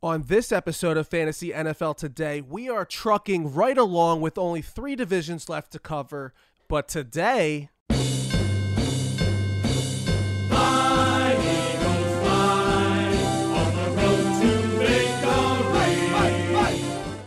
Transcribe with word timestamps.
On 0.00 0.22
this 0.28 0.52
episode 0.52 0.96
of 0.96 1.08
Fantasy 1.08 1.50
NFL 1.50 1.96
Today, 1.96 2.40
we 2.40 2.68
are 2.68 2.84
trucking 2.84 3.52
right 3.52 3.76
along 3.76 4.20
with 4.20 4.38
only 4.38 4.62
three 4.62 4.94
divisions 4.94 5.48
left 5.48 5.72
to 5.72 5.80
cover. 5.80 6.32
But 6.68 6.86
today, 6.86 7.70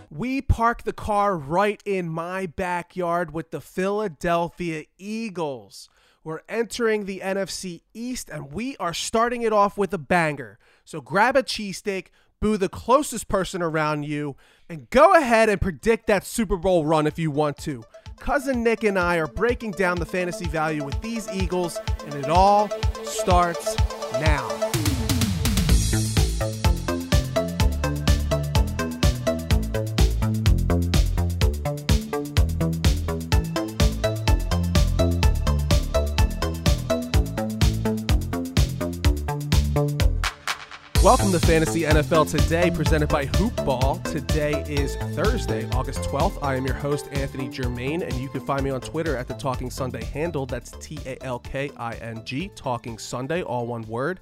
we 0.10 0.42
park 0.42 0.84
the 0.84 0.94
car 0.96 1.36
right 1.36 1.84
in 1.86 2.08
my 2.08 2.46
backyard 2.46 3.34
with 3.34 3.52
the 3.52 3.60
Philadelphia 3.60 4.86
Eagles. 4.98 5.90
We're 6.24 6.42
entering 6.48 7.04
the 7.04 7.20
NFC 7.22 7.82
East 7.94 8.30
and 8.30 8.54
we 8.54 8.78
are 8.78 8.94
starting 8.94 9.42
it 9.42 9.52
off 9.52 9.78
with 9.78 9.94
a 9.94 9.98
banger. 9.98 10.58
So 10.86 11.02
grab 11.02 11.36
a 11.36 11.44
cheesesteak, 11.44 12.08
boo 12.42 12.58
the 12.58 12.68
closest 12.68 13.28
person 13.28 13.62
around 13.62 14.04
you, 14.04 14.36
and 14.68 14.90
go 14.90 15.14
ahead 15.14 15.48
and 15.48 15.62
predict 15.62 16.08
that 16.08 16.26
Super 16.26 16.58
Bowl 16.58 16.86
run 16.86 17.06
if 17.06 17.20
you 17.20 17.30
want 17.30 17.56
to. 17.60 17.84
Cousin 18.18 18.64
Nick 18.64 18.84
and 18.84 19.00
I 19.00 19.18
are 19.18 19.28
breaking 19.28 19.72
down 19.72 19.98
the 19.98 20.06
fantasy 20.06 20.48
value 20.48 20.84
with 20.84 21.00
these 21.02 21.30
Eagles, 21.30 21.80
and 22.06 22.14
it 22.16 22.30
all 22.30 22.70
starts 23.04 23.76
now. 24.14 24.61
Welcome 41.04 41.32
to 41.32 41.40
Fantasy 41.40 41.82
NFL 41.82 42.30
Today, 42.30 42.70
presented 42.70 43.10
by 43.10 43.26
Hoopball. 43.26 44.04
Today 44.04 44.64
is 44.70 44.98
Thursday, 45.16 45.68
August 45.72 46.02
12th. 46.02 46.38
I 46.44 46.54
am 46.54 46.64
your 46.64 46.76
host, 46.76 47.08
Anthony 47.12 47.50
Germain, 47.50 48.04
and 48.04 48.14
you 48.14 48.30
can 48.30 48.46
find 48.46 48.64
me 48.64 48.70
on 48.70 48.82
Twitter 48.82 49.18
at 49.18 49.28
the 49.28 49.34
Talking 49.34 49.72
Sunday 49.72 50.04
handle. 50.04 50.46
That's 50.46 50.70
T 50.80 51.00
A 51.08 51.18
L 51.24 51.40
K 51.40 51.72
I 51.76 51.96
N 51.96 52.24
G, 52.24 52.52
Talking 52.54 53.00
Sunday, 53.00 53.42
all 53.42 53.66
one 53.66 53.82
word. 53.88 54.20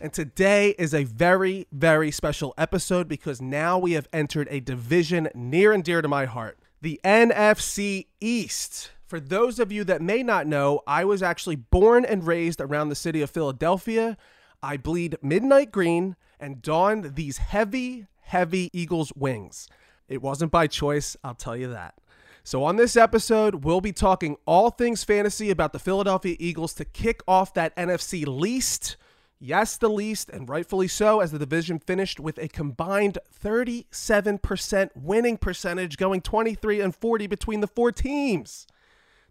And 0.00 0.12
today 0.12 0.70
is 0.76 0.92
a 0.92 1.04
very, 1.04 1.68
very 1.70 2.10
special 2.10 2.52
episode 2.58 3.06
because 3.06 3.40
now 3.40 3.78
we 3.78 3.92
have 3.92 4.08
entered 4.12 4.48
a 4.50 4.58
division 4.58 5.28
near 5.36 5.72
and 5.72 5.84
dear 5.84 6.02
to 6.02 6.08
my 6.08 6.24
heart 6.24 6.58
the 6.80 7.00
NFC 7.04 8.06
East. 8.20 8.90
For 9.06 9.20
those 9.20 9.60
of 9.60 9.70
you 9.70 9.84
that 9.84 10.02
may 10.02 10.24
not 10.24 10.48
know, 10.48 10.80
I 10.84 11.04
was 11.04 11.22
actually 11.22 11.56
born 11.56 12.04
and 12.04 12.26
raised 12.26 12.60
around 12.60 12.88
the 12.88 12.96
city 12.96 13.22
of 13.22 13.30
Philadelphia. 13.30 14.16
I 14.62 14.76
bleed 14.76 15.16
midnight 15.22 15.70
green 15.70 16.16
and 16.40 16.62
don 16.62 17.12
these 17.14 17.38
heavy, 17.38 18.06
heavy 18.22 18.70
Eagles 18.72 19.12
wings. 19.14 19.68
It 20.08 20.22
wasn't 20.22 20.50
by 20.50 20.66
choice, 20.66 21.16
I'll 21.22 21.34
tell 21.34 21.56
you 21.56 21.68
that. 21.68 21.94
So, 22.42 22.64
on 22.64 22.76
this 22.76 22.96
episode, 22.96 23.62
we'll 23.64 23.82
be 23.82 23.92
talking 23.92 24.36
all 24.46 24.70
things 24.70 25.04
fantasy 25.04 25.50
about 25.50 25.72
the 25.72 25.78
Philadelphia 25.78 26.34
Eagles 26.38 26.72
to 26.74 26.84
kick 26.84 27.20
off 27.28 27.52
that 27.54 27.76
NFC 27.76 28.26
least. 28.26 28.96
Yes, 29.38 29.76
the 29.76 29.90
least, 29.90 30.30
and 30.30 30.48
rightfully 30.48 30.88
so, 30.88 31.20
as 31.20 31.30
the 31.30 31.38
division 31.38 31.78
finished 31.78 32.18
with 32.18 32.38
a 32.38 32.48
combined 32.48 33.18
37% 33.38 34.90
winning 34.96 35.36
percentage, 35.36 35.96
going 35.96 36.22
23 36.22 36.80
and 36.80 36.94
40 36.94 37.26
between 37.26 37.60
the 37.60 37.68
four 37.68 37.92
teams. 37.92 38.66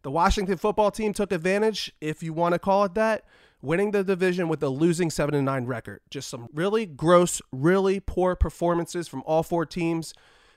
The 0.04 0.12
Washington 0.12 0.58
football 0.58 0.92
team 0.92 1.12
took 1.12 1.32
advantage, 1.32 1.92
if 2.00 2.22
you 2.22 2.34
want 2.34 2.54
to 2.54 2.60
call 2.60 2.86
it 2.86 2.94
that, 2.94 3.26
winning 3.62 3.92
the 3.92 4.04
division 4.04 4.48
with 4.48 4.62
a 4.64 4.70
losing 4.70 5.10
7 5.10 5.34
and 5.34 5.46
9 5.46 5.66
record. 5.66 6.02
Just 6.10 6.30
some 6.30 6.48
really 6.54 6.86
gross, 6.86 7.42
really 7.52 8.00
poor 8.00 8.36
performances 8.36 9.08
from 9.08 9.24
all 9.26 9.44
four 9.44 9.66
teams. 9.66 10.14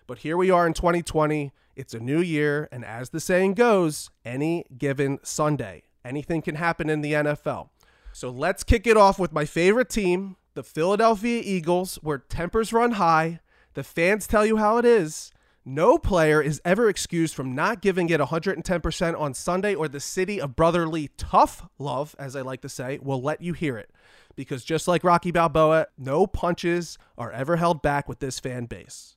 But 0.07 0.19
here 0.19 0.37
we 0.37 0.51
are 0.51 0.67
in 0.67 0.75
2020. 0.75 1.53
It's 1.77 1.95
a 1.95 2.01
new 2.01 2.21
year, 2.21 2.69
and 2.73 2.85
as 2.85 3.11
the 3.11 3.21
saying 3.21 3.55
goes, 3.55 4.11
any 4.25 4.67
given 4.77 5.19
Sunday, 5.23 5.85
anything 6.05 6.43
can 6.43 6.57
happen 6.57 6.91
in 6.91 7.01
the 7.01 7.13
NFL. 7.13 7.71
So 8.13 8.29
let's 8.29 8.65
kick 8.65 8.87
it 8.87 8.97
off 8.97 9.19
with 9.19 9.33
my 9.33 9.45
favorite 9.45 9.89
team, 9.89 10.37
the 10.55 10.65
Philadelphia 10.65 11.41
Eagles, 11.45 11.97
where 12.03 12.19
tempers 12.19 12.73
run 12.73 12.93
high. 12.93 13.41
The 13.75 13.85
fans 13.85 14.27
tell 14.27 14.45
you 14.45 14.57
how 14.57 14.79
it 14.79 14.85
is. 14.85 15.33
No 15.65 15.99
player 15.99 16.41
is 16.41 16.61
ever 16.65 16.89
excused 16.89 17.35
from 17.35 17.55
not 17.55 17.83
giving 17.83 18.09
it 18.09 18.19
110% 18.21 19.21
on 19.21 19.35
Sunday, 19.35 19.75
or 19.75 19.89
the 19.89 20.01
city 20.01 20.41
of 20.41 20.57
brotherly 20.57 21.11
tough 21.19 21.69
love, 21.79 22.17
as 22.19 22.35
I 22.35 22.41
like 22.41 22.63
to 22.63 22.69
say, 22.69 22.99
will 23.03 23.21
let 23.21 23.43
you 23.43 23.53
hear 23.53 23.77
it. 23.77 23.91
Because 24.35 24.65
just 24.65 24.89
like 24.89 25.05
Rocky 25.05 25.31
Balboa, 25.31 25.89
no 25.99 26.27
punches 26.27 26.97
are 27.19 27.31
ever 27.31 27.57
held 27.57 27.83
back 27.83 28.09
with 28.09 28.21
this 28.21 28.41
fan 28.41 28.65
base. 28.65 29.17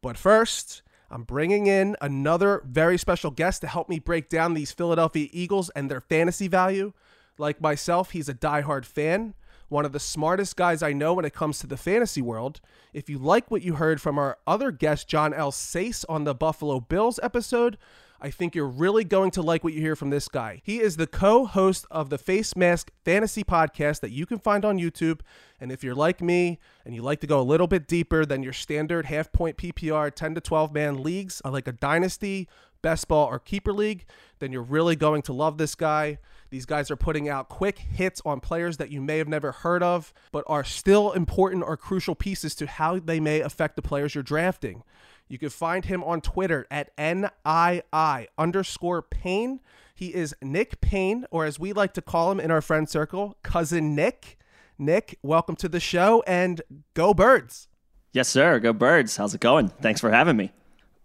But 0.00 0.16
first, 0.16 0.82
I'm 1.10 1.24
bringing 1.24 1.66
in 1.66 1.96
another 2.00 2.62
very 2.64 2.96
special 2.96 3.30
guest 3.30 3.60
to 3.60 3.66
help 3.66 3.90
me 3.90 3.98
break 3.98 4.30
down 4.30 4.54
these 4.54 4.72
Philadelphia 4.72 5.28
Eagles 5.32 5.68
and 5.70 5.90
their 5.90 6.00
fantasy 6.00 6.48
value. 6.48 6.94
Like 7.36 7.60
myself, 7.60 8.12
he's 8.12 8.28
a 8.28 8.34
diehard 8.34 8.86
fan 8.86 9.34
one 9.68 9.84
of 9.84 9.92
the 9.92 10.00
smartest 10.00 10.56
guys 10.56 10.82
I 10.82 10.92
know 10.92 11.14
when 11.14 11.24
it 11.24 11.34
comes 11.34 11.58
to 11.60 11.66
the 11.66 11.76
fantasy 11.76 12.22
world. 12.22 12.60
If 12.92 13.08
you 13.08 13.18
like 13.18 13.50
what 13.50 13.62
you 13.62 13.74
heard 13.74 14.00
from 14.00 14.18
our 14.18 14.38
other 14.46 14.70
guest, 14.70 15.08
John 15.08 15.32
L. 15.32 15.50
Sace, 15.50 16.04
on 16.08 16.24
the 16.24 16.34
Buffalo 16.34 16.80
Bills 16.80 17.20
episode, 17.22 17.78
I 18.20 18.30
think 18.30 18.54
you're 18.54 18.66
really 18.66 19.04
going 19.04 19.30
to 19.32 19.42
like 19.42 19.64
what 19.64 19.74
you 19.74 19.80
hear 19.80 19.96
from 19.96 20.10
this 20.10 20.28
guy. 20.28 20.62
He 20.64 20.80
is 20.80 20.96
the 20.96 21.06
co 21.06 21.44
host 21.44 21.84
of 21.90 22.08
the 22.08 22.16
Face 22.16 22.56
Mask 22.56 22.90
Fantasy 23.04 23.44
Podcast 23.44 24.00
that 24.00 24.12
you 24.12 24.24
can 24.24 24.38
find 24.38 24.64
on 24.64 24.78
YouTube. 24.78 25.20
And 25.60 25.70
if 25.70 25.84
you're 25.84 25.94
like 25.94 26.22
me 26.22 26.58
and 26.86 26.94
you 26.94 27.02
like 27.02 27.20
to 27.20 27.26
go 27.26 27.38
a 27.38 27.42
little 27.42 27.66
bit 27.66 27.86
deeper 27.86 28.24
than 28.24 28.42
your 28.42 28.54
standard 28.54 29.06
half 29.06 29.30
point 29.32 29.58
PPR 29.58 30.14
10 30.14 30.36
to 30.36 30.40
12 30.40 30.72
man 30.72 31.02
leagues, 31.02 31.42
uh, 31.44 31.50
like 31.50 31.68
a 31.68 31.72
dynasty, 31.72 32.48
best 32.84 33.08
ball, 33.08 33.26
or 33.26 33.38
keeper 33.38 33.72
league, 33.72 34.04
then 34.40 34.52
you're 34.52 34.62
really 34.62 34.94
going 34.94 35.22
to 35.22 35.32
love 35.32 35.56
this 35.56 35.74
guy. 35.74 36.18
These 36.50 36.66
guys 36.66 36.90
are 36.90 36.96
putting 36.96 37.30
out 37.30 37.48
quick 37.48 37.78
hits 37.78 38.20
on 38.26 38.40
players 38.40 38.76
that 38.76 38.90
you 38.90 39.00
may 39.00 39.16
have 39.18 39.26
never 39.26 39.50
heard 39.50 39.82
of, 39.82 40.12
but 40.30 40.44
are 40.46 40.62
still 40.62 41.10
important 41.12 41.64
or 41.64 41.78
crucial 41.78 42.14
pieces 42.14 42.54
to 42.56 42.66
how 42.66 42.98
they 42.98 43.18
may 43.20 43.40
affect 43.40 43.74
the 43.74 43.82
players 43.82 44.14
you're 44.14 44.22
drafting. 44.22 44.84
You 45.26 45.38
can 45.38 45.48
find 45.48 45.86
him 45.86 46.04
on 46.04 46.20
Twitter 46.20 46.66
at 46.70 46.94
NII 46.98 48.26
underscore 48.36 49.00
Payne. 49.00 49.60
He 49.94 50.14
is 50.14 50.34
Nick 50.42 50.82
Payne, 50.82 51.24
or 51.30 51.46
as 51.46 51.58
we 51.58 51.72
like 51.72 51.94
to 51.94 52.02
call 52.02 52.30
him 52.30 52.38
in 52.38 52.50
our 52.50 52.60
friend 52.60 52.86
circle, 52.86 53.38
Cousin 53.42 53.94
Nick. 53.94 54.38
Nick, 54.78 55.18
welcome 55.22 55.56
to 55.56 55.68
the 55.70 55.80
show 55.80 56.22
and 56.26 56.60
go 56.92 57.14
birds. 57.14 57.68
Yes, 58.12 58.28
sir. 58.28 58.60
Go 58.60 58.74
birds. 58.74 59.16
How's 59.16 59.34
it 59.34 59.40
going? 59.40 59.68
Thanks 59.68 60.00
for 60.00 60.10
having 60.10 60.36
me. 60.36 60.52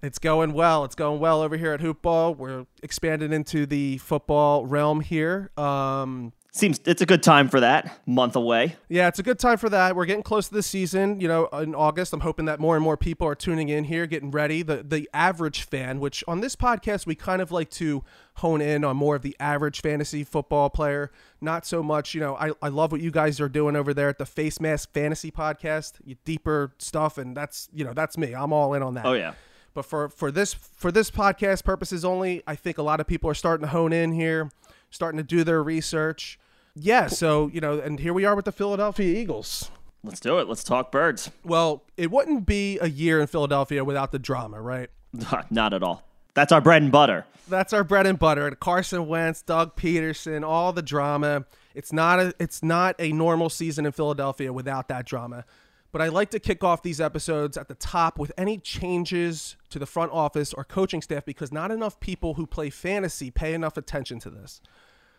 It's 0.01 0.19
going 0.19 0.53
well. 0.53 0.85
It's 0.85 0.95
going 0.95 1.19
well 1.19 1.41
over 1.41 1.57
here 1.57 1.73
at 1.73 1.81
Hoopball. 1.81 2.37
We're 2.37 2.65
expanding 2.81 3.33
into 3.33 3.65
the 3.65 3.97
football 3.97 4.65
realm 4.65 5.01
here. 5.01 5.51
Um, 5.57 6.33
Seems 6.51 6.79
it's 6.85 7.01
a 7.01 7.05
good 7.05 7.21
time 7.21 7.47
for 7.47 7.59
that. 7.59 7.99
Month 8.07 8.35
away. 8.35 8.75
Yeah, 8.87 9.07
it's 9.07 9.19
a 9.19 9.23
good 9.23 9.37
time 9.37 9.57
for 9.59 9.69
that. 9.69 9.95
We're 9.95 10.05
getting 10.05 10.23
close 10.23 10.47
to 10.47 10.55
the 10.55 10.63
season. 10.63 11.21
You 11.21 11.27
know, 11.27 11.45
in 11.47 11.75
August, 11.75 12.11
I'm 12.11 12.21
hoping 12.21 12.45
that 12.45 12.59
more 12.59 12.75
and 12.75 12.83
more 12.83 12.97
people 12.97 13.27
are 13.27 13.35
tuning 13.35 13.69
in 13.69 13.83
here, 13.83 14.07
getting 14.07 14.31
ready. 14.31 14.63
The 14.63 14.81
the 14.81 15.07
average 15.13 15.61
fan, 15.61 15.99
which 15.99 16.23
on 16.27 16.41
this 16.41 16.55
podcast 16.55 17.05
we 17.05 17.13
kind 17.13 17.41
of 17.41 17.51
like 17.51 17.69
to 17.71 18.03
hone 18.35 18.61
in 18.61 18.83
on 18.83 18.97
more 18.97 19.15
of 19.15 19.21
the 19.21 19.35
average 19.39 19.81
fantasy 19.81 20.23
football 20.23 20.71
player. 20.71 21.11
Not 21.39 21.67
so 21.67 21.83
much, 21.83 22.15
you 22.15 22.19
know, 22.19 22.35
I, 22.35 22.51
I 22.63 22.69
love 22.69 22.91
what 22.91 23.01
you 23.01 23.11
guys 23.11 23.39
are 23.39 23.49
doing 23.49 23.75
over 23.75 23.93
there 23.93 24.09
at 24.09 24.17
the 24.17 24.25
Face 24.25 24.59
Mask 24.59 24.91
Fantasy 24.91 25.29
Podcast. 25.29 25.99
You 26.03 26.15
deeper 26.25 26.73
stuff, 26.79 27.19
and 27.19 27.37
that's 27.37 27.69
you 27.71 27.85
know, 27.85 27.93
that's 27.93 28.17
me. 28.17 28.33
I'm 28.33 28.53
all 28.53 28.73
in 28.73 28.81
on 28.81 28.95
that. 28.95 29.05
Oh 29.05 29.13
yeah. 29.13 29.33
But 29.79 29.85
for 29.85 30.09
for 30.09 30.29
this 30.29 30.53
for 30.53 30.91
this 30.91 31.09
podcast 31.09 31.63
purposes 31.63 32.03
only, 32.03 32.43
I 32.45 32.55
think 32.55 32.79
a 32.79 32.81
lot 32.81 32.99
of 32.99 33.07
people 33.07 33.29
are 33.29 33.33
starting 33.33 33.65
to 33.65 33.71
hone 33.71 33.93
in 33.93 34.11
here, 34.11 34.51
starting 34.89 35.17
to 35.19 35.23
do 35.23 35.45
their 35.45 35.63
research. 35.63 36.37
Yeah, 36.75 37.07
so 37.07 37.49
you 37.53 37.61
know, 37.61 37.79
and 37.79 37.97
here 37.97 38.11
we 38.11 38.25
are 38.25 38.35
with 38.35 38.43
the 38.43 38.51
Philadelphia 38.51 39.17
Eagles. 39.17 39.71
Let's 40.03 40.19
do 40.19 40.37
it. 40.37 40.49
Let's 40.49 40.65
talk 40.65 40.91
birds. 40.91 41.31
Well, 41.45 41.85
it 41.95 42.11
wouldn't 42.11 42.45
be 42.45 42.77
a 42.79 42.89
year 42.89 43.21
in 43.21 43.27
Philadelphia 43.27 43.85
without 43.85 44.11
the 44.11 44.19
drama, 44.19 44.61
right? 44.61 44.89
Not 45.49 45.73
at 45.73 45.81
all. 45.81 46.03
That's 46.33 46.51
our 46.51 46.59
bread 46.59 46.81
and 46.81 46.91
butter. 46.91 47.25
That's 47.47 47.71
our 47.71 47.85
bread 47.85 48.05
and 48.05 48.19
butter. 48.19 48.51
Carson 48.51 49.07
Wentz, 49.07 49.43
Doug 49.43 49.77
Pederson, 49.77 50.45
all 50.45 50.73
the 50.73 50.81
drama. 50.81 51.45
It's 51.73 51.93
not 51.93 52.19
a 52.19 52.33
it's 52.37 52.61
not 52.61 52.97
a 52.99 53.13
normal 53.13 53.49
season 53.49 53.85
in 53.85 53.93
Philadelphia 53.93 54.51
without 54.51 54.89
that 54.89 55.05
drama. 55.05 55.45
But 55.91 56.01
I 56.01 56.09
like 56.09 56.29
to 56.31 56.39
kick 56.39 56.63
off 56.63 56.83
these 56.83 57.01
episodes 57.01 57.57
at 57.57 57.67
the 57.67 57.75
top 57.75 58.19
with 58.19 58.31
any 58.37 58.59
changes 58.59 59.55
to 59.69 59.79
the 59.79 59.87
front 59.87 60.11
office 60.11 60.53
or 60.53 60.63
coaching 60.63 61.01
staff 61.01 61.25
because 61.25 61.51
not 61.51 61.71
enough 61.71 61.99
people 61.99 62.35
who 62.35 62.45
play 62.45 62.69
fantasy 62.69 63.31
pay 63.31 63.53
enough 63.53 63.75
attention 63.75 64.19
to 64.19 64.29
this. 64.29 64.61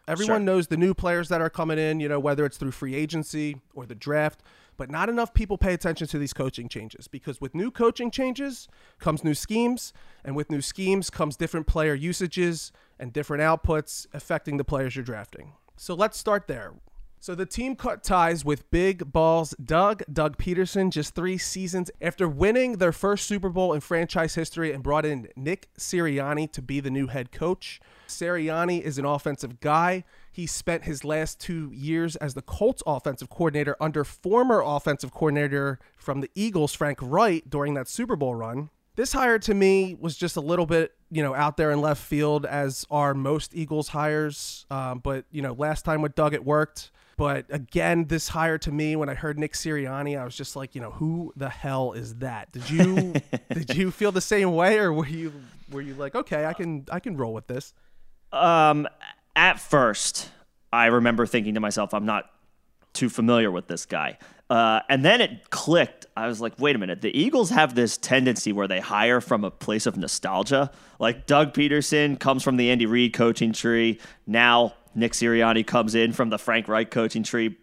Everyone 0.07 0.39
sure. 0.39 0.45
knows 0.45 0.67
the 0.69 0.77
new 0.77 0.95
players 0.95 1.29
that 1.29 1.41
are 1.41 1.51
coming 1.51 1.79
in, 1.79 2.01
you 2.01 2.09
know, 2.09 2.19
whether 2.19 2.45
it's 2.45 2.57
through 2.57 2.73
free 2.73 2.95
agency 2.95 3.61
or 3.75 3.87
the 3.87 3.95
draft, 3.95 4.43
but 4.77 4.91
not 4.91 5.09
enough 5.09 5.35
people 5.35 5.59
pay 5.59 5.75
attention 5.75 6.07
to 6.09 6.19
these 6.19 6.33
coaching 6.33 6.69
changes 6.69 7.07
because 7.07 7.41
with 7.41 7.55
new 7.55 7.71
coaching 7.71 8.11
changes 8.11 8.67
comes 8.99 9.23
new 9.23 9.35
schemes, 9.35 9.93
and 10.25 10.35
with 10.35 10.51
new 10.51 10.63
schemes 10.63 11.11
comes 11.11 11.37
different 11.37 11.67
player 11.67 11.95
usages 11.95 12.73
and 12.99 13.13
different 13.13 13.43
outputs 13.43 14.07
affecting 14.13 14.57
the 14.57 14.65
players 14.65 14.97
you're 14.97 15.05
drafting. 15.05 15.53
So 15.77 15.95
let's 15.95 16.19
start 16.19 16.47
there. 16.47 16.73
So 17.23 17.35
the 17.35 17.45
team 17.45 17.77
cut 17.77 18.03
ties 18.03 18.47
with 18.47 18.71
Big 18.71 19.13
Balls 19.13 19.55
Doug, 19.63 20.03
Doug 20.11 20.39
Pederson, 20.39 20.89
just 20.91 21.15
three 21.15 21.37
seasons 21.37 21.91
after 22.01 22.27
winning 22.27 22.79
their 22.79 22.93
first 22.93 23.27
Super 23.27 23.51
Bowl 23.51 23.75
in 23.75 23.83
franchise 23.83 24.37
history 24.37 24.73
and 24.73 24.83
brought 24.83 25.05
in 25.05 25.29
Nick 25.37 25.69
Sirianni 25.79 26.51
to 26.53 26.63
be 26.63 26.81
the 26.81 26.89
new 26.89 27.09
head 27.09 27.31
coach. 27.31 27.79
Sirianni 28.09 28.81
is 28.81 28.97
an 28.97 29.05
offensive 29.05 29.61
guy. 29.61 30.05
He 30.33 30.47
spent 30.47 30.85
his 30.85 31.05
last 31.05 31.39
two 31.39 31.71
years 31.75 32.17
as 32.17 32.33
the 32.33 32.41
Colts 32.41 32.83
offensive 32.87 33.29
coordinator 33.29 33.77
under 33.79 34.03
former 34.03 34.63
offensive 34.65 35.13
coordinator 35.13 35.79
from 35.99 36.23
the 36.23 36.31
Eagles, 36.35 36.73
Frank 36.73 37.01
Reich, 37.03 37.45
during 37.51 37.75
that 37.75 37.87
Super 37.87 38.17
Bowl 38.17 38.35
run. 38.35 38.71
This 38.97 39.13
hire 39.13 39.39
to 39.41 39.53
me 39.53 39.95
was 40.01 40.17
just 40.17 40.37
a 40.37 40.41
little 40.41 40.67
bit, 40.67 40.93
you 41.11 41.23
know, 41.23 41.35
out 41.35 41.59
there 41.59 41.71
in 41.71 41.83
left 41.83 42.03
field 42.03 42.47
as 42.47 42.87
are 42.91 43.13
most 43.13 43.55
Eagles 43.55 43.89
hires. 43.89 44.65
Um, 44.71 45.01
but, 45.01 45.27
you 45.31 45.43
know, 45.43 45.53
last 45.53 45.85
time 45.85 46.01
with 46.01 46.15
Doug, 46.15 46.33
it 46.33 46.47
worked. 46.47 46.91
But 47.21 47.45
again, 47.51 48.07
this 48.07 48.29
hire 48.29 48.57
to 48.57 48.73
me, 48.73 48.97
when 48.97 49.11
I 49.11 49.15
heard 49.15 49.39
Nick 49.39 49.53
Sirianni, 49.53 50.19
I 50.19 50.25
was 50.25 50.35
just 50.35 50.57
like, 50.57 50.75
you 50.75 50.81
know, 50.81 50.93
who 50.93 51.35
the 51.37 51.51
hell 51.51 51.93
is 51.93 52.15
that? 52.15 52.51
Did 52.51 52.71
you 52.71 53.13
did 53.53 53.77
you 53.77 53.91
feel 53.91 54.11
the 54.11 54.23
same 54.23 54.55
way, 54.55 54.79
or 54.79 54.91
were 54.91 55.07
you 55.07 55.31
were 55.71 55.83
you 55.83 55.93
like, 55.97 56.15
okay, 56.15 56.47
I 56.47 56.55
can 56.55 56.87
I 56.91 56.99
can 56.99 57.19
roll 57.19 57.35
with 57.35 57.47
this? 57.47 57.75
Um, 58.33 58.89
at 59.37 59.61
first, 59.61 60.31
I 60.73 60.87
remember 60.87 61.27
thinking 61.27 61.53
to 61.53 61.61
myself, 61.61 61.93
I'm 61.93 62.07
not 62.07 62.25
too 62.95 63.11
familiar 63.11 63.51
with 63.51 63.67
this 63.67 63.85
guy. 63.85 64.17
Uh, 64.49 64.81
and 64.89 65.05
then 65.05 65.21
it 65.21 65.51
clicked. 65.51 66.07
I 66.17 66.27
was 66.27 66.41
like, 66.41 66.55
wait 66.59 66.75
a 66.75 66.79
minute. 66.79 67.03
The 67.03 67.15
Eagles 67.15 67.51
have 67.51 67.75
this 67.75 67.99
tendency 67.99 68.51
where 68.51 68.67
they 68.67 68.81
hire 68.81 69.21
from 69.21 69.45
a 69.45 69.51
place 69.51 69.85
of 69.85 69.99
nostalgia. 69.99 70.71
Like 70.99 71.27
Doug 71.27 71.53
Pederson 71.53 72.19
comes 72.19 72.43
from 72.43 72.57
the 72.57 72.71
Andy 72.71 72.87
Reid 72.87 73.13
coaching 73.13 73.53
tree. 73.53 74.01
Now 74.27 74.73
Nick 74.95 75.13
Sirianni 75.13 75.67
comes 75.67 75.95
in 75.95 76.13
from 76.13 76.31
the 76.31 76.39
Frank 76.39 76.69
Reich 76.69 76.91
coaching 76.91 77.23
tree. 77.23 77.57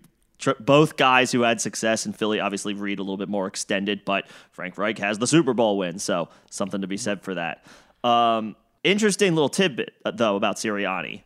Both 0.60 0.98
guys 0.98 1.32
who 1.32 1.42
had 1.42 1.60
success 1.60 2.06
in 2.06 2.14
Philly, 2.14 2.40
obviously 2.40 2.74
Reid 2.74 3.00
a 3.00 3.02
little 3.02 3.18
bit 3.18 3.28
more 3.30 3.48
extended, 3.48 4.06
but 4.06 4.28
Frank 4.52 4.78
Reich 4.78 5.00
has 5.00 5.18
the 5.18 5.26
Super 5.26 5.54
Bowl 5.54 5.78
win, 5.78 5.98
so 5.98 6.30
something 6.50 6.82
to 6.82 6.88
be 6.88 6.98
said 6.98 7.24
for 7.24 7.34
that. 7.34 7.66
Um, 8.04 8.56
interesting 8.84 9.34
little 9.34 9.50
tidbit 9.50 9.94
uh, 10.06 10.12
though 10.12 10.36
about 10.36 10.58
Sirianni. 10.58 11.24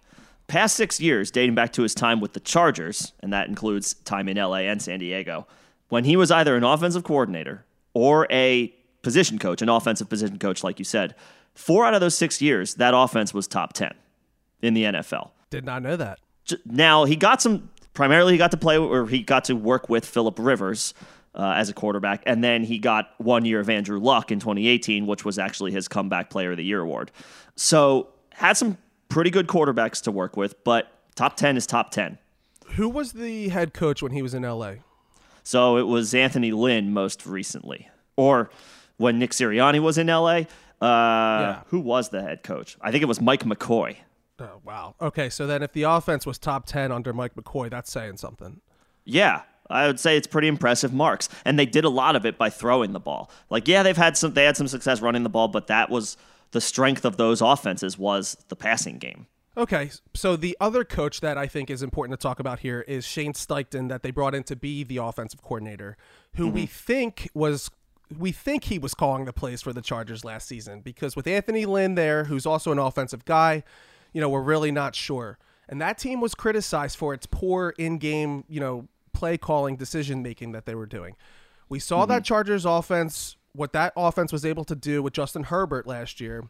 Past 0.48 0.75
six 0.75 1.00
years, 1.00 1.30
dating 1.31 1.56
back 1.56 1.74
to 1.74 1.81
his 1.81 1.94
time 1.94 2.19
with 2.19 2.33
the 2.33 2.39
Chargers, 2.39 3.13
and 3.21 3.31
that 3.31 3.48
includes 3.48 3.94
time 3.94 4.27
in 4.27 4.38
LA 4.38 4.59
and 4.59 4.81
San 4.81 5.00
Diego, 5.00 5.45
when 5.89 6.06
he 6.06 6.15
was 6.15 6.31
either 6.31 6.56
an 6.56 6.63
offensive 6.63 7.03
coordinator 7.03 7.65
or 7.94 8.27
a 8.31 8.74
position 9.01 9.39
coach, 9.39 9.62
an 9.62 9.69
offensive 9.69 10.09
position 10.09 10.39
coach, 10.39 10.63
like 10.63 10.80
you 10.80 10.86
said, 10.86 11.15
four 11.53 11.86
out 11.86 11.94
of 11.94 12.01
those 12.01 12.15
six 12.15 12.42
years, 12.42 12.75
that 12.75 12.94
offense 12.94 13.33
was 13.33 13.48
top 13.48 13.74
10 13.74 13.94
in 14.62 14.74
the 14.74 14.83
NFL. 14.83 15.31
Did 15.51 15.65
not 15.65 15.83
know 15.83 15.95
that. 15.95 16.19
Now 16.65 17.06
he 17.06 17.15
got 17.15 17.42
some. 17.42 17.69
Primarily, 17.94 18.31
he 18.31 18.38
got 18.38 18.51
to 18.51 18.57
play 18.57 18.77
or 18.77 19.06
he 19.06 19.21
got 19.21 19.44
to 19.45 19.53
work 19.53 19.89
with 19.89 20.06
Philip 20.06 20.39
Rivers 20.39 20.94
uh, 21.36 21.53
as 21.56 21.69
a 21.69 21.74
quarterback, 21.74 22.24
and 22.25 22.44
then 22.44 22.63
he 22.63 22.80
got 22.80 23.13
one 23.18 23.45
year 23.45 23.59
of 23.59 23.69
Andrew 23.69 24.00
Luck 24.00 24.31
in 24.31 24.39
2018, 24.39 25.06
which 25.06 25.24
was 25.25 25.38
actually 25.38 25.71
his 25.71 25.88
comeback 25.88 26.30
Player 26.30 26.51
of 26.51 26.57
the 26.57 26.63
Year 26.63 26.81
award. 26.81 27.12
So 27.56 28.09
had 28.31 28.53
some 28.53 28.77
pretty 29.09 29.30
good 29.30 29.48
quarterbacks 29.48 30.01
to 30.03 30.12
work 30.12 30.38
with, 30.38 30.63
but 30.63 30.92
top 31.15 31.36
10 31.36 31.57
is 31.57 31.68
top 31.68 31.92
10. 31.92 32.18
Who 32.75 32.88
was 32.89 33.12
the 33.12 33.50
head 33.50 33.74
coach 33.74 34.01
when 34.01 34.13
he 34.13 34.21
was 34.21 34.33
in 34.33 34.44
LA? 34.44 34.75
So 35.44 35.77
it 35.77 35.88
was 35.88 36.13
Anthony 36.13 36.51
Lynn 36.51 36.94
most 36.94 37.25
recently, 37.25 37.89
or 38.15 38.50
when 38.98 39.19
Nick 39.19 39.31
Sirianni 39.31 39.81
was 39.81 39.98
in 39.98 40.07
LA. 40.07 40.44
Uh, 40.81 40.81
yeah. 40.81 41.62
Who 41.68 41.80
was 41.80 42.09
the 42.09 42.21
head 42.21 42.44
coach? 42.44 42.77
I 42.81 42.92
think 42.92 43.03
it 43.03 43.07
was 43.07 43.19
Mike 43.19 43.44
McCoy. 43.44 43.98
Oh, 44.41 44.59
wow. 44.63 44.95
Okay, 44.99 45.29
so 45.29 45.45
then 45.45 45.61
if 45.61 45.71
the 45.71 45.83
offense 45.83 46.25
was 46.25 46.38
top 46.38 46.65
10 46.65 46.91
under 46.91 47.13
Mike 47.13 47.35
McCoy, 47.35 47.69
that's 47.69 47.91
saying 47.91 48.17
something. 48.17 48.61
Yeah, 49.05 49.43
I 49.69 49.88
would 49.88 49.99
say 49.99 50.17
it's 50.17 50.27
pretty 50.27 50.47
impressive 50.47 50.93
marks. 50.93 51.29
And 51.45 51.59
they 51.59 51.65
did 51.65 51.85
a 51.85 51.89
lot 51.89 52.15
of 52.15 52.25
it 52.25 52.38
by 52.38 52.49
throwing 52.49 52.93
the 52.93 52.99
ball. 52.99 53.29
Like, 53.49 53.67
yeah, 53.67 53.83
they've 53.83 53.95
had 53.95 54.17
some 54.17 54.33
they 54.33 54.45
had 54.45 54.57
some 54.57 54.67
success 54.67 55.01
running 55.01 55.23
the 55.23 55.29
ball, 55.29 55.47
but 55.47 55.67
that 55.67 55.89
was 55.89 56.17
the 56.51 56.61
strength 56.61 57.05
of 57.05 57.17
those 57.17 57.41
offenses 57.41 57.97
was 57.97 58.38
the 58.49 58.55
passing 58.55 58.97
game. 58.97 59.27
Okay, 59.57 59.91
so 60.13 60.38
the 60.38 60.55
other 60.61 60.85
coach 60.85 61.19
that 61.19 61.38
I 61.38 61.45
think 61.45 61.69
is 61.69 61.83
important 61.83 62.17
to 62.17 62.23
talk 62.23 62.39
about 62.39 62.59
here 62.59 62.81
is 62.88 63.05
Shane 63.05 63.33
Steichen 63.33 63.89
that 63.89 64.01
they 64.01 64.09
brought 64.09 64.33
in 64.33 64.43
to 64.43 64.55
be 64.55 64.83
the 64.83 64.97
offensive 64.97 65.41
coordinator, 65.41 65.97
who 66.35 66.45
mm-hmm. 66.45 66.55
we 66.55 66.65
think 66.65 67.29
was 67.33 67.69
we 68.17 68.31
think 68.31 68.65
he 68.65 68.79
was 68.79 68.93
calling 68.93 69.25
the 69.25 69.33
plays 69.33 69.61
for 69.61 69.73
the 69.73 69.81
Chargers 69.81 70.25
last 70.25 70.47
season 70.47 70.81
because 70.81 71.15
with 71.15 71.27
Anthony 71.27 71.65
Lynn 71.65 71.95
there, 71.95 72.25
who's 72.25 72.45
also 72.45 72.71
an 72.71 72.79
offensive 72.79 73.25
guy, 73.25 73.63
you 74.13 74.22
know, 74.22 74.30
we're 74.30 74.42
really 74.42 74.72
not 74.72 74.96
sure. 74.96 75.38
And 75.69 75.81
that 75.81 75.98
team 75.98 76.19
was 76.19 76.36
criticized 76.36 76.98
for 76.98 77.13
its 77.13 77.25
poor 77.25 77.74
in-game, 77.78 78.44
you 78.50 78.60
know, 78.60 78.88
play 79.13 79.38
calling 79.38 79.75
decision 79.75 80.22
making 80.22 80.52
that 80.52 80.66
they 80.66 80.75
were 80.75 80.86
doing. 80.86 81.16
We 81.69 81.80
saw 81.80 82.02
mm-hmm. 82.02 82.12
that 82.12 82.25
Chargers 82.25 82.66
offense, 82.66 83.38
what 83.54 83.72
that 83.74 83.94
offense 83.96 84.34
was 84.34 84.46
able 84.46 84.66
to 84.66 84.75
do 84.75 85.02
with 85.02 85.13
Justin 85.13 85.44
Herbert 85.44 85.88
last 85.88 86.19
year. 86.19 86.44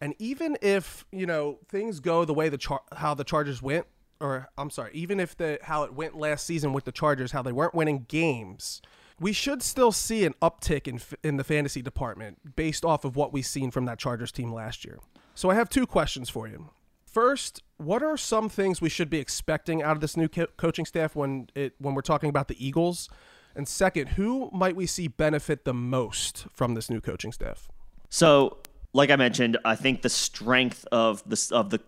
And 0.00 0.14
even 0.18 0.56
if, 0.62 1.06
you 1.12 1.26
know, 1.26 1.58
things 1.68 2.00
go 2.00 2.24
the 2.24 2.34
way 2.34 2.48
the 2.48 2.58
char- 2.58 2.82
how 2.96 3.14
the 3.14 3.24
Chargers 3.24 3.62
went 3.62 3.86
or 4.22 4.48
I'm 4.56 4.70
sorry, 4.70 4.92
even 4.94 5.20
if 5.20 5.36
the 5.36 5.58
how 5.62 5.82
it 5.82 5.92
went 5.92 6.16
last 6.16 6.46
season 6.46 6.72
with 6.72 6.84
the 6.84 6.92
Chargers, 6.92 7.32
how 7.32 7.42
they 7.42 7.52
weren't 7.52 7.74
winning 7.74 8.06
games, 8.08 8.80
we 9.20 9.32
should 9.32 9.62
still 9.62 9.92
see 9.92 10.24
an 10.24 10.34
uptick 10.40 10.88
in 10.88 11.00
in 11.22 11.36
the 11.36 11.44
fantasy 11.44 11.82
department 11.82 12.56
based 12.56 12.84
off 12.84 13.04
of 13.04 13.16
what 13.16 13.32
we've 13.32 13.44
seen 13.44 13.70
from 13.70 13.84
that 13.86 13.98
Chargers 13.98 14.32
team 14.32 14.52
last 14.52 14.84
year. 14.84 14.98
So 15.34 15.50
I 15.50 15.54
have 15.54 15.68
two 15.68 15.86
questions 15.86 16.30
for 16.30 16.46
you. 16.46 16.70
First, 17.12 17.62
what 17.76 18.02
are 18.02 18.16
some 18.16 18.48
things 18.48 18.80
we 18.80 18.88
should 18.88 19.10
be 19.10 19.18
expecting 19.18 19.82
out 19.82 19.96
of 19.96 20.00
this 20.00 20.16
new 20.16 20.28
co- 20.28 20.46
coaching 20.56 20.86
staff 20.86 21.14
when 21.14 21.50
it 21.54 21.74
when 21.78 21.94
we're 21.94 22.00
talking 22.00 22.30
about 22.30 22.48
the 22.48 22.66
Eagles? 22.66 23.10
And 23.54 23.68
second, 23.68 24.08
who 24.10 24.48
might 24.50 24.74
we 24.74 24.86
see 24.86 25.08
benefit 25.08 25.66
the 25.66 25.74
most 25.74 26.46
from 26.54 26.72
this 26.72 26.88
new 26.88 27.02
coaching 27.02 27.30
staff? 27.30 27.68
So, 28.08 28.56
like 28.94 29.10
I 29.10 29.16
mentioned, 29.16 29.58
I 29.62 29.76
think 29.76 30.00
the 30.00 30.08
strength 30.08 30.86
of 30.90 31.22
the 31.28 31.50
of 31.52 31.68
the 31.68 31.80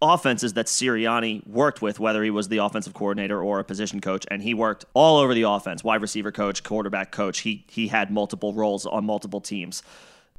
offenses 0.00 0.52
that 0.52 0.66
Sirianni 0.66 1.44
worked 1.44 1.82
with, 1.82 1.98
whether 1.98 2.22
he 2.22 2.30
was 2.30 2.46
the 2.46 2.58
offensive 2.58 2.94
coordinator 2.94 3.42
or 3.42 3.58
a 3.58 3.64
position 3.64 4.00
coach, 4.00 4.26
and 4.30 4.44
he 4.44 4.54
worked 4.54 4.84
all 4.94 5.18
over 5.18 5.34
the 5.34 5.42
offense, 5.42 5.82
wide 5.82 6.02
receiver 6.02 6.30
coach, 6.30 6.62
quarterback 6.62 7.10
coach. 7.10 7.40
He 7.40 7.64
he 7.68 7.88
had 7.88 8.12
multiple 8.12 8.52
roles 8.52 8.86
on 8.86 9.04
multiple 9.04 9.40
teams. 9.40 9.82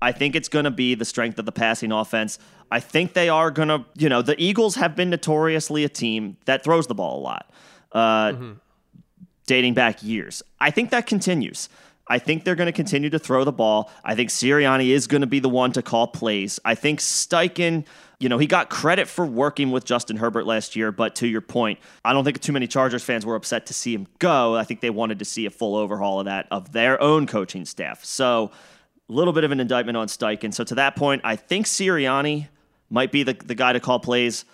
I 0.02 0.12
think 0.12 0.36
it's 0.36 0.48
going 0.48 0.66
to 0.66 0.72
be 0.72 0.96
the 0.96 1.06
strength 1.06 1.40
of 1.40 1.46
the 1.46 1.52
passing 1.52 1.92
offense. 1.92 2.40
I 2.72 2.80
think 2.80 3.14
they 3.14 3.30
are 3.30 3.52
going 3.52 3.70
to, 3.70 3.86
you 3.96 4.10
know, 4.10 4.22
the 4.22 4.36
Eagles 4.42 4.76
have 4.76 4.96
been 4.96 5.10
notoriously 5.10 5.84
a 5.84 5.90
team 5.90 6.38
that 6.46 6.64
throws 6.64 6.88
the 6.88 6.96
ball 6.96 7.20
a 7.20 7.22
lot, 7.22 7.52
uh, 7.92 8.30
mm-hmm. 8.30 8.52
dating 9.48 9.74
back 9.74 10.04
years. 10.04 10.44
I 10.60 10.72
think 10.72 10.92
that 10.92 11.08
continues. 11.08 11.70
I 12.10 12.18
think 12.18 12.44
they're 12.44 12.56
going 12.56 12.68
to 12.68 12.74
continue 12.74 13.10
to 13.12 13.20
throw 13.20 13.44
the 13.44 13.52
ball. 13.52 13.92
I 14.04 14.16
think 14.16 14.30
Sirianni 14.30 14.90
is 14.90 15.06
going 15.06 15.22
to 15.22 15.28
be 15.28 15.40
the 15.40 15.50
one 15.50 15.72
to 15.74 15.84
call 15.84 16.08
plays. 16.08 16.60
I 16.66 16.74
think 16.74 17.00
Steichen, 17.00 17.86
you 18.20 18.30
know, 18.30 18.40
he 18.40 18.48
got 18.48 18.70
credit 18.70 19.08
for 19.08 19.26
working 19.26 19.70
with 19.70 19.86
Justin 19.86 20.18
Herbert 20.18 20.48
last 20.48 20.76
year, 20.76 20.92
but 20.92 21.16
to 21.18 21.28
your 21.28 21.42
point, 21.42 21.80
I 22.04 22.14
don't 22.14 22.24
think 22.24 22.42
too 22.42 22.52
many 22.52 22.66
Chargers 22.66 23.04
fans 23.04 23.28
were 23.28 23.36
upset 23.36 23.68
to 23.68 23.76
see 23.76 23.94
him 23.94 24.08
go. 24.18 24.56
I 24.56 24.64
think 24.64 24.82
they 24.82 24.90
wanted 24.90 25.20
to 25.20 25.26
see 25.26 25.46
a 25.46 25.52
full 25.52 25.76
overhaul 25.76 26.20
of 26.20 26.26
that 26.26 26.48
of 26.50 26.72
their 26.72 27.00
own 27.02 27.28
coaching 27.28 27.66
staff. 27.66 28.04
So 28.04 28.50
a 29.08 29.14
little 29.14 29.34
bit 29.34 29.44
of 29.44 29.52
an 29.52 29.60
indictment 29.60 29.96
on 29.96 30.08
Steichen. 30.08 30.52
So 30.54 30.64
to 30.64 30.76
that 30.76 30.96
point, 30.96 31.22
I 31.24 31.36
think 31.36 31.68
Sirianni 31.68 32.48
might 32.90 33.12
be 33.12 33.24
the, 33.24 33.34
the 33.34 33.56
guy 33.56 33.74
to 33.74 33.80
call 33.80 34.00
plays. 34.00 34.46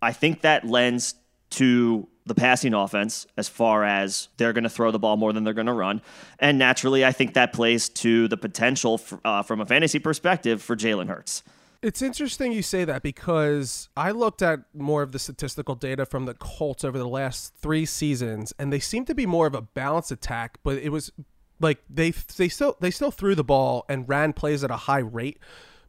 I 0.00 0.12
think 0.12 0.42
that 0.42 0.64
lends 0.64 1.14
to 1.50 2.08
the 2.26 2.34
passing 2.34 2.74
offense 2.74 3.26
as 3.36 3.48
far 3.48 3.84
as 3.84 4.28
they're 4.36 4.52
going 4.52 4.64
to 4.64 4.70
throw 4.70 4.90
the 4.90 4.98
ball 4.98 5.16
more 5.16 5.32
than 5.32 5.44
they're 5.44 5.54
going 5.54 5.66
to 5.66 5.72
run. 5.72 6.02
And 6.38 6.58
naturally, 6.58 7.04
I 7.04 7.12
think 7.12 7.34
that 7.34 7.52
plays 7.52 7.88
to 7.90 8.28
the 8.28 8.36
potential 8.36 8.98
for, 8.98 9.20
uh, 9.24 9.42
from 9.42 9.60
a 9.60 9.66
fantasy 9.66 9.98
perspective 9.98 10.62
for 10.62 10.76
Jalen 10.76 11.08
Hurts. 11.08 11.42
It's 11.80 12.02
interesting 12.02 12.52
you 12.52 12.62
say 12.62 12.84
that 12.84 13.02
because 13.02 13.88
I 13.96 14.10
looked 14.10 14.42
at 14.42 14.60
more 14.74 15.02
of 15.02 15.12
the 15.12 15.18
statistical 15.18 15.76
data 15.76 16.04
from 16.04 16.26
the 16.26 16.34
Colts 16.34 16.84
over 16.84 16.98
the 16.98 17.08
last 17.08 17.54
three 17.54 17.86
seasons, 17.86 18.52
and 18.58 18.72
they 18.72 18.80
seem 18.80 19.04
to 19.04 19.14
be 19.14 19.26
more 19.26 19.46
of 19.46 19.54
a 19.54 19.62
balanced 19.62 20.10
attack, 20.10 20.58
but 20.64 20.78
it 20.78 20.88
was 20.90 21.12
like 21.60 21.78
they 21.88 22.10
they 22.10 22.48
still 22.48 22.76
they 22.80 22.90
still 22.90 23.12
threw 23.12 23.34
the 23.34 23.44
ball 23.44 23.84
and 23.88 24.08
ran 24.08 24.32
plays 24.32 24.64
at 24.64 24.70
a 24.70 24.76
high 24.76 24.98
rate 24.98 25.38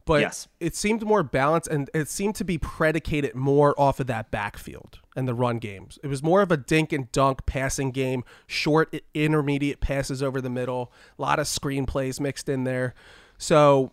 but 0.09 0.21
yes. 0.21 0.47
it 0.59 0.75
seemed 0.75 1.03
more 1.03 1.21
balanced 1.21 1.67
and 1.67 1.87
it 1.93 2.09
seemed 2.09 2.33
to 2.33 2.43
be 2.43 2.57
predicated 2.57 3.35
more 3.35 3.79
off 3.79 3.99
of 3.99 4.07
that 4.07 4.31
backfield 4.31 4.97
and 5.15 5.27
the 5.27 5.35
run 5.35 5.59
games. 5.59 5.99
It 6.01 6.07
was 6.07 6.23
more 6.23 6.41
of 6.41 6.51
a 6.51 6.57
dink 6.57 6.91
and 6.91 7.11
dunk 7.11 7.45
passing 7.45 7.91
game, 7.91 8.23
short 8.47 8.91
intermediate 9.13 9.81
passes 9.81 10.23
over 10.23 10.41
the 10.41 10.49
middle, 10.49 10.91
a 11.19 11.21
lot 11.21 11.37
of 11.37 11.47
screen 11.47 11.85
plays 11.85 12.19
mixed 12.19 12.49
in 12.49 12.63
there. 12.63 12.95
So 13.37 13.91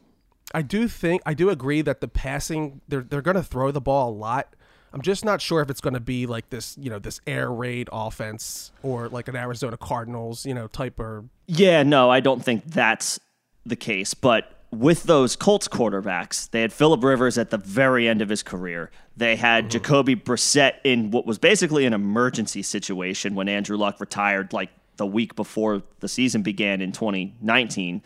I 0.55 0.63
do 0.63 0.89
think 0.89 1.21
I 1.27 1.35
do 1.35 1.51
agree 1.51 1.83
that 1.83 2.01
the 2.01 2.09
passing 2.09 2.81
they're 2.89 3.03
they're 3.03 3.21
going 3.21 3.37
to 3.37 3.43
throw 3.43 3.71
the 3.71 3.83
ball 3.83 4.09
a 4.09 4.17
lot. 4.17 4.57
I'm 4.95 5.03
just 5.03 5.23
not 5.23 5.43
sure 5.43 5.61
if 5.61 5.69
it's 5.69 5.83
going 5.83 5.93
to 5.93 6.01
be 6.01 6.25
like 6.25 6.49
this, 6.49 6.79
you 6.81 6.89
know, 6.89 6.99
this 6.99 7.21
air 7.27 7.53
raid 7.53 7.91
offense 7.93 8.73
or 8.83 9.11
like 9.11 9.29
an 9.29 9.37
Arizona 9.37 9.77
Cardinals, 9.77 10.47
you 10.47 10.55
know, 10.55 10.67
type 10.67 10.99
or 10.99 11.27
Yeah, 11.47 11.83
no, 11.83 12.09
I 12.09 12.21
don't 12.21 12.43
think 12.43 12.65
that's 12.65 13.21
the 13.67 13.77
case, 13.77 14.15
but 14.15 14.56
with 14.71 15.05
those 15.05 15.37
Colts 15.37 15.69
quarterbacks, 15.69 16.51
they 16.51 16.61
had 16.61 16.73
Philip 16.73 17.03
Rivers 17.03 17.39
at 17.39 17.51
the 17.51 17.59
very 17.59 18.09
end 18.09 18.21
of 18.21 18.29
his 18.29 18.43
career. 18.43 18.91
They 19.17 19.37
had 19.37 19.65
mm-hmm. 19.65 19.71
Jacoby 19.71 20.17
Brissett 20.17 20.75
in 20.85 21.11
what 21.11 21.27
was 21.27 21.39
basically 21.39 21.85
an 21.87 21.93
emergency 21.93 22.63
situation 22.63 23.35
when 23.35 23.49
Andrew 23.49 23.77
Luck 23.77 24.01
retired, 24.01 24.53
like 24.53 24.71
the 24.97 25.07
week 25.07 25.35
before 25.37 25.83
the 26.01 26.09
season 26.09 26.43
began 26.43 26.81
in 26.81 26.93
2019. 26.93 28.03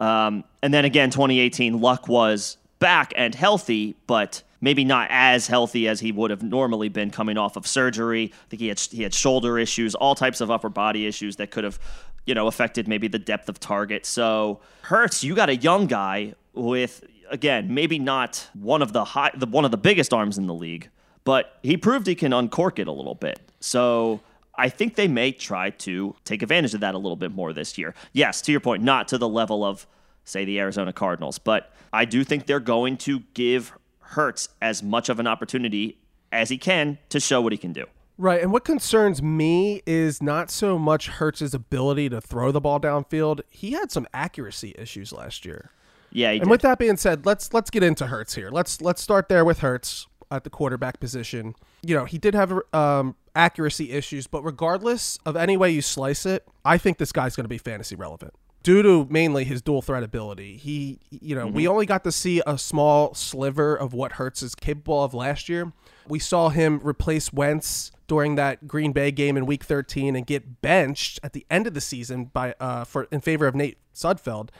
Um, 0.00 0.44
and 0.62 0.72
then 0.74 0.84
again, 0.84 1.10
2018, 1.10 1.80
Luck 1.80 2.08
was 2.08 2.56
back 2.78 3.12
and 3.16 3.34
healthy, 3.34 3.96
but 4.06 4.42
maybe 4.60 4.84
not 4.84 5.08
as 5.10 5.46
healthy 5.46 5.86
as 5.88 6.00
he 6.00 6.10
would 6.10 6.30
have 6.30 6.42
normally 6.42 6.88
been 6.88 7.10
coming 7.10 7.36
off 7.36 7.56
of 7.56 7.66
surgery. 7.66 8.32
I 8.32 8.48
think 8.48 8.60
he 8.60 8.68
had 8.68 8.80
he 8.80 9.02
had 9.02 9.14
shoulder 9.14 9.58
issues, 9.58 9.94
all 9.94 10.14
types 10.14 10.40
of 10.40 10.50
upper 10.50 10.68
body 10.68 11.06
issues 11.06 11.36
that 11.36 11.50
could 11.50 11.64
have, 11.64 11.78
you 12.26 12.34
know, 12.34 12.46
affected 12.46 12.88
maybe 12.88 13.08
the 13.08 13.18
depth 13.18 13.48
of 13.48 13.60
target. 13.60 14.06
So 14.06 14.60
Hurts, 14.82 15.22
you 15.24 15.34
got 15.34 15.48
a 15.48 15.56
young 15.56 15.86
guy 15.86 16.34
with 16.52 17.04
again 17.30 17.72
maybe 17.72 17.98
not 17.98 18.48
one 18.52 18.82
of 18.82 18.92
the 18.92 19.04
high 19.04 19.30
the 19.34 19.46
one 19.46 19.64
of 19.64 19.70
the 19.70 19.76
biggest 19.76 20.12
arms 20.12 20.38
in 20.38 20.46
the 20.46 20.54
league, 20.54 20.88
but 21.24 21.58
he 21.62 21.76
proved 21.76 22.06
he 22.06 22.14
can 22.14 22.32
uncork 22.32 22.78
it 22.78 22.86
a 22.86 22.92
little 22.92 23.14
bit. 23.14 23.40
So 23.60 24.20
I 24.56 24.68
think 24.68 24.94
they 24.94 25.08
may 25.08 25.32
try 25.32 25.70
to 25.70 26.14
take 26.24 26.42
advantage 26.42 26.74
of 26.74 26.80
that 26.80 26.94
a 26.94 26.98
little 26.98 27.16
bit 27.16 27.32
more 27.32 27.52
this 27.52 27.76
year. 27.76 27.94
Yes, 28.12 28.40
to 28.42 28.52
your 28.52 28.60
point, 28.60 28.82
not 28.82 29.08
to 29.08 29.18
the 29.18 29.28
level 29.28 29.64
of, 29.64 29.86
say, 30.24 30.44
the 30.44 30.60
Arizona 30.60 30.92
Cardinals, 30.92 31.38
but 31.38 31.72
I 31.92 32.04
do 32.04 32.24
think 32.24 32.46
they're 32.46 32.60
going 32.60 32.96
to 32.98 33.20
give 33.34 33.72
Hurts 34.00 34.48
as 34.62 34.82
much 34.82 35.08
of 35.08 35.18
an 35.18 35.26
opportunity 35.26 35.98
as 36.30 36.48
he 36.50 36.58
can 36.58 36.98
to 37.08 37.18
show 37.18 37.40
what 37.40 37.52
he 37.52 37.58
can 37.58 37.72
do. 37.72 37.86
Right. 38.16 38.40
And 38.40 38.52
what 38.52 38.64
concerns 38.64 39.22
me 39.22 39.82
is 39.86 40.22
not 40.22 40.50
so 40.50 40.78
much 40.78 41.08
Hurts's 41.08 41.52
ability 41.52 42.08
to 42.10 42.20
throw 42.20 42.52
the 42.52 42.60
ball 42.60 42.78
downfield. 42.78 43.40
He 43.50 43.72
had 43.72 43.90
some 43.90 44.06
accuracy 44.14 44.74
issues 44.78 45.12
last 45.12 45.44
year. 45.44 45.70
Yeah, 46.12 46.30
and 46.30 46.42
did. 46.42 46.48
with 46.48 46.62
that 46.62 46.78
being 46.78 46.96
said, 46.96 47.26
let's 47.26 47.52
let's 47.52 47.70
get 47.70 47.82
into 47.82 48.06
Hurts 48.06 48.36
here. 48.36 48.50
Let's 48.50 48.80
let's 48.80 49.02
start 49.02 49.28
there 49.28 49.44
with 49.44 49.58
Hurts 49.58 50.06
at 50.30 50.44
the 50.44 50.50
quarterback 50.50 51.00
position. 51.00 51.56
You 51.82 51.96
know, 51.96 52.04
he 52.04 52.18
did 52.18 52.34
have 52.34 52.56
um, 52.72 53.16
accuracy 53.34 53.90
issues, 53.90 54.28
but 54.28 54.44
regardless 54.44 55.18
of 55.26 55.34
any 55.36 55.56
way 55.56 55.70
you 55.70 55.82
slice 55.82 56.24
it, 56.24 56.46
I 56.64 56.78
think 56.78 56.98
this 56.98 57.10
guy's 57.10 57.34
going 57.34 57.44
to 57.44 57.48
be 57.48 57.58
fantasy 57.58 57.96
relevant 57.96 58.32
due 58.62 58.82
to 58.82 59.06
mainly 59.10 59.44
his 59.44 59.60
dual 59.60 59.82
threat 59.82 60.02
ability. 60.02 60.56
He, 60.56 60.98
you 61.10 61.34
know, 61.34 61.46
mm-hmm. 61.46 61.54
we 61.54 61.68
only 61.68 61.86
got 61.86 62.02
to 62.04 62.12
see 62.12 62.42
a 62.46 62.56
small 62.56 63.12
sliver 63.14 63.76
of 63.76 63.92
what 63.92 64.12
Hurts 64.12 64.42
is 64.42 64.54
capable 64.54 65.04
of 65.04 65.14
last 65.14 65.48
year. 65.48 65.72
We 66.08 66.18
saw 66.18 66.48
him 66.48 66.80
replace 66.82 67.32
Wentz 67.32 67.92
during 68.06 68.34
that 68.34 68.68
Green 68.68 68.92
Bay 68.92 69.10
game 69.10 69.36
in 69.36 69.46
Week 69.46 69.64
13 69.64 70.14
and 70.14 70.26
get 70.26 70.60
benched 70.60 71.20
at 71.22 71.32
the 71.32 71.46
end 71.50 71.66
of 71.66 71.74
the 71.74 71.80
season 71.80 72.26
by 72.26 72.54
uh, 72.60 72.84
for 72.84 73.04
in 73.10 73.20
favor 73.20 73.46
of 73.46 73.54
Nate 73.54 73.78
Sudfeld, 73.94 74.50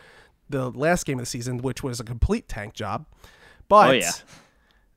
the 0.48 0.70
last 0.70 1.04
game 1.04 1.18
of 1.18 1.22
the 1.22 1.30
season, 1.30 1.58
which 1.58 1.82
was 1.82 2.00
a 2.00 2.04
complete 2.04 2.48
tank 2.48 2.74
job. 2.74 3.06
But 3.68 3.90
oh, 3.90 3.92
yeah. 3.92 4.12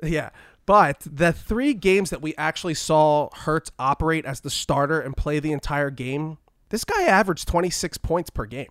yeah, 0.04 0.30
but 0.68 1.00
the 1.10 1.32
three 1.32 1.74
games 1.74 2.10
that 2.10 2.22
we 2.22 2.36
actually 2.38 2.74
saw 2.74 3.30
Hurts 3.34 3.72
operate 3.80 4.26
as 4.26 4.42
the 4.42 4.50
starter 4.50 5.00
and 5.00 5.16
play 5.16 5.40
the 5.40 5.54
entire 5.54 5.90
game, 5.90 6.38
this 6.70 6.84
guy 6.84 7.04
averaged 7.04 7.48
26 7.48 7.98
points 8.00 8.30
per 8.30 8.46
game. 8.46 8.68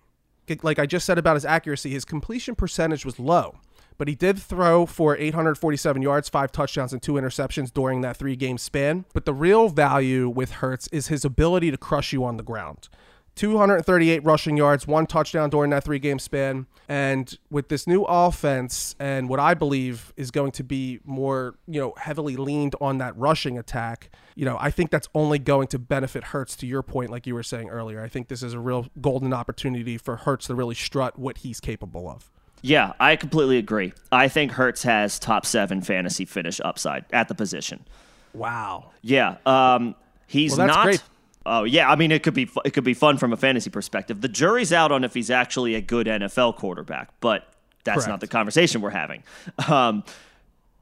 Like 0.61 0.79
I 0.79 0.85
just 0.85 1.05
said 1.05 1.17
about 1.17 1.35
his 1.35 1.43
accuracy, 1.43 1.89
his 1.89 2.05
completion 2.05 2.55
percentage 2.55 3.03
was 3.03 3.19
low, 3.19 3.55
but 3.97 4.07
he 4.07 4.15
did 4.15 4.39
throw 4.39 4.85
for 4.85 5.17
847 5.17 6.01
yards, 6.01 6.29
five 6.29 6.51
touchdowns, 6.51 6.93
and 6.93 7.01
two 7.01 7.13
interceptions 7.13 7.73
during 7.73 8.01
that 8.01 8.17
three 8.17 8.35
game 8.35 8.57
span. 8.57 9.05
But 9.13 9.25
the 9.25 9.33
real 9.33 9.69
value 9.69 10.29
with 10.29 10.51
Hurts 10.53 10.87
is 10.91 11.07
his 11.07 11.25
ability 11.25 11.71
to 11.71 11.77
crush 11.77 12.13
you 12.13 12.23
on 12.23 12.37
the 12.37 12.43
ground. 12.43 12.89
238 13.37 14.23
rushing 14.23 14.57
yards, 14.57 14.87
one 14.87 15.05
touchdown 15.05 15.49
during 15.49 15.69
that 15.69 15.83
three 15.83 15.99
game 15.99 16.17
span. 16.17 16.65
And 16.89 17.37
with 17.51 17.69
this 17.69 17.85
new 17.85 18.03
offense 18.03 18.95
and 18.99 19.29
what 19.29 19.39
I 19.39 19.53
believe 19.53 20.11
is 20.17 20.31
going 20.31 20.51
to 20.53 20.63
be 20.63 20.99
more, 21.05 21.55
you 21.67 21.79
know, 21.79 21.93
heavily 21.97 22.35
leaned 22.35 22.75
on 22.81 22.97
that 22.97 23.15
rushing 23.15 23.57
attack, 23.57 24.09
you 24.35 24.43
know, 24.43 24.57
I 24.59 24.71
think 24.71 24.89
that's 24.89 25.07
only 25.13 25.37
going 25.37 25.67
to 25.67 25.79
benefit 25.79 26.25
Hurts 26.25 26.55
to 26.57 26.67
your 26.67 26.81
point, 26.81 27.11
like 27.11 27.27
you 27.27 27.35
were 27.35 27.43
saying 27.43 27.69
earlier. 27.69 28.01
I 28.01 28.09
think 28.09 28.27
this 28.27 28.41
is 28.41 28.53
a 28.53 28.59
real 28.59 28.87
golden 28.99 29.33
opportunity 29.33 29.97
for 29.99 30.15
Hurts 30.15 30.47
to 30.47 30.55
really 30.55 30.75
strut 30.75 31.19
what 31.19 31.39
he's 31.39 31.59
capable 31.59 32.09
of. 32.09 32.31
Yeah, 32.61 32.93
I 32.99 33.15
completely 33.15 33.57
agree. 33.57 33.93
I 34.11 34.27
think 34.27 34.51
Hurts 34.51 34.83
has 34.83 35.19
top 35.19 35.45
seven 35.45 35.81
fantasy 35.81 36.25
finish 36.25 36.59
upside 36.63 37.05
at 37.11 37.27
the 37.27 37.35
position. 37.35 37.85
Wow. 38.33 38.91
Yeah. 39.01 39.37
Um, 39.45 39.95
he's 40.27 40.57
well, 40.57 40.67
not. 40.67 40.83
Great 40.83 41.03
Oh 41.49 41.63
yeah, 41.63 41.89
I 41.89 41.95
mean 41.95 42.11
it 42.11 42.23
could 42.23 42.33
be 42.33 42.49
it 42.65 42.71
could 42.71 42.83
be 42.83 42.93
fun 42.93 43.17
from 43.17 43.31
a 43.31 43.37
fantasy 43.37 43.69
perspective. 43.69 44.19
The 44.19 44.27
jury's 44.27 44.73
out 44.73 44.91
on 44.91 45.05
if 45.05 45.13
he's 45.13 45.31
actually 45.31 45.75
a 45.75 45.81
good 45.81 46.05
NFL 46.05 46.57
quarterback, 46.57 47.09
but 47.21 47.47
that's 47.85 47.99
Correct. 47.99 48.09
not 48.09 48.19
the 48.19 48.27
conversation 48.27 48.81
we're 48.81 48.89
having. 48.89 49.23
Um, 49.69 50.03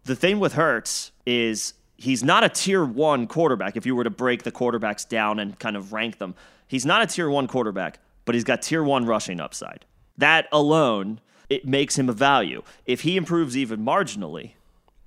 the 0.05 0.15
thing 0.15 0.39
with 0.39 0.53
Hurts 0.53 1.11
is 1.27 1.75
he's 1.97 2.23
not 2.23 2.43
a 2.43 2.49
tier 2.49 2.83
one 2.83 3.27
quarterback. 3.27 3.77
If 3.77 3.85
you 3.85 3.95
were 3.95 4.03
to 4.03 4.09
break 4.09 4.41
the 4.41 4.51
quarterbacks 4.51 5.07
down 5.07 5.39
and 5.39 5.57
kind 5.59 5.77
of 5.77 5.93
rank 5.93 6.17
them, 6.17 6.33
he's 6.67 6.85
not 6.85 7.03
a 7.03 7.05
tier 7.05 7.29
one 7.29 7.47
quarterback, 7.47 7.99
but 8.25 8.33
he's 8.33 8.43
got 8.43 8.63
tier 8.63 8.83
one 8.83 9.05
rushing 9.05 9.39
upside. 9.39 9.85
That 10.17 10.47
alone 10.51 11.19
it 11.49 11.65
makes 11.65 11.97
him 11.97 12.09
a 12.09 12.13
value. 12.13 12.61
If 12.85 13.01
he 13.01 13.17
improves 13.17 13.57
even 13.57 13.81
marginally 13.81 14.51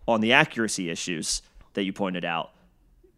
on 0.06 0.20
the 0.20 0.32
accuracy 0.32 0.90
issues 0.90 1.42
that 1.74 1.84
you 1.84 1.92
pointed 1.92 2.24
out, 2.24 2.50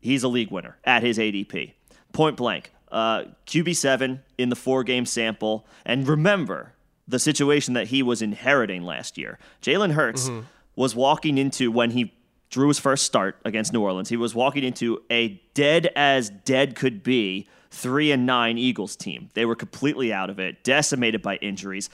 he's 0.00 0.22
a 0.22 0.28
league 0.28 0.50
winner 0.50 0.76
at 0.84 1.02
his 1.02 1.18
ADP 1.18 1.72
point 2.12 2.36
blank. 2.36 2.72
Uh, 2.90 3.24
QB7 3.46 4.20
in 4.36 4.48
the 4.48 4.56
four 4.56 4.82
game 4.82 5.06
sample. 5.06 5.64
And 5.84 6.08
remember 6.08 6.74
the 7.06 7.20
situation 7.20 7.74
that 7.74 7.88
he 7.88 8.02
was 8.02 8.20
inheriting 8.20 8.82
last 8.82 9.16
year. 9.16 9.38
Jalen 9.62 9.92
Hurts 9.92 10.28
mm-hmm. 10.28 10.46
was 10.74 10.94
walking 10.96 11.38
into 11.38 11.70
when 11.70 11.92
he 11.92 12.12
drew 12.50 12.68
his 12.68 12.78
first 12.78 13.04
start 13.04 13.36
against 13.44 13.72
New 13.72 13.80
Orleans, 13.80 14.08
he 14.08 14.16
was 14.16 14.34
walking 14.34 14.64
into 14.64 15.00
a 15.10 15.40
dead 15.54 15.88
as 15.94 16.30
dead 16.30 16.74
could 16.74 17.02
be 17.02 17.48
three 17.70 18.10
and 18.10 18.26
nine 18.26 18.58
Eagles 18.58 18.96
team. 18.96 19.30
They 19.34 19.44
were 19.44 19.54
completely 19.54 20.12
out 20.12 20.28
of 20.30 20.40
it, 20.40 20.64
decimated 20.64 21.22
by 21.22 21.36
injuries. 21.36 21.88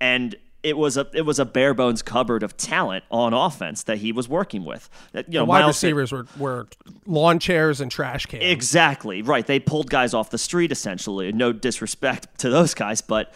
And 0.00 0.36
it 0.62 0.76
was 0.76 0.96
a 0.96 1.06
it 1.12 1.22
was 1.22 1.38
a 1.38 1.44
bare 1.44 1.74
bones 1.74 2.02
cupboard 2.02 2.42
of 2.42 2.56
talent 2.56 3.04
on 3.10 3.34
offense 3.34 3.82
that 3.84 3.98
he 3.98 4.12
was 4.12 4.28
working 4.28 4.64
with. 4.64 4.88
Uh, 5.14 5.22
you 5.26 5.34
know, 5.34 5.40
the 5.40 5.44
wide 5.46 5.60
Miles 5.62 5.76
receivers 5.76 6.12
were, 6.12 6.26
were 6.38 6.68
lawn 7.06 7.38
chairs 7.38 7.80
and 7.80 7.90
trash 7.90 8.26
cans. 8.26 8.44
Exactly 8.44 9.22
right. 9.22 9.46
They 9.46 9.58
pulled 9.58 9.90
guys 9.90 10.14
off 10.14 10.30
the 10.30 10.38
street 10.38 10.72
essentially. 10.72 11.32
No 11.32 11.52
disrespect 11.52 12.38
to 12.38 12.50
those 12.50 12.74
guys, 12.74 13.00
but 13.00 13.34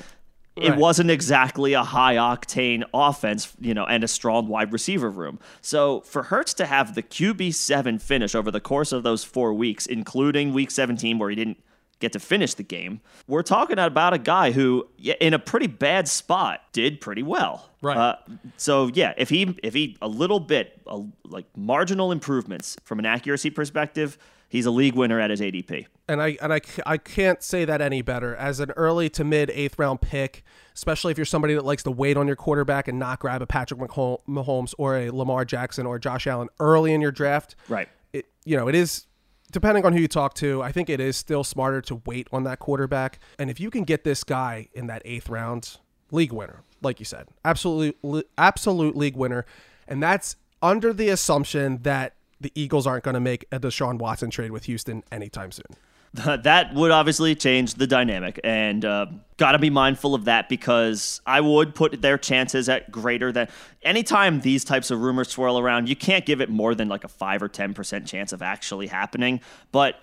it 0.56 0.70
right. 0.70 0.78
wasn't 0.78 1.10
exactly 1.10 1.74
a 1.74 1.82
high 1.82 2.14
octane 2.14 2.82
offense, 2.94 3.52
you 3.60 3.74
know, 3.74 3.84
and 3.84 4.02
a 4.02 4.08
strong 4.08 4.48
wide 4.48 4.72
receiver 4.72 5.10
room. 5.10 5.38
So 5.60 6.00
for 6.00 6.24
Hurts 6.24 6.54
to 6.54 6.66
have 6.66 6.94
the 6.94 7.02
QB 7.02 7.54
seven 7.54 7.98
finish 7.98 8.34
over 8.34 8.50
the 8.50 8.60
course 8.60 8.90
of 8.92 9.02
those 9.02 9.22
four 9.22 9.52
weeks, 9.52 9.84
including 9.84 10.54
Week 10.54 10.70
17 10.70 11.18
where 11.18 11.28
he 11.28 11.36
didn't 11.36 11.58
get 11.98 12.12
to 12.12 12.18
finish 12.18 12.54
the 12.54 12.62
game. 12.62 13.00
We're 13.26 13.42
talking 13.42 13.78
about 13.78 14.12
a 14.12 14.18
guy 14.18 14.52
who, 14.52 14.88
in 15.20 15.34
a 15.34 15.38
pretty 15.38 15.66
bad 15.66 16.08
spot, 16.08 16.60
did 16.72 17.00
pretty 17.00 17.22
well. 17.22 17.70
Right. 17.82 17.96
Uh, 17.96 18.16
so 18.56 18.90
yeah, 18.92 19.14
if 19.16 19.28
he 19.28 19.56
if 19.62 19.74
he 19.74 19.96
a 20.02 20.08
little 20.08 20.40
bit 20.40 20.80
a, 20.86 21.02
like 21.24 21.46
marginal 21.56 22.12
improvements 22.12 22.76
from 22.84 22.98
an 22.98 23.06
accuracy 23.06 23.50
perspective, 23.50 24.18
he's 24.48 24.66
a 24.66 24.70
league 24.70 24.94
winner 24.94 25.20
at 25.20 25.30
his 25.30 25.40
ADP. 25.40 25.86
And 26.08 26.22
I 26.22 26.36
and 26.40 26.52
I, 26.52 26.60
I 26.84 26.98
can't 26.98 27.42
say 27.42 27.64
that 27.64 27.80
any 27.80 28.02
better 28.02 28.34
as 28.36 28.60
an 28.60 28.70
early 28.72 29.08
to 29.10 29.24
mid 29.24 29.50
eighth 29.50 29.78
round 29.78 30.00
pick, 30.00 30.44
especially 30.74 31.12
if 31.12 31.18
you're 31.18 31.24
somebody 31.24 31.54
that 31.54 31.64
likes 31.64 31.82
to 31.84 31.90
wait 31.90 32.16
on 32.16 32.26
your 32.26 32.36
quarterback 32.36 32.88
and 32.88 32.98
not 32.98 33.20
grab 33.20 33.42
a 33.42 33.46
Patrick 33.46 33.80
Mahomes 33.80 34.74
or 34.78 34.96
a 34.96 35.10
Lamar 35.10 35.44
Jackson 35.44 35.86
or 35.86 35.98
Josh 35.98 36.26
Allen 36.26 36.48
early 36.60 36.92
in 36.92 37.00
your 37.00 37.12
draft. 37.12 37.56
Right. 37.68 37.88
It 38.12 38.26
you 38.44 38.56
know 38.56 38.68
it 38.68 38.74
is 38.74 39.06
depending 39.52 39.84
on 39.84 39.92
who 39.92 40.00
you 40.00 40.08
talk 40.08 40.34
to, 40.34 40.62
I 40.62 40.72
think 40.72 40.90
it 40.90 41.00
is 41.00 41.16
still 41.16 41.44
smarter 41.44 41.80
to 41.82 42.02
wait 42.06 42.28
on 42.32 42.44
that 42.44 42.58
quarterback. 42.58 43.18
And 43.38 43.50
if 43.50 43.60
you 43.60 43.70
can 43.70 43.84
get 43.84 44.04
this 44.04 44.24
guy 44.24 44.68
in 44.74 44.86
that 44.88 45.02
eighth 45.04 45.28
round, 45.28 45.78
league 46.10 46.32
winner, 46.32 46.62
like 46.82 46.98
you 46.98 47.04
said, 47.04 47.28
absolutely, 47.44 48.24
absolute 48.38 48.96
league 48.96 49.16
winner. 49.16 49.46
And 49.88 50.02
that's 50.02 50.36
under 50.62 50.92
the 50.92 51.08
assumption 51.08 51.82
that 51.82 52.14
the 52.40 52.52
Eagles 52.54 52.86
aren't 52.86 53.04
going 53.04 53.14
to 53.14 53.20
make 53.20 53.46
a 53.50 53.58
Deshaun 53.58 53.98
Watson 53.98 54.30
trade 54.30 54.50
with 54.50 54.64
Houston 54.64 55.02
anytime 55.10 55.52
soon. 55.52 55.66
that 56.14 56.74
would 56.74 56.90
obviously 56.90 57.34
change 57.34 57.74
the 57.74 57.86
dynamic 57.86 58.40
and 58.42 58.84
uh, 58.84 59.06
got 59.36 59.52
to 59.52 59.58
be 59.58 59.70
mindful 59.70 60.14
of 60.14 60.24
that 60.24 60.48
because 60.48 61.20
i 61.26 61.40
would 61.40 61.74
put 61.74 62.00
their 62.00 62.16
chances 62.16 62.68
at 62.68 62.90
greater 62.90 63.32
than 63.32 63.48
anytime 63.82 64.40
these 64.40 64.64
types 64.64 64.90
of 64.90 65.00
rumors 65.00 65.28
swirl 65.28 65.58
around 65.58 65.88
you 65.88 65.96
can't 65.96 66.24
give 66.24 66.40
it 66.40 66.48
more 66.48 66.74
than 66.74 66.88
like 66.88 67.04
a 67.04 67.08
5 67.08 67.42
or 67.42 67.48
10% 67.48 68.06
chance 68.06 68.32
of 68.32 68.40
actually 68.42 68.86
happening 68.86 69.40
but 69.72 70.00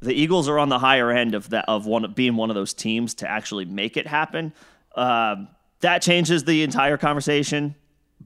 the 0.00 0.12
eagles 0.12 0.48
are 0.48 0.58
on 0.58 0.68
the 0.68 0.78
higher 0.78 1.10
end 1.10 1.34
of 1.34 1.50
that 1.50 1.64
of 1.68 1.86
one 1.86 2.12
being 2.12 2.36
one 2.36 2.50
of 2.50 2.54
those 2.54 2.74
teams 2.74 3.14
to 3.14 3.30
actually 3.30 3.64
make 3.64 3.96
it 3.96 4.06
happen. 4.06 4.52
Uh, 4.94 5.36
that 5.80 6.02
changes 6.02 6.44
the 6.44 6.62
entire 6.62 6.96
conversation 6.96 7.74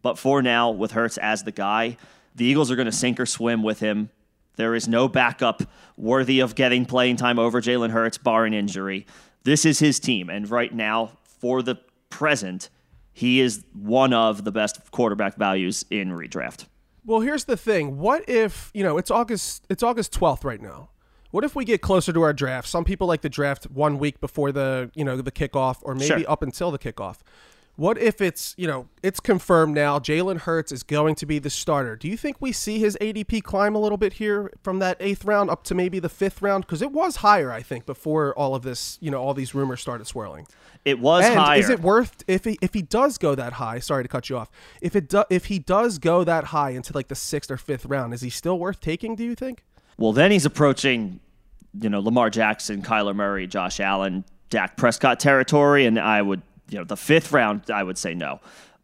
but 0.03 0.19
for 0.19 0.43
now 0.43 0.71
with 0.71 0.93
Hurts 0.93 1.19
as 1.19 1.43
the 1.43 1.53
guy 1.53 1.97
the 2.35 2.45
eagles 2.45 2.71
are 2.71 2.77
going 2.77 2.87
to 2.87 2.93
sink 2.93 3.19
or 3.19 3.27
swim 3.27 3.63
with 3.63 3.81
him 3.81 4.11
there 4.57 4.75
is 4.75 4.89
no 4.89 5.09
backup 5.09 5.63
worthy 5.97 6.41
of 6.41 6.55
getting 6.55 6.85
playing 6.87 7.17
time 7.17 7.39
over 7.39 7.61
Jalen 7.61 7.91
Hurts, 7.91 8.19
barring 8.19 8.53
injury. 8.53 9.07
This 9.45 9.65
is 9.65 9.79
his 9.79 9.99
team. 10.01 10.29
And 10.29 10.49
right 10.51 10.75
now, 10.75 11.13
for 11.41 11.63
the 11.63 11.77
present, 12.11 12.69
he 13.13 13.41
is 13.41 13.65
one 13.73 14.13
of 14.13 14.45
the 14.45 14.53
best 14.53 14.91
quarterback 14.91 15.37
values 15.37 15.85
in 15.91 16.11
redraft. 16.11 16.67
Well, 17.05 17.21
here's 17.21 17.45
the 17.45 17.57
thing. 17.57 17.99
What 17.99 18.29
if, 18.29 18.71
you 18.75 18.83
know, 18.85 18.99
it's 18.99 19.11
August 19.11 19.65
it's 19.71 19.83
August 19.83 20.13
12th 20.13 20.45
right 20.45 20.61
now. 20.61 20.91
What 21.31 21.45
if 21.45 21.55
we 21.55 21.65
get 21.65 21.81
closer 21.81 22.13
to 22.13 22.23
our 22.23 22.33
draft? 22.33 22.69
Some 22.69 22.85
people 22.85 23.07
like 23.07 23.21
to 23.23 23.29
draft 23.29 23.65
one 23.71 23.99
week 23.99 24.21
before 24.21 24.51
the, 24.53 24.91
you 24.95 25.05
know, 25.05 25.17
the 25.23 25.31
kickoff 25.31 25.79
or 25.83 25.95
maybe 25.95 26.07
Sure. 26.07 26.31
up 26.31 26.43
until 26.43 26.71
the 26.71 26.79
kickoff. 26.79 27.19
What 27.77 27.97
if 27.97 28.21
it's, 28.21 28.55
you 28.59 28.67
know, 28.67 28.89
it's 29.03 29.21
confirmed 29.21 29.75
now 29.75 29.99
Jalen 29.99 30.41
Hurts 30.41 30.71
is 30.71 30.83
going 30.83 31.15
to 31.15 31.25
be 31.25 31.39
the 31.39 31.49
starter? 31.49 31.97
Do 31.97 32.09
you 32.09 32.17
think 32.17 32.37
we 32.39 32.53
see 32.53 32.79
his 32.79 32.97
ADP 33.01 33.43
climb 33.43 33.75
a 33.75 33.79
little 33.79 33.97
bit 33.97 34.15
here 34.15 34.51
from 34.63 34.81
that 34.81 34.99
eighth 35.01 35.25
round 35.25 35.49
up 35.49 35.65
to 35.65 35.75
maybe 35.75 35.99
the 35.99 36.11
fifth 36.11 36.43
round? 36.43 36.67
Because 36.67 36.83
it 36.83 36.93
was 36.93 37.17
higher, 37.17 37.51
I 37.51 37.63
think, 37.63 37.87
before 37.87 38.35
all 38.35 38.55
of 38.55 38.63
this, 38.65 38.99
you 39.01 39.11
know, 39.11 39.23
all 39.23 39.33
these 39.33 39.55
rumors 39.55 39.81
started 39.81 40.07
swirling. 40.07 40.47
It 40.85 40.99
was 40.99 41.25
And 41.25 41.39
higher. 41.39 41.59
is 41.59 41.71
it 41.71 41.81
worth 41.81 42.23
if 42.27 42.45
he 42.45 42.59
if 42.61 42.75
he 42.75 42.83
does 42.83 43.17
go 43.19 43.35
that 43.35 43.55
high? 43.55 43.79
Sorry 43.79 44.03
to 44.05 44.09
cut 44.09 44.29
you 44.29 44.37
off. 44.37 44.51
If 44.83 44.95
it 44.95 45.09
do, 45.09 45.25
if 45.31 45.47
he 45.47 45.59
does 45.59 45.99
go 45.99 46.23
that 46.25 46.45
high 46.45 46.71
into 46.71 46.93
like 46.95 47.09
the 47.09 47.15
sixth 47.15 47.51
or 47.51 47.57
fifth 47.57 47.87
round, 47.87 48.13
is 48.15 48.21
he 48.23 48.31
still 48.31 48.59
worth 48.59 48.81
taking? 48.81 49.15
Do 49.15 49.25
you 49.25 49.35
think? 49.35 49.65
Well, 49.97 50.13
then 50.13 50.31
he's 50.31 50.47
approaching, 50.47 51.21
you 51.79 51.89
know, 51.91 52.01
Lamar 52.01 52.31
Jackson, 52.31 52.81
Kyler 52.83 53.15
Murray, 53.15 53.47
Josh 53.47 53.79
Allen, 53.81 54.25
Dak 54.49 54.77
Prescott 54.79 55.21
territory, 55.21 55.85
and 55.85 55.99
I 55.99 56.23
would, 56.23 56.41
you 56.71 56.79
know, 56.79 56.85
the 56.85 56.97
fifth 56.97 57.33
round, 57.33 57.71
I 57.71 57.83
would 57.83 57.99
say 57.99 58.15
no. 58.15 58.41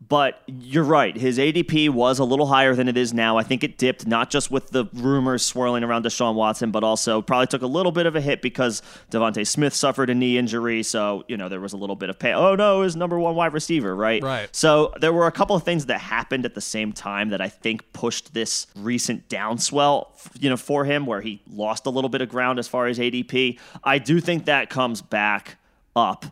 But 0.08 0.42
you're 0.46 0.84
right. 0.84 1.16
His 1.16 1.38
ADP 1.38 1.88
was 1.88 2.18
a 2.18 2.24
little 2.24 2.46
higher 2.46 2.74
than 2.74 2.86
it 2.86 2.98
is 2.98 3.14
now. 3.14 3.38
I 3.38 3.42
think 3.42 3.64
it 3.64 3.78
dipped 3.78 4.06
not 4.06 4.28
just 4.30 4.50
with 4.50 4.68
the 4.68 4.84
rumors 4.92 5.44
swirling 5.44 5.82
around 5.82 6.04
Deshaun 6.04 6.34
Watson, 6.34 6.70
but 6.70 6.84
also 6.84 7.22
probably 7.22 7.46
took 7.46 7.62
a 7.62 7.66
little 7.66 7.90
bit 7.90 8.04
of 8.04 8.14
a 8.14 8.20
hit 8.20 8.42
because 8.42 8.82
DeVonta 9.10 9.46
Smith 9.46 9.74
suffered 9.74 10.10
a 10.10 10.14
knee 10.14 10.36
injury. 10.36 10.82
So, 10.82 11.24
you 11.28 11.38
know, 11.38 11.48
there 11.48 11.60
was 11.60 11.72
a 11.72 11.78
little 11.78 11.96
bit 11.96 12.10
of 12.10 12.18
pay. 12.18 12.34
Oh, 12.34 12.54
no, 12.54 12.82
his 12.82 12.94
number 12.94 13.18
one 13.18 13.34
wide 13.34 13.54
receiver, 13.54 13.96
right? 13.96 14.22
Right. 14.22 14.54
So 14.54 14.92
there 15.00 15.14
were 15.14 15.26
a 15.26 15.32
couple 15.32 15.56
of 15.56 15.62
things 15.62 15.86
that 15.86 15.98
happened 15.98 16.44
at 16.44 16.54
the 16.54 16.60
same 16.60 16.92
time 16.92 17.30
that 17.30 17.40
I 17.40 17.48
think 17.48 17.90
pushed 17.94 18.34
this 18.34 18.66
recent 18.76 19.28
downswell, 19.30 20.08
you 20.38 20.50
know, 20.50 20.58
for 20.58 20.84
him, 20.84 21.06
where 21.06 21.22
he 21.22 21.40
lost 21.50 21.86
a 21.86 21.90
little 21.90 22.10
bit 22.10 22.20
of 22.20 22.28
ground 22.28 22.58
as 22.58 22.68
far 22.68 22.86
as 22.86 22.98
ADP. 22.98 23.58
I 23.82 23.98
do 23.98 24.20
think 24.20 24.44
that 24.44 24.68
comes 24.68 25.00
back 25.00 25.56
up. 25.96 26.26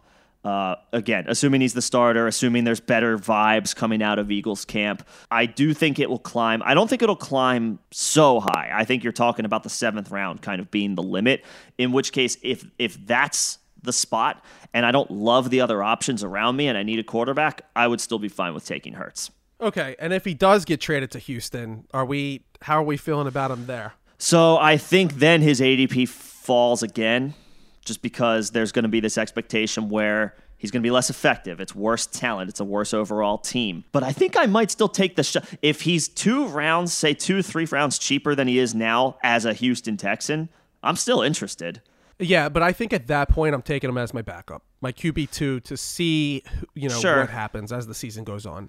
Uh, 0.45 0.77
again, 0.93 1.25
assuming 1.27 1.63
he's 1.63 1.73
the 1.73 1.81
starter, 1.81 2.27
assuming 2.27 2.65
there's 2.65 2.81
better 2.81 3.17
vibes 3.17 3.75
coming 3.75 4.03
out 4.03 4.19
of 4.19 4.31
Eagles 4.31 4.67
camp, 4.67 5.07
I 5.31 5.47
do 5.47 5.73
think 5.73 5.99
it 5.99 6.11
will 6.11 6.19
climb. 6.19 6.63
I 6.67 6.75
don't 6.75 6.89
think 6.89 7.01
it'll 7.01 7.17
climb 7.17 7.79
so 7.91 8.41
high. 8.41 8.71
I 8.73 8.85
think 8.85 9.03
you're 9.03 9.13
talking 9.13 9.47
about 9.47 9.63
the 9.63 9.71
seventh 9.71 10.11
round 10.11 10.43
kind 10.43 10.61
of 10.61 10.71
being 10.71 10.97
the 10.97 11.03
limit. 11.03 11.45
In 11.79 11.93
which 11.93 12.13
case, 12.13 12.37
if 12.43 12.67
if 12.79 13.05
that's 13.07 13.59
the 13.83 13.93
spot, 13.93 14.45
and 14.75 14.85
I 14.85 14.91
don't 14.91 15.11
love 15.11 15.49
the 15.49 15.63
other 15.63 15.83
options 15.83 16.23
around 16.23 16.57
me, 16.57 16.69
and 16.69 16.77
I 16.77 16.83
need 16.83 16.99
a 16.99 17.05
quarterback, 17.05 17.63
I 17.75 17.87
would 17.87 18.01
still 18.01 18.19
be 18.19 18.29
fine 18.29 18.53
with 18.53 18.67
taking 18.67 18.95
Hurts. 18.95 19.31
Okay, 19.61 19.97
and 19.99 20.13
if 20.13 20.27
he 20.27 20.35
does 20.35 20.67
get 20.67 20.81
traded 20.81 21.11
to 21.13 21.19
Houston, 21.19 21.87
are 21.95 22.05
we? 22.05 22.45
How 22.63 22.81
are 22.81 22.85
we 22.85 22.99
feeling 22.99 23.27
about 23.27 23.51
him 23.51 23.65
there? 23.65 23.95
So 24.19 24.59
I 24.59 24.77
think 24.77 25.15
then 25.15 25.41
his 25.41 25.61
ADP 25.61 26.09
falls 26.09 26.83
again, 26.83 27.35
just 27.85 28.03
because 28.03 28.51
there's 28.51 28.73
going 28.73 28.83
to 28.85 28.89
be 28.89 29.01
this 29.01 29.17
expectation 29.19 29.89
where 29.89 30.35
he's 30.57 30.71
going 30.71 30.83
to 30.83 30.87
be 30.87 30.91
less 30.91 31.11
effective. 31.11 31.61
It's 31.61 31.75
worse 31.75 32.07
talent. 32.07 32.49
It's 32.51 32.61
a 32.61 32.65
worse 32.65 32.95
overall 32.95 33.39
team. 33.39 33.85
But 33.93 34.03
I 34.03 34.13
think 34.13 34.37
I 34.37 34.47
might 34.47 34.71
still 34.71 34.89
take 34.89 35.17
the 35.17 35.23
shot 35.23 35.45
if 35.63 35.83
he's 35.83 36.09
two 36.09 36.47
rounds, 36.47 36.93
say 36.93 37.13
two, 37.15 37.43
three 37.43 37.67
rounds 37.67 37.99
cheaper 37.99 38.35
than 38.35 38.49
he 38.49 38.59
is 38.59 38.75
now 38.75 39.19
as 39.23 39.45
a 39.45 39.53
Houston 39.53 39.97
Texan. 39.97 40.49
I'm 40.83 40.97
still 40.97 41.23
interested. 41.23 41.83
Yeah, 42.19 42.49
but 42.49 42.63
I 42.63 42.73
think 42.73 42.93
at 42.93 43.09
that 43.09 43.29
point 43.29 43.55
I'm 43.55 43.63
taking 43.63 43.91
him 43.91 43.99
as 43.99 44.15
my 44.15 44.23
backup, 44.23 44.63
my 44.81 44.93
QB 44.93 45.31
two, 45.33 45.61
to 45.61 45.77
see 45.77 46.43
you 46.75 46.89
know 46.89 46.99
Sure. 47.01 47.21
what 47.21 47.31
happens 47.31 47.73
as 47.73 47.87
the 47.89 47.95
season 47.95 48.23
goes 48.25 48.47
on. 48.47 48.69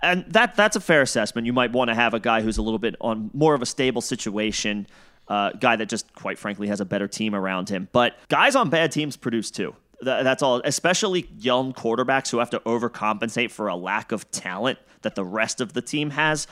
and 0.00 0.24
that 0.28 0.54
that's 0.54 0.76
a 0.76 0.80
fair 0.80 1.02
assessment. 1.02 1.44
You 1.46 1.52
might 1.52 1.72
want 1.72 1.88
to 1.88 1.94
have 1.94 2.14
a 2.14 2.20
guy 2.20 2.40
who's 2.40 2.58
a 2.58 2.62
little 2.62 2.78
bit 2.78 2.94
on 3.00 3.30
more 3.34 3.54
of 3.54 3.62
a 3.62 3.66
stable 3.66 4.00
situation, 4.00 4.86
uh, 5.28 5.50
guy 5.52 5.76
that 5.76 5.86
just 5.88 6.12
quite 6.14 6.38
frankly 6.38 6.68
has 6.68 6.80
a 6.80 6.84
better 6.84 7.08
team 7.08 7.34
around 7.34 7.68
him. 7.68 7.88
But 7.92 8.16
guys 8.28 8.54
on 8.56 8.70
bad 8.70 8.92
teams 8.92 9.16
produce 9.16 9.50
too. 9.50 9.74
Th- 10.02 10.24
That's 10.24 10.42
all. 10.42 10.60
Especially 10.64 11.28
young 11.38 11.72
quarterbacks 11.72 12.30
who 12.30 12.38
have 12.38 12.50
to 12.50 12.60
overcompensate 12.60 13.50
for 13.50 13.68
a 13.68 13.76
lack 13.76 14.12
of 14.12 14.30
talent 14.30 14.78
that 15.02 15.14
the 15.14 15.24
rest 15.24 15.60
of 15.60 15.72
the 15.72 15.82
team 15.82 16.10
has. 16.10 16.46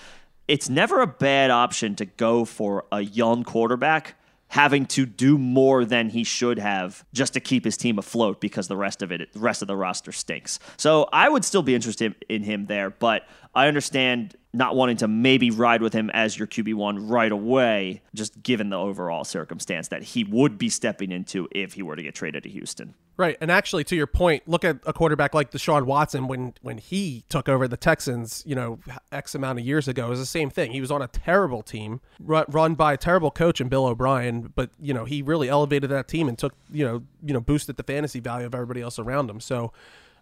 It's 0.49 0.69
never 0.69 1.01
a 1.01 1.07
bad 1.07 1.51
option 1.51 1.95
to 1.97 2.05
go 2.05 2.45
for 2.45 2.85
a 2.91 3.01
young 3.03 3.45
quarterback 3.45 4.17
having 4.49 4.85
to 4.85 5.07
do 5.07 5.39
more 5.39 5.85
than 5.85 6.09
he 6.11 6.25
should 6.25 6.59
have 6.59 7.05
just 7.13 7.35
to 7.35 7.39
keep 7.41 7.65
his 7.65 7.77
team 7.77 8.01
afloat 8.01 8.41
because 8.41 8.67
the 8.67 8.77
rest 8.77 9.01
of 9.01 9.13
it 9.13 9.33
the 9.33 9.39
rest 9.39 9.63
of 9.63 9.69
the 9.69 9.77
roster 9.77 10.11
stinks. 10.11 10.59
So 10.77 11.09
I 11.13 11.29
would 11.29 11.45
still 11.45 11.63
be 11.63 11.73
interested 11.73 12.17
in 12.29 12.43
him 12.43 12.67
there, 12.67 12.91
but 12.91 13.29
I 13.55 13.69
understand 13.69 14.35
not 14.53 14.75
wanting 14.75 14.97
to 14.97 15.09
maybe 15.09 15.51
ride 15.51 15.81
with 15.81 15.93
him 15.93 16.11
as 16.11 16.37
your 16.37 16.49
QB1 16.49 17.09
right 17.09 17.31
away 17.31 18.03
just 18.15 18.43
given 18.43 18.71
the 18.71 18.77
overall 18.77 19.25
circumstance 19.25 19.89
that 19.89 20.03
he 20.03 20.25
would 20.25 20.59
be 20.59 20.69
stepping 20.69 21.13
into 21.13 21.49
if 21.53 21.75
he 21.75 21.83
were 21.83 21.95
to 21.95 22.03
get 22.03 22.15
traded 22.15 22.43
to 22.43 22.49
Houston. 22.49 22.95
Right, 23.17 23.37
and 23.43 23.51
actually, 23.51 23.85
to 23.85 23.97
your 23.97 24.07
point, 24.07 24.49
look 24.49 24.65
at 24.65 24.79
a 24.87 24.95
quarterback 24.95 25.35
like 25.35 25.51
Deshaun 25.51 25.85
Watson 25.85 26.27
when 26.27 26.55
when 26.63 26.79
he 26.79 27.25
took 27.29 27.51
over 27.51 27.69
the 27.69 27.77
Texans, 27.77 28.43
you 28.47 28.55
know, 28.55 28.79
x 29.13 29.35
amount 29.35 29.59
of 29.59 29.67
years 29.67 29.89
ago. 29.89 30.07
It 30.07 30.11
was 30.11 30.21
the 30.21 30.25
same 30.27 30.49
thing. 30.49 30.73
He 30.73 30.81
was 30.81 30.91
on 30.91 31.03
a 31.03 31.07
terrible 31.07 31.63
team, 31.63 32.01
run, 32.19 32.75
by 32.77 32.95
a 32.95 32.97
terrible 32.97 33.31
coach 33.31 33.61
in 33.61 33.69
Bill 33.69 33.85
O'Brien, 33.85 34.53
but 34.55 34.71
you 34.81 34.95
know 34.95 35.05
he 35.05 35.21
really 35.21 35.51
elevated 35.51 35.91
that 35.91 36.09
team 36.09 36.31
and 36.31 36.39
took 36.39 36.55
you 36.73 36.83
know 36.83 37.03
you 37.23 37.35
know 37.35 37.41
boosted 37.41 37.77
the 37.77 37.83
fantasy 37.83 38.21
value 38.21 38.47
of 38.47 38.55
everybody 38.55 38.81
else 38.81 38.99
around 38.99 39.29
him. 39.29 39.39
So, 39.39 39.71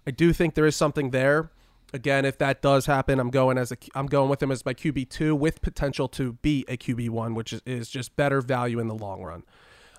I 0.05 0.11
do 0.11 0.33
think 0.33 0.57
there 0.57 0.67
is 0.67 0.75
something 0.75 1.11
there. 1.11 1.51
Again, 1.93 2.25
if 2.25 2.37
that 2.39 2.61
does 2.61 2.87
happen, 2.87 3.19
I'm 3.19 3.31
going 3.31 3.57
as 3.57 3.73
a 3.73 3.77
I'm 3.95 4.07
going 4.07 4.29
with 4.29 4.43
him 4.43 4.51
as 4.51 4.65
my 4.65 4.75
QB 4.75 5.09
two 5.09 5.35
with 5.35 5.63
potential 5.63 6.09
to 6.11 6.35
be 6.35 6.65
a 6.69 6.77
QB 6.77 7.11
one, 7.11 7.35
which 7.35 7.53
is, 7.53 7.63
is 7.65 7.89
just 7.89 8.15
better 8.17 8.41
value 8.41 8.79
in 8.79 8.89
the 8.89 8.95
long 8.95 9.23
run. 9.23 9.43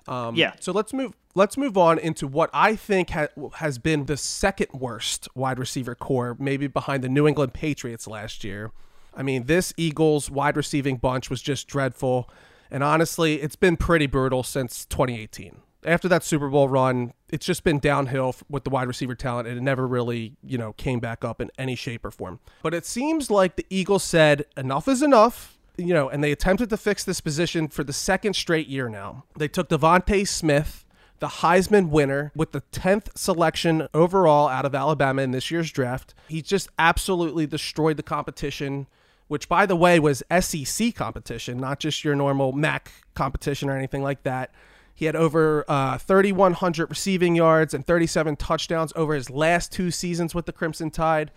Um, 0.06 0.36
Yeah. 0.36 0.52
So 0.60 0.72
let's 0.72 0.92
move. 0.92 1.14
Let's 1.34 1.56
move 1.56 1.76
on 1.76 1.98
into 1.98 2.26
what 2.26 2.50
I 2.52 2.74
think 2.74 3.10
ha- 3.10 3.28
has 3.54 3.78
been 3.78 4.06
the 4.06 4.16
second 4.16 4.68
worst 4.72 5.28
wide 5.34 5.58
receiver 5.58 5.94
corps, 5.94 6.36
maybe 6.38 6.66
behind 6.66 7.04
the 7.04 7.08
New 7.08 7.26
England 7.26 7.54
Patriots 7.54 8.06
last 8.06 8.42
year. 8.42 8.72
I 9.14 9.22
mean, 9.22 9.46
this 9.46 9.72
Eagles 9.76 10.30
wide 10.30 10.56
receiving 10.56 10.96
bunch 10.96 11.30
was 11.30 11.42
just 11.42 11.66
dreadful, 11.68 12.28
and 12.70 12.82
honestly, 12.82 13.42
it's 13.42 13.56
been 13.56 13.76
pretty 13.76 14.06
brutal 14.06 14.42
since 14.42 14.84
2018. 14.86 15.60
After 15.84 16.08
that 16.08 16.22
Super 16.22 16.48
Bowl 16.48 16.68
run, 16.68 17.14
it's 17.30 17.46
just 17.46 17.64
been 17.64 17.78
downhill 17.78 18.34
with 18.48 18.64
the 18.64 18.70
wide 18.70 18.86
receiver 18.88 19.14
talent, 19.14 19.48
and 19.48 19.56
it 19.56 19.62
never 19.62 19.86
really, 19.86 20.36
you 20.42 20.58
know, 20.58 20.72
came 20.74 21.00
back 21.00 21.24
up 21.24 21.40
in 21.40 21.50
any 21.56 21.74
shape 21.74 22.04
or 22.04 22.10
form. 22.10 22.40
But 22.62 22.74
it 22.74 22.84
seems 22.84 23.30
like 23.30 23.56
the 23.56 23.66
Eagles 23.70 24.04
said 24.04 24.44
enough 24.56 24.88
is 24.88 25.02
enough 25.02 25.56
you 25.80 25.94
know, 25.94 26.08
and 26.08 26.22
they 26.22 26.32
attempted 26.32 26.70
to 26.70 26.76
fix 26.76 27.04
this 27.04 27.20
position 27.20 27.68
for 27.68 27.82
the 27.82 27.92
second 27.92 28.34
straight 28.34 28.68
year 28.68 28.88
now. 28.88 29.24
They 29.36 29.48
took 29.48 29.68
DeVonta 29.68 30.26
Smith, 30.26 30.84
the 31.18 31.28
Heisman 31.28 31.88
winner, 31.90 32.32
with 32.34 32.52
the 32.52 32.62
10th 32.72 33.16
selection 33.16 33.88
overall 33.94 34.48
out 34.48 34.64
of 34.64 34.74
Alabama 34.74 35.22
in 35.22 35.30
this 35.30 35.50
year's 35.50 35.70
draft. 35.70 36.14
He 36.28 36.42
just 36.42 36.68
absolutely 36.78 37.46
destroyed 37.46 37.96
the 37.96 38.02
competition, 38.02 38.86
which, 39.28 39.48
by 39.48 39.66
the 39.66 39.76
way, 39.76 39.98
was 39.98 40.22
SEC 40.40 40.94
competition, 40.94 41.58
not 41.58 41.80
just 41.80 42.04
your 42.04 42.14
normal 42.14 42.52
MAC 42.52 42.90
competition 43.14 43.68
or 43.68 43.76
anything 43.76 44.02
like 44.02 44.22
that. 44.24 44.52
He 45.00 45.06
had 45.06 45.16
over 45.16 45.64
uh, 45.66 45.98
3,100 45.98 46.88
receiving 46.88 47.34
yards 47.34 47.74
and 47.74 47.84
37 47.84 48.36
touchdowns 48.36 48.92
over 48.94 49.14
his 49.14 49.30
last 49.30 49.72
two 49.72 49.90
seasons 49.90 50.34
with 50.34 50.46
the 50.46 50.52
Crimson 50.52 50.90
Tide 50.90 51.32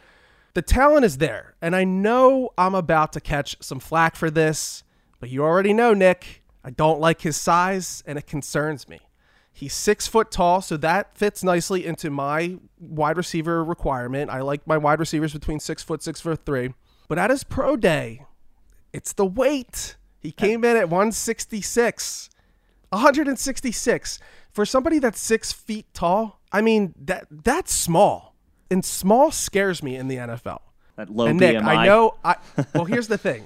the 0.53 0.61
talent 0.61 1.03
is 1.03 1.17
there, 1.17 1.55
and 1.61 1.75
I 1.75 1.83
know 1.83 2.51
I'm 2.57 2.75
about 2.75 3.11
to 3.13 3.19
catch 3.19 3.55
some 3.59 3.79
flack 3.79 4.15
for 4.15 4.29
this, 4.29 4.83
but 5.19 5.29
you 5.29 5.43
already 5.43 5.73
know, 5.73 5.95
Nick, 5.95 6.43
I 6.63 6.69
don't 6.69 6.99
like 6.99 7.21
his 7.21 7.35
size, 7.35 8.03
and 8.05 8.19
it 8.19 8.27
concerns 8.27 8.87
me. 8.87 8.99
He's 9.51 9.73
six 9.73 10.07
foot 10.07 10.29
tall, 10.29 10.61
so 10.61 10.77
that 10.77 11.17
fits 11.17 11.43
nicely 11.43 11.85
into 11.85 12.11
my 12.11 12.57
wide 12.79 13.17
receiver 13.17 13.63
requirement. 13.63 14.29
I 14.29 14.41
like 14.41 14.67
my 14.67 14.77
wide 14.77 14.99
receivers 14.99 15.33
between 15.33 15.59
six 15.59 15.81
foot, 15.81 16.03
six 16.03 16.21
foot 16.21 16.45
three. 16.45 16.73
But 17.07 17.17
at 17.17 17.31
his 17.31 17.43
pro 17.43 17.75
day, 17.75 18.25
it's 18.91 19.13
the 19.13 19.25
weight. 19.25 19.95
He 20.19 20.31
came 20.31 20.63
in 20.63 20.77
at 20.77 20.89
166. 20.89 22.29
166. 22.93 24.19
For 24.51 24.65
somebody 24.65 24.99
that's 24.99 25.19
six 25.19 25.51
feet 25.51 25.87
tall, 25.93 26.39
I 26.51 26.61
mean, 26.61 26.93
that 26.97 27.25
that's 27.29 27.73
small 27.73 28.35
and 28.69 28.83
small 28.85 29.31
scares 29.31 29.81
me 29.81 29.95
in 29.95 30.07
the 30.07 30.17
NFL. 30.17 30.59
That 30.95 31.09
low 31.09 31.27
and 31.27 31.39
Nick, 31.39 31.57
BMI. 31.57 31.63
I 31.65 31.85
know. 31.85 32.15
I 32.23 32.35
well, 32.75 32.85
here's 32.85 33.07
the 33.07 33.17
thing. 33.17 33.45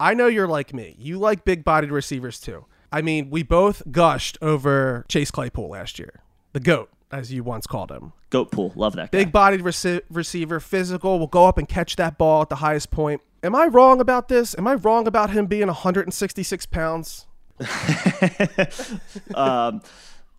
I 0.00 0.14
know 0.14 0.26
you're 0.26 0.48
like 0.48 0.72
me. 0.72 0.94
You 0.98 1.18
like 1.18 1.44
big-bodied 1.44 1.90
receivers 1.90 2.38
too. 2.40 2.66
I 2.92 3.02
mean, 3.02 3.30
we 3.30 3.42
both 3.42 3.82
gushed 3.90 4.38
over 4.40 5.04
Chase 5.08 5.30
Claypool 5.30 5.68
last 5.68 5.98
year, 5.98 6.22
the 6.52 6.60
goat, 6.60 6.90
as 7.10 7.32
you 7.32 7.42
once 7.42 7.66
called 7.66 7.90
him. 7.90 8.12
Goat 8.30 8.50
pool. 8.52 8.72
Love 8.76 8.94
that 8.96 9.10
guy. 9.10 9.18
Big-bodied 9.18 9.60
rece- 9.60 10.02
receiver, 10.10 10.60
physical, 10.60 11.18
will 11.18 11.26
go 11.26 11.46
up 11.46 11.58
and 11.58 11.68
catch 11.68 11.96
that 11.96 12.16
ball 12.16 12.42
at 12.42 12.48
the 12.48 12.56
highest 12.56 12.90
point. 12.90 13.20
Am 13.42 13.54
I 13.54 13.66
wrong 13.66 14.00
about 14.00 14.28
this? 14.28 14.54
Am 14.56 14.66
I 14.66 14.74
wrong 14.74 15.06
about 15.06 15.30
him 15.30 15.46
being 15.46 15.66
166 15.66 16.66
pounds? 16.66 17.26
Um, 19.34 19.82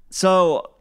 so, 0.10 0.72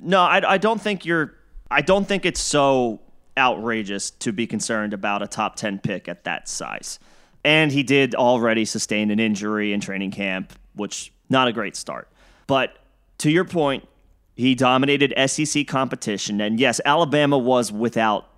no, 0.00 0.20
I, 0.20 0.54
I 0.54 0.58
don't 0.58 0.80
think 0.80 1.04
you're. 1.04 1.34
I 1.70 1.82
don't 1.82 2.06
think 2.06 2.24
it's 2.24 2.40
so 2.40 3.00
outrageous 3.38 4.10
to 4.10 4.32
be 4.32 4.46
concerned 4.46 4.92
about 4.92 5.22
a 5.22 5.26
top 5.26 5.56
10 5.56 5.78
pick 5.78 6.08
at 6.08 6.24
that 6.24 6.48
size. 6.48 6.98
And 7.44 7.72
he 7.72 7.82
did 7.82 8.14
already 8.14 8.64
sustain 8.64 9.10
an 9.10 9.20
injury 9.20 9.72
in 9.72 9.80
training 9.80 10.10
camp, 10.10 10.52
which 10.74 11.12
not 11.28 11.48
a 11.48 11.52
great 11.52 11.76
start. 11.76 12.08
But 12.46 12.76
to 13.18 13.30
your 13.30 13.44
point, 13.44 13.88
he 14.36 14.54
dominated 14.54 15.14
SEC 15.28 15.66
competition. 15.66 16.40
And 16.40 16.58
yes, 16.58 16.80
Alabama 16.84 17.38
was 17.38 17.70
without 17.70 18.28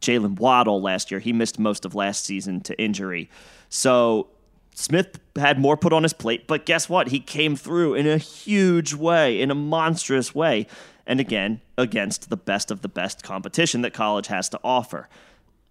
Jaylen 0.00 0.38
Waddle 0.38 0.80
last 0.82 1.10
year. 1.10 1.20
He 1.20 1.32
missed 1.32 1.58
most 1.58 1.84
of 1.84 1.94
last 1.94 2.24
season 2.24 2.60
to 2.62 2.80
injury. 2.80 3.30
So 3.68 4.28
Smith 4.74 5.20
had 5.36 5.58
more 5.58 5.76
put 5.76 5.92
on 5.92 6.02
his 6.02 6.12
plate, 6.12 6.46
but 6.46 6.66
guess 6.66 6.88
what? 6.88 7.08
He 7.08 7.20
came 7.20 7.56
through 7.56 7.94
in 7.94 8.06
a 8.06 8.18
huge 8.18 8.94
way, 8.94 9.40
in 9.40 9.50
a 9.50 9.54
monstrous 9.54 10.34
way. 10.34 10.66
And 11.06 11.20
again, 11.20 11.60
against 11.76 12.30
the 12.30 12.36
best 12.36 12.70
of 12.70 12.82
the 12.82 12.88
best 12.88 13.22
competition 13.22 13.82
that 13.82 13.92
college 13.92 14.28
has 14.28 14.48
to 14.50 14.60
offer. 14.62 15.08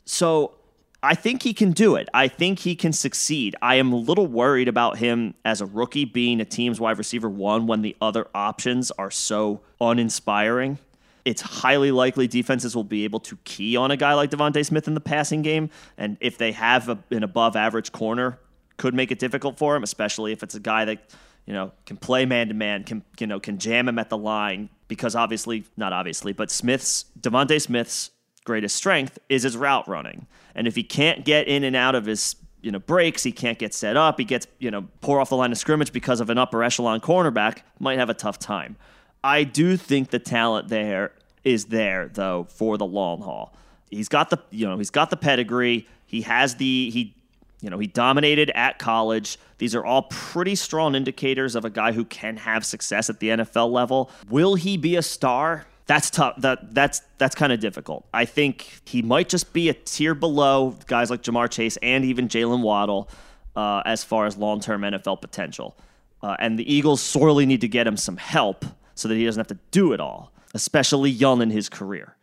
So 0.06 0.56
I 1.04 1.16
think 1.16 1.42
he 1.42 1.54
can 1.54 1.72
do 1.72 1.96
it. 1.96 2.10
I 2.14 2.28
think 2.28 2.60
he 2.60 2.76
can 2.76 2.94
succeed. 2.94 3.56
I 3.62 3.76
am 3.76 3.92
a 3.92 3.96
little 3.96 4.28
worried 4.28 4.68
about 4.68 4.98
him 4.98 5.34
as 5.44 5.62
a 5.62 5.66
rookie 5.66 6.06
being 6.06 6.40
a 6.40 6.46
team's 6.46 6.80
wide 6.80 6.98
receiver 6.98 7.30
one 7.30 7.66
when 7.66 7.82
the 7.82 7.96
other 8.02 8.28
options 8.36 8.92
are 8.92 9.10
so 9.10 9.62
uninspiring. 9.80 10.78
It's 11.26 11.42
highly 11.42 11.92
likely 11.92 12.28
defenses 12.28 12.76
will 12.76 12.84
be 12.84 13.04
able 13.04 13.20
to 13.22 13.38
key 13.46 13.76
on 13.78 13.90
a 13.90 13.98
guy 13.98 14.14
like 14.14 14.32
DeVonta 14.32 14.66
Smith 14.66 14.88
in 14.88 14.94
the 14.94 15.02
passing 15.02 15.42
game. 15.42 15.70
And 15.98 16.18
if 16.20 16.38
they 16.38 16.52
have 16.52 16.90
a, 16.90 17.00
an 17.10 17.24
above 17.24 17.56
average 17.56 17.92
corner, 17.92 18.38
could 18.82 18.96
make 18.96 19.12
it 19.12 19.20
difficult 19.20 19.60
for 19.60 19.76
him, 19.76 19.84
especially 19.84 20.32
if 20.32 20.42
it's 20.42 20.56
a 20.56 20.60
guy 20.60 20.86
that 20.86 20.98
you 21.46 21.54
know 21.54 21.72
can 21.86 21.98
play 21.98 22.26
man 22.26 22.48
to 22.48 22.56
man, 22.56 22.84
can 22.84 23.04
you 23.20 23.28
know 23.28 23.40
can 23.40 23.60
jam 23.60 23.88
him 23.88 24.00
at 24.00 24.10
the 24.10 24.18
line 24.18 24.70
because 24.88 25.16
obviously 25.16 25.66
not 25.78 25.94
obviously, 25.94 26.34
but 26.34 26.50
Smith's 26.50 27.06
DeVonta 27.20 27.62
Smith's 27.62 28.10
greatest 28.44 28.76
strength 28.76 29.20
is 29.30 29.44
his 29.44 29.56
route 29.56 29.88
running, 29.88 30.26
and 30.56 30.68
if 30.68 30.76
he 30.76 30.82
can't 30.82 31.24
get 31.24 31.48
in 31.48 31.64
and 31.64 31.76
out 31.76 31.94
of 31.94 32.08
his 32.08 32.36
you 32.64 32.72
know 32.72 32.80
breaks, 32.80 33.22
he 33.22 33.32
can't 33.32 33.60
get 33.60 33.76
set 33.76 33.96
up, 33.96 34.18
he 34.18 34.26
gets 34.26 34.48
you 34.58 34.72
know 34.72 34.88
poor 35.02 35.22
off 35.22 35.30
the 35.30 35.38
line 35.38 35.52
of 35.52 35.60
scrimmage 35.60 35.94
because 35.94 36.20
of 36.20 36.32
an 36.32 36.40
upper 36.40 36.64
echelon 36.64 37.00
cornerback, 37.00 37.60
might 37.78 38.00
have 38.00 38.10
a 38.10 38.16
tough 38.16 38.40
time. 38.40 38.78
I 39.24 39.44
do 39.44 39.78
think 39.78 40.10
the 40.10 40.18
talent 40.18 40.70
there 40.70 41.12
is 41.44 41.66
there 41.66 42.10
though 42.12 42.48
for 42.50 42.80
the 42.80 42.86
long 42.88 43.22
haul. 43.22 43.56
He's 43.92 44.10
got 44.10 44.32
the 44.32 44.40
you 44.50 44.68
know 44.68 44.80
he's 44.80 44.90
got 44.90 45.12
the 45.12 45.18
pedigree. 45.18 45.88
He 46.08 46.22
has 46.22 46.56
the 46.56 46.90
he 46.90 47.14
you 47.62 47.70
know, 47.70 47.78
he 47.78 47.88
dominated 47.88 48.52
at 48.56 48.80
college. 48.80 49.38
These 49.60 49.76
are 49.76 49.86
all 49.86 50.04
pretty 50.04 50.56
strong 50.56 50.96
indicators 50.96 51.56
of 51.56 51.64
a 51.64 51.70
guy 51.70 51.92
who 51.92 52.04
can 52.06 52.38
have 52.38 52.66
success 52.66 53.10
at 53.10 53.20
the 53.20 53.30
NFL 53.30 53.72
level. 53.72 54.10
Will 54.30 54.56
he 54.56 54.78
be 54.78 54.96
a 54.96 55.02
star? 55.02 55.66
That's 55.86 56.10
tough. 56.10 56.36
That 56.38 56.74
that's 56.74 57.02
that's 57.18 57.36
kind 57.36 57.54
of 57.54 57.60
difficult. 57.60 58.08
I 58.14 58.26
think 58.26 58.82
he 58.86 59.02
might 59.02 59.30
just 59.30 59.54
be 59.54 59.70
a 59.70 59.74
tier 59.74 60.16
below 60.16 60.76
guys 60.88 61.10
like 61.10 61.22
Ja'Marr 61.22 61.50
Chase 61.50 61.78
and 61.78 62.04
even 62.06 62.28
Jaylen 62.28 62.62
Waddle 62.62 63.10
uh, 63.56 63.84
as 63.86 64.04
far 64.04 64.26
as 64.26 64.38
long-term 64.38 64.82
NFL 64.82 65.22
potential. 65.22 65.76
Uh, 66.24 66.36
and 66.40 66.58
the 66.58 66.74
Eagles 66.74 67.02
sorely 67.02 67.46
need 67.46 67.62
to 67.62 67.68
get 67.68 67.86
him 67.88 67.98
some 67.98 68.18
help 68.18 68.66
so 68.96 69.08
that 69.08 69.16
he 69.16 69.26
doesn't 69.26 69.40
have 69.40 69.48
to 69.48 69.58
do 69.72 69.92
it 69.94 70.00
all, 70.00 70.32
especially 70.54 71.10
young 71.10 71.42
in 71.42 71.50
his 71.50 71.68
career. 71.68 72.16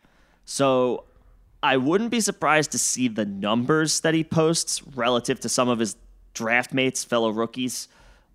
So 0.45 1.03
I 1.61 1.77
wouldn't 1.77 2.11
be 2.11 2.21
surprised 2.21 2.71
to 2.71 2.77
see 2.77 3.07
the 3.07 3.25
numbers 3.25 3.99
that 4.01 4.13
he 4.13 4.23
posts 4.23 4.81
relative 4.95 5.39
to 5.41 5.49
some 5.49 5.67
of 5.67 5.79
his 5.79 5.95
draft 6.33 6.73
mates, 6.73 7.03
fellow 7.03 7.31
rookies, 7.31 7.87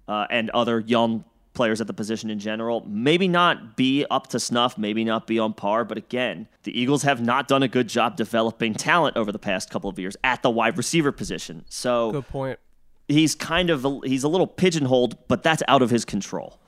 uh, 0.08 0.26
and 0.30 0.50
other 0.50 0.80
young 0.80 1.24
players 1.54 1.80
at 1.80 1.87
the 1.87 1.94
position 1.94 2.28
in 2.28 2.38
general. 2.38 2.84
Maybe 2.87 3.28
not 3.28 3.76
be 3.76 4.04
up 4.10 4.26
to 4.28 4.40
snuff, 4.40 4.76
maybe 4.76 5.04
not 5.04 5.26
be 5.26 5.38
on 5.38 5.54
par, 5.54 5.84
but 5.84 5.96
again, 5.96 6.48
the 6.64 6.78
Eagles 6.78 7.04
have 7.04 7.22
not 7.22 7.48
done 7.48 7.62
a 7.62 7.68
good 7.68 7.88
job 7.88 8.16
developing 8.16 8.74
talent 8.74 9.16
over 9.16 9.32
the 9.32 9.38
past 9.38 9.70
couple 9.70 9.88
of 9.88 9.98
years 9.98 10.16
at 10.24 10.42
the 10.42 10.50
wide 10.50 10.76
receiver 10.76 11.12
position. 11.12 11.64
So 11.68 12.12
good 12.12 12.28
point. 12.28 12.58
He's 13.08 13.34
kind 13.34 13.70
of 13.70 13.84
a, 13.84 14.00
he's 14.04 14.24
a 14.24 14.28
little 14.28 14.46
pigeonholed, 14.46 15.16
but 15.28 15.42
that's 15.42 15.62
out 15.68 15.82
of 15.82 15.90
his 15.90 16.04
control. 16.04 16.58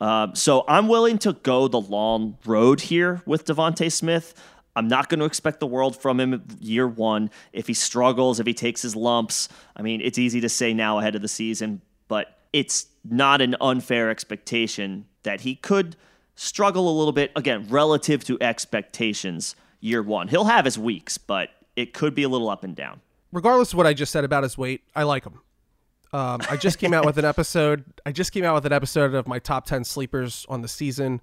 Uh, 0.00 0.28
so 0.34 0.64
I'm 0.68 0.86
willing 0.86 1.18
to 1.18 1.32
go 1.32 1.66
the 1.66 1.80
long 1.80 2.38
road 2.46 2.82
here 2.82 3.22
with 3.26 3.44
DeVonta 3.44 3.90
Smith. 3.90 4.34
I'm 4.78 4.86
not 4.86 5.08
going 5.08 5.18
to 5.18 5.26
expect 5.26 5.58
the 5.58 5.66
world 5.66 6.00
from 6.00 6.20
him 6.20 6.46
year 6.60 6.86
one. 6.86 7.30
If 7.52 7.66
he 7.66 7.74
struggles, 7.74 8.38
if 8.38 8.46
he 8.46 8.54
takes 8.54 8.80
his 8.80 8.94
lumps, 8.94 9.48
I 9.76 9.82
mean, 9.82 10.00
it's 10.00 10.18
easy 10.18 10.40
to 10.40 10.48
say 10.48 10.72
now 10.72 11.00
ahead 11.00 11.16
of 11.16 11.22
the 11.22 11.28
season, 11.28 11.82
but 12.06 12.38
it's 12.52 12.86
not 13.04 13.40
an 13.40 13.56
unfair 13.60 14.08
expectation 14.08 15.06
that 15.24 15.40
he 15.40 15.56
could 15.56 15.96
struggle 16.36 16.88
a 16.88 16.94
little 16.96 17.12
bit, 17.12 17.32
again, 17.34 17.66
relative 17.68 18.22
to 18.24 18.38
expectations 18.40 19.56
year 19.80 20.00
one. 20.00 20.28
He'll 20.28 20.44
have 20.44 20.64
his 20.64 20.78
weeks, 20.78 21.18
but 21.18 21.50
it 21.74 21.92
could 21.92 22.14
be 22.14 22.22
a 22.22 22.28
little 22.28 22.48
up 22.48 22.62
and 22.62 22.76
down. 22.76 23.00
Regardless 23.32 23.72
of 23.72 23.78
what 23.78 23.86
I 23.86 23.94
just 23.94 24.12
said 24.12 24.24
about 24.24 24.44
his 24.44 24.56
weight, 24.56 24.82
I 24.94 25.02
like 25.02 25.24
him. 25.24 25.40
Um, 26.12 26.40
I 26.48 26.56
just 26.56 26.78
came 26.78 26.94
out 26.94 27.04
with 27.04 27.18
an 27.18 27.24
episode. 27.24 27.84
I 28.06 28.12
just 28.12 28.30
came 28.30 28.44
out 28.44 28.54
with 28.54 28.64
an 28.64 28.72
episode 28.72 29.14
of 29.14 29.26
my 29.26 29.40
top 29.40 29.66
10 29.66 29.82
sleepers 29.82 30.46
on 30.48 30.62
the 30.62 30.68
season. 30.68 31.20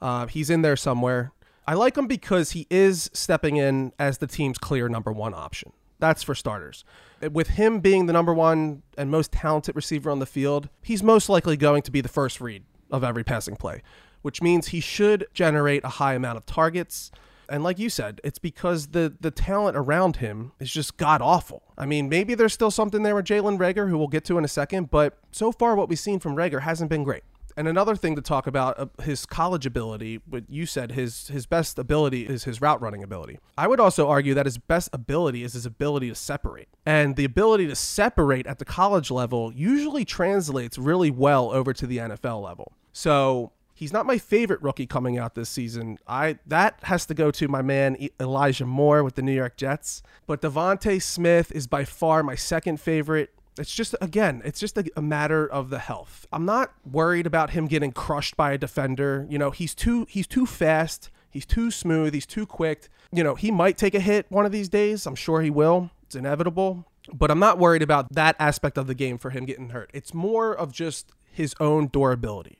Uh, 0.00 0.26
he's 0.26 0.50
in 0.50 0.60
there 0.60 0.76
somewhere. 0.76 1.32
I 1.68 1.74
like 1.74 1.98
him 1.98 2.06
because 2.06 2.52
he 2.52 2.66
is 2.70 3.10
stepping 3.12 3.58
in 3.58 3.92
as 3.98 4.16
the 4.16 4.26
team's 4.26 4.56
clear 4.56 4.88
number 4.88 5.12
one 5.12 5.34
option. 5.34 5.74
That's 5.98 6.22
for 6.22 6.34
starters. 6.34 6.82
With 7.30 7.48
him 7.48 7.80
being 7.80 8.06
the 8.06 8.12
number 8.14 8.32
one 8.32 8.84
and 8.96 9.10
most 9.10 9.32
talented 9.32 9.76
receiver 9.76 10.10
on 10.10 10.18
the 10.18 10.24
field, 10.24 10.70
he's 10.80 11.02
most 11.02 11.28
likely 11.28 11.58
going 11.58 11.82
to 11.82 11.90
be 11.90 12.00
the 12.00 12.08
first 12.08 12.40
read 12.40 12.64
of 12.90 13.04
every 13.04 13.22
passing 13.22 13.54
play, 13.54 13.82
which 14.22 14.40
means 14.40 14.68
he 14.68 14.80
should 14.80 15.26
generate 15.34 15.84
a 15.84 15.88
high 15.88 16.14
amount 16.14 16.38
of 16.38 16.46
targets. 16.46 17.10
And 17.50 17.62
like 17.62 17.78
you 17.78 17.90
said, 17.90 18.22
it's 18.24 18.38
because 18.38 18.88
the 18.88 19.14
the 19.20 19.30
talent 19.30 19.76
around 19.76 20.16
him 20.16 20.52
is 20.58 20.70
just 20.70 20.96
god 20.96 21.20
awful. 21.20 21.64
I 21.76 21.84
mean, 21.84 22.08
maybe 22.08 22.34
there's 22.34 22.54
still 22.54 22.70
something 22.70 23.02
there 23.02 23.14
with 23.14 23.26
Jalen 23.26 23.58
Reagor, 23.58 23.90
who 23.90 23.98
we'll 23.98 24.08
get 24.08 24.24
to 24.24 24.38
in 24.38 24.44
a 24.44 24.48
second, 24.48 24.90
but 24.90 25.18
so 25.32 25.52
far 25.52 25.76
what 25.76 25.90
we've 25.90 25.98
seen 25.98 26.18
from 26.18 26.34
Reagor 26.34 26.62
hasn't 26.62 26.88
been 26.88 27.04
great. 27.04 27.24
And 27.58 27.66
another 27.66 27.96
thing 27.96 28.14
to 28.14 28.22
talk 28.22 28.46
about 28.46 28.78
uh, 28.78 28.86
his 29.02 29.26
college 29.26 29.66
ability, 29.66 30.20
what 30.26 30.44
you 30.48 30.64
said 30.64 30.92
his 30.92 31.26
his 31.26 31.44
best 31.44 31.76
ability 31.76 32.22
is 32.22 32.44
his 32.44 32.60
route 32.60 32.80
running 32.80 33.02
ability. 33.02 33.40
I 33.58 33.66
would 33.66 33.80
also 33.80 34.08
argue 34.08 34.32
that 34.34 34.46
his 34.46 34.58
best 34.58 34.90
ability 34.92 35.42
is 35.42 35.54
his 35.54 35.66
ability 35.66 36.08
to 36.08 36.14
separate. 36.14 36.68
And 36.86 37.16
the 37.16 37.24
ability 37.24 37.66
to 37.66 37.74
separate 37.74 38.46
at 38.46 38.60
the 38.60 38.64
college 38.64 39.10
level 39.10 39.52
usually 39.52 40.04
translates 40.04 40.78
really 40.78 41.10
well 41.10 41.50
over 41.50 41.72
to 41.72 41.84
the 41.84 41.96
NFL 41.96 42.44
level. 42.44 42.74
So, 42.92 43.50
he's 43.74 43.92
not 43.92 44.06
my 44.06 44.18
favorite 44.18 44.62
rookie 44.62 44.86
coming 44.86 45.18
out 45.18 45.34
this 45.34 45.48
season. 45.48 45.98
I 46.06 46.38
that 46.46 46.78
has 46.84 47.06
to 47.06 47.14
go 47.14 47.32
to 47.32 47.48
my 47.48 47.62
man 47.62 47.96
Elijah 48.20 48.66
Moore 48.66 49.02
with 49.02 49.16
the 49.16 49.22
New 49.22 49.34
York 49.34 49.56
Jets. 49.56 50.00
But 50.28 50.42
DeVonta 50.42 51.02
Smith 51.02 51.50
is 51.50 51.66
by 51.66 51.84
far 51.84 52.22
my 52.22 52.36
second 52.36 52.80
favorite. 52.80 53.34
It's 53.58 53.74
just 53.74 53.94
again, 54.00 54.42
it's 54.44 54.60
just 54.60 54.76
a, 54.78 54.84
a, 54.96 55.02
matter 55.02 55.46
of 55.46 55.70
the 55.70 55.78
health. 55.78 56.26
I'm 56.32 56.44
not 56.44 56.72
worried 56.84 57.26
about 57.26 57.50
him 57.50 57.66
getting 57.66 57.92
crushed 57.92 58.36
by 58.36 58.52
a 58.52 58.58
defender. 58.58 59.26
You 59.28 59.38
know, 59.38 59.50
he's 59.50 59.74
too 59.74 60.06
he's 60.08 60.26
too 60.26 60.46
fast, 60.46 61.10
he's 61.30 61.46
too 61.46 61.70
smooth, 61.70 62.14
he's 62.14 62.26
too 62.26 62.46
quick. 62.46 62.88
You 63.12 63.24
know, 63.24 63.34
he 63.34 63.50
might 63.50 63.78
take 63.78 63.94
a 63.94 64.00
hit 64.00 64.26
one 64.28 64.46
of 64.46 64.52
these 64.52 64.68
days. 64.68 65.06
I'm 65.06 65.14
sure 65.14 65.40
he 65.42 65.50
will. 65.50 65.90
It's 66.02 66.14
inevitable. 66.14 66.84
But 67.12 67.30
I'm 67.30 67.38
not 67.38 67.58
worried 67.58 67.82
about 67.82 68.12
that 68.12 68.36
aspect 68.38 68.76
of 68.76 68.86
the 68.86 68.94
game 68.94 69.18
for 69.18 69.30
him 69.30 69.46
getting 69.46 69.70
hurt. 69.70 69.90
It's 69.94 70.12
more 70.12 70.54
of 70.54 70.72
just 70.72 71.12
his 71.32 71.54
own 71.58 71.86
durability. 71.86 72.57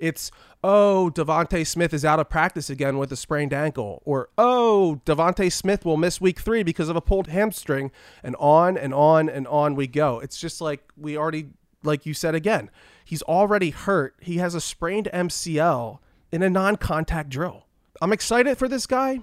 It's 0.00 0.30
oh, 0.64 1.10
DeVonta 1.14 1.66
Smith 1.66 1.94
is 1.94 2.04
out 2.04 2.18
of 2.18 2.28
practice 2.28 2.68
again 2.68 2.98
with 2.98 3.12
a 3.12 3.16
sprained 3.16 3.52
ankle, 3.52 4.02
or 4.04 4.28
oh, 4.36 5.00
DeVonta 5.06 5.52
Smith 5.52 5.84
will 5.84 5.96
miss 5.96 6.20
week 6.20 6.40
three 6.40 6.62
because 6.62 6.88
of 6.88 6.96
a 6.96 7.00
pulled 7.00 7.28
hamstring, 7.28 7.90
and 8.22 8.36
on 8.36 8.76
and 8.76 8.92
on 8.92 9.28
and 9.28 9.46
on 9.46 9.74
we 9.74 9.86
go. 9.86 10.20
It's 10.20 10.40
just 10.40 10.60
like 10.60 10.82
we 10.96 11.16
already, 11.16 11.48
like 11.82 12.06
you 12.06 12.14
said 12.14 12.34
again, 12.34 12.70
he's 13.04 13.22
already 13.22 13.70
hurt. 13.70 14.14
He 14.20 14.38
has 14.38 14.54
a 14.54 14.60
sprained 14.60 15.08
MCL 15.12 15.98
in 16.32 16.42
a 16.42 16.50
non 16.50 16.76
contact 16.76 17.30
drill. 17.30 17.66
I'm 18.00 18.12
excited 18.12 18.58
for 18.58 18.68
this 18.68 18.86
guy. 18.86 19.20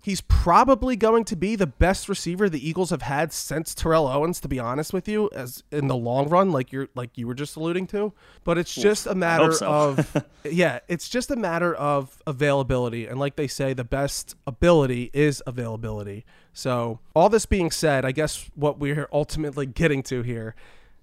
He's 0.00 0.20
probably 0.20 0.94
going 0.94 1.24
to 1.24 1.36
be 1.36 1.56
the 1.56 1.66
best 1.66 2.08
receiver 2.08 2.48
the 2.48 2.66
Eagles 2.66 2.90
have 2.90 3.02
had 3.02 3.32
since 3.32 3.74
Terrell 3.74 4.06
Owens, 4.06 4.40
to 4.40 4.48
be 4.48 4.58
honest 4.58 4.92
with 4.92 5.08
you, 5.08 5.28
as 5.34 5.64
in 5.72 5.88
the 5.88 5.96
long 5.96 6.28
run, 6.28 6.52
like 6.52 6.72
you're 6.72 6.88
like 6.94 7.18
you 7.18 7.26
were 7.26 7.34
just 7.34 7.56
alluding 7.56 7.88
to. 7.88 8.12
But 8.44 8.58
it's 8.58 8.74
just 8.74 9.06
a 9.06 9.14
matter 9.14 9.52
so. 9.52 9.66
of 9.66 10.24
yeah, 10.44 10.78
it's 10.88 11.08
just 11.08 11.30
a 11.30 11.36
matter 11.36 11.74
of 11.74 12.22
availability. 12.26 13.06
And 13.06 13.18
like 13.18 13.36
they 13.36 13.48
say, 13.48 13.72
the 13.72 13.84
best 13.84 14.36
ability 14.46 15.10
is 15.12 15.42
availability. 15.46 16.24
So 16.52 17.00
all 17.14 17.28
this 17.28 17.46
being 17.46 17.70
said, 17.70 18.04
I 18.04 18.12
guess 18.12 18.48
what 18.54 18.78
we're 18.78 19.08
ultimately 19.12 19.66
getting 19.66 20.02
to 20.04 20.22
here 20.22 20.54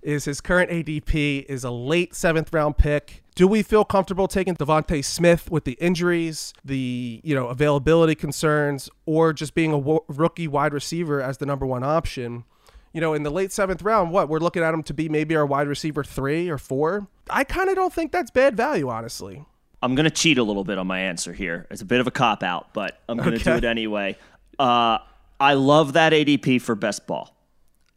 is 0.06 0.26
his 0.26 0.40
current 0.40 0.70
ADP 0.70 1.46
is 1.46 1.64
a 1.64 1.72
late 1.72 2.16
seventh 2.16 2.54
round 2.54 2.78
pick. 2.78 3.24
Do 3.34 3.48
we 3.48 3.64
feel 3.64 3.84
comfortable 3.84 4.28
taking 4.30 4.56
DeVonta 4.56 5.04
Smith 5.04 5.52
with 5.52 5.66
the 5.66 5.74
injuries, 5.74 6.54
the 6.64 7.20
you 7.24 7.36
know 7.36 7.48
availability 7.48 8.16
concerns, 8.16 8.90
or 9.06 9.34
just 9.34 9.56
being 9.56 9.74
a 9.74 9.78
w- 9.78 10.00
rookie 10.08 10.48
wide 10.48 10.74
receiver 10.74 11.22
as 11.22 11.40
the 11.40 11.46
number 11.46 11.66
one 11.66 11.84
option? 11.84 12.46
You 12.94 13.02
know, 13.02 13.14
in 13.14 13.24
the 13.24 13.30
late 13.30 13.52
seventh 13.52 13.82
round, 13.82 14.12
what 14.12 14.30
we're 14.30 14.40
looking 14.40 14.64
at 14.64 14.74
him 14.74 14.84
to 14.84 14.94
be 14.94 15.10
maybe 15.10 15.36
our 15.36 15.46
wide 15.46 15.68
receiver 15.68 16.04
three 16.04 16.48
or 16.48 16.58
four. 16.58 17.08
I 17.30 17.44
kind 17.44 17.70
of 17.70 17.76
don't 17.76 17.92
think 17.92 18.14
that's 18.14 18.32
bad 18.32 18.56
value, 18.56 18.88
honestly. 18.88 19.44
I'm 19.82 19.96
gonna 19.96 20.10
cheat 20.10 20.38
a 20.38 20.44
little 20.44 20.64
bit 20.64 20.78
on 20.78 20.88
my 20.88 21.00
answer 21.00 21.34
here. 21.34 21.68
It's 21.70 21.82
a 21.82 21.86
bit 21.86 22.00
of 22.00 22.08
a 22.08 22.12
cop 22.12 22.42
out, 22.42 22.74
but 22.74 23.02
I'm 23.10 23.18
gonna 23.18 23.36
okay. 23.36 23.44
do 23.44 23.52
it 23.54 23.64
anyway. 23.66 24.18
Uh, 24.58 25.00
I 25.40 25.56
love 25.56 25.94
that 25.94 26.14
ADP 26.14 26.62
for 26.62 26.76
best 26.76 27.06
ball 27.08 27.35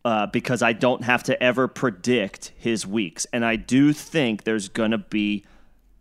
uh, 0.08 0.26
because 0.26 0.62
I 0.62 0.72
don't 0.72 1.04
have 1.04 1.22
to 1.24 1.42
ever 1.42 1.68
predict 1.68 2.52
his 2.56 2.86
weeks. 2.86 3.26
And 3.30 3.44
I 3.44 3.56
do 3.56 3.92
think 3.92 4.44
there's 4.44 4.70
going 4.70 4.92
to 4.92 4.96
be, 4.98 5.44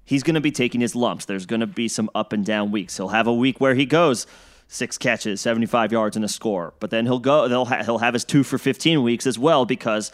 he's 0.06 0.24
going 0.24 0.36
to 0.36 0.40
be 0.42 0.52
taking 0.52 0.80
his 0.80 0.96
lumps. 0.96 1.26
There's 1.26 1.46
going 1.46 1.60
to 1.60 1.68
be 1.68 1.90
some 1.90 2.10
up 2.16 2.32
and 2.32 2.46
down 2.46 2.72
weeks. 2.72 2.96
He'll 2.96 3.10
have 3.10 3.28
a 3.28 3.34
week 3.34 3.60
where 3.60 3.76
he 3.76 3.86
goes 3.86 4.26
six 4.70 4.98
catches, 4.98 5.42
75 5.42 5.92
yards, 5.92 6.16
and 6.16 6.24
a 6.24 6.30
score. 6.30 6.74
But 6.80 6.90
then 6.90 7.06
he'll 7.06 7.20
go, 7.20 7.50
they'll 7.50 7.66
ha- 7.66 7.84
he'll 7.84 7.98
have 7.98 8.14
his 8.14 8.24
two 8.24 8.44
for 8.44 8.58
15 8.58 9.04
weeks 9.04 9.28
as 9.28 9.38
well 9.38 9.66
because 9.66 10.14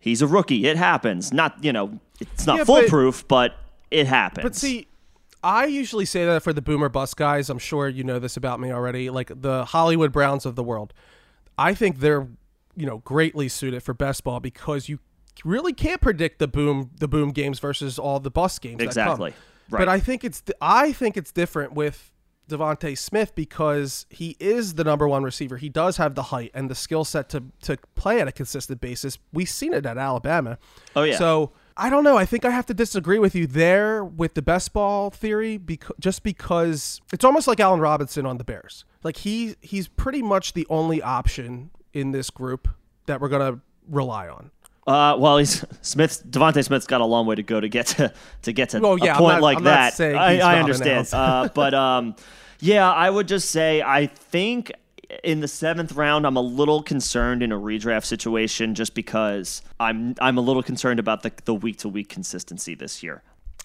he's 0.00 0.22
a 0.22 0.26
rookie. 0.26 0.64
It 0.66 0.78
happens. 0.78 1.30
Not, 1.30 1.62
you 1.62 1.72
know, 1.74 2.00
it's 2.20 2.46
not 2.46 2.56
Yeah, 2.56 2.64
but- 2.64 2.80
foolproof, 2.80 3.28
but, 3.28 3.54
it 3.90 4.06
happens. 4.06 4.42
But 4.42 4.56
see, 4.56 4.88
I 5.42 5.66
usually 5.66 6.06
say 6.06 6.24
that 6.24 6.42
for 6.42 6.54
the 6.54 6.62
boomer 6.62 6.88
bust 6.88 7.16
guys. 7.18 7.50
I'm 7.50 7.58
sure 7.58 7.88
you 7.88 8.02
know 8.04 8.18
this 8.18 8.36
about 8.38 8.58
me 8.58 8.72
already. 8.72 9.10
Like 9.10 9.30
the 9.42 9.66
Hollywood 9.66 10.12
Browns 10.12 10.46
of 10.46 10.56
the 10.56 10.64
world. 10.64 10.94
I 11.58 11.74
think 11.74 12.00
they're, 12.00 12.26
you 12.76 12.86
know, 12.86 12.98
greatly 12.98 13.48
suited 13.48 13.82
for 13.82 13.94
best 13.94 14.24
ball 14.24 14.40
because 14.40 14.88
you 14.88 14.98
really 15.44 15.72
can't 15.72 16.00
predict 16.00 16.38
the 16.38 16.48
boom 16.48 16.90
the 16.98 17.08
boom 17.08 17.30
games 17.30 17.58
versus 17.58 17.98
all 17.98 18.20
the 18.20 18.30
bust 18.30 18.60
games. 18.60 18.82
Exactly. 18.82 19.32
Right. 19.70 19.80
But 19.80 19.88
I 19.88 20.00
think 20.00 20.24
it's 20.24 20.42
I 20.60 20.92
think 20.92 21.16
it's 21.16 21.32
different 21.32 21.72
with 21.72 22.12
DeVonta 22.48 22.96
Smith 22.96 23.34
because 23.34 24.06
he 24.10 24.36
is 24.38 24.74
the 24.74 24.84
number 24.84 25.08
one 25.08 25.22
receiver. 25.22 25.56
He 25.56 25.68
does 25.68 25.96
have 25.96 26.14
the 26.14 26.24
height 26.24 26.50
and 26.54 26.70
the 26.70 26.74
skill 26.74 27.04
set 27.04 27.28
to 27.30 27.44
to 27.62 27.78
play 27.94 28.20
at 28.20 28.28
a 28.28 28.32
consistent 28.32 28.80
basis. 28.80 29.18
We've 29.32 29.48
seen 29.48 29.72
it 29.72 29.86
at 29.86 29.96
Alabama. 29.96 30.58
Oh, 30.94 31.02
yeah. 31.02 31.16
So 31.16 31.52
I 31.76 31.90
don't 31.90 32.04
know. 32.04 32.16
I 32.16 32.26
think 32.26 32.44
I 32.44 32.50
have 32.50 32.66
to 32.66 32.74
disagree 32.74 33.18
with 33.18 33.34
you 33.34 33.46
there 33.46 34.04
with 34.04 34.34
the 34.34 34.42
best 34.42 34.72
ball 34.72 35.10
theory 35.10 35.56
because 35.56 35.96
just 35.98 36.22
because 36.22 37.00
it's 37.12 37.24
almost 37.24 37.48
like 37.48 37.60
Allen 37.60 37.80
Robinson 37.80 38.26
on 38.26 38.38
the 38.38 38.44
Bears. 38.44 38.84
Like 39.02 39.18
he 39.18 39.56
he's 39.60 39.88
pretty 39.88 40.22
much 40.22 40.52
the 40.52 40.66
only 40.70 41.02
option 41.02 41.70
in 41.94 42.10
this 42.12 42.28
group 42.28 42.68
that 43.06 43.20
we're 43.20 43.28
gonna 43.28 43.60
rely 43.88 44.28
on. 44.28 44.50
Uh, 44.86 45.16
well, 45.18 45.38
he's 45.38 45.64
Smith. 45.80 46.22
DeVonta 46.30 46.62
Smith's 46.62 46.86
got 46.86 47.00
a 47.00 47.06
long 47.06 47.26
way 47.26 47.34
to 47.34 47.42
go 47.42 47.58
to 47.58 47.68
get 47.68 47.86
to 47.86 48.12
to 48.42 48.52
get 48.52 48.70
to 48.70 48.80
Well, 48.80 48.98
yeah, 48.98 49.14
a 49.14 49.18
point 49.18 49.36
not- 49.36 49.42
like 49.42 49.58
I'm 49.58 49.64
that. 49.64 49.98
I, 50.00 50.40
I 50.40 50.58
understand, 50.58 51.08
uh, 51.12 51.48
but 51.54 51.72
um, 51.72 52.16
yeah, 52.60 52.92
I 52.92 53.08
would 53.08 53.26
just 53.26 53.50
say 53.50 53.80
I 53.80 54.06
think 54.06 54.72
in 55.22 55.40
the 55.40 55.48
seventh 55.48 55.92
round, 55.92 56.26
I'm 56.26 56.36
a 56.36 56.42
little 56.42 56.82
concerned 56.82 57.42
in 57.42 57.52
a 57.52 57.58
redraft 57.58 58.04
situation 58.04 58.74
just 58.74 58.94
because 58.94 59.62
I'm 59.80 60.16
I'm 60.20 60.36
a 60.36 60.42
little 60.42 60.62
concerned 60.62 61.00
about 61.00 61.22
the 61.22 61.32
the 61.44 61.54
week 61.54 61.78
to 61.78 61.88
week 61.88 62.08
consistency 62.10 62.74
this 62.74 63.02
year. 63.02 63.22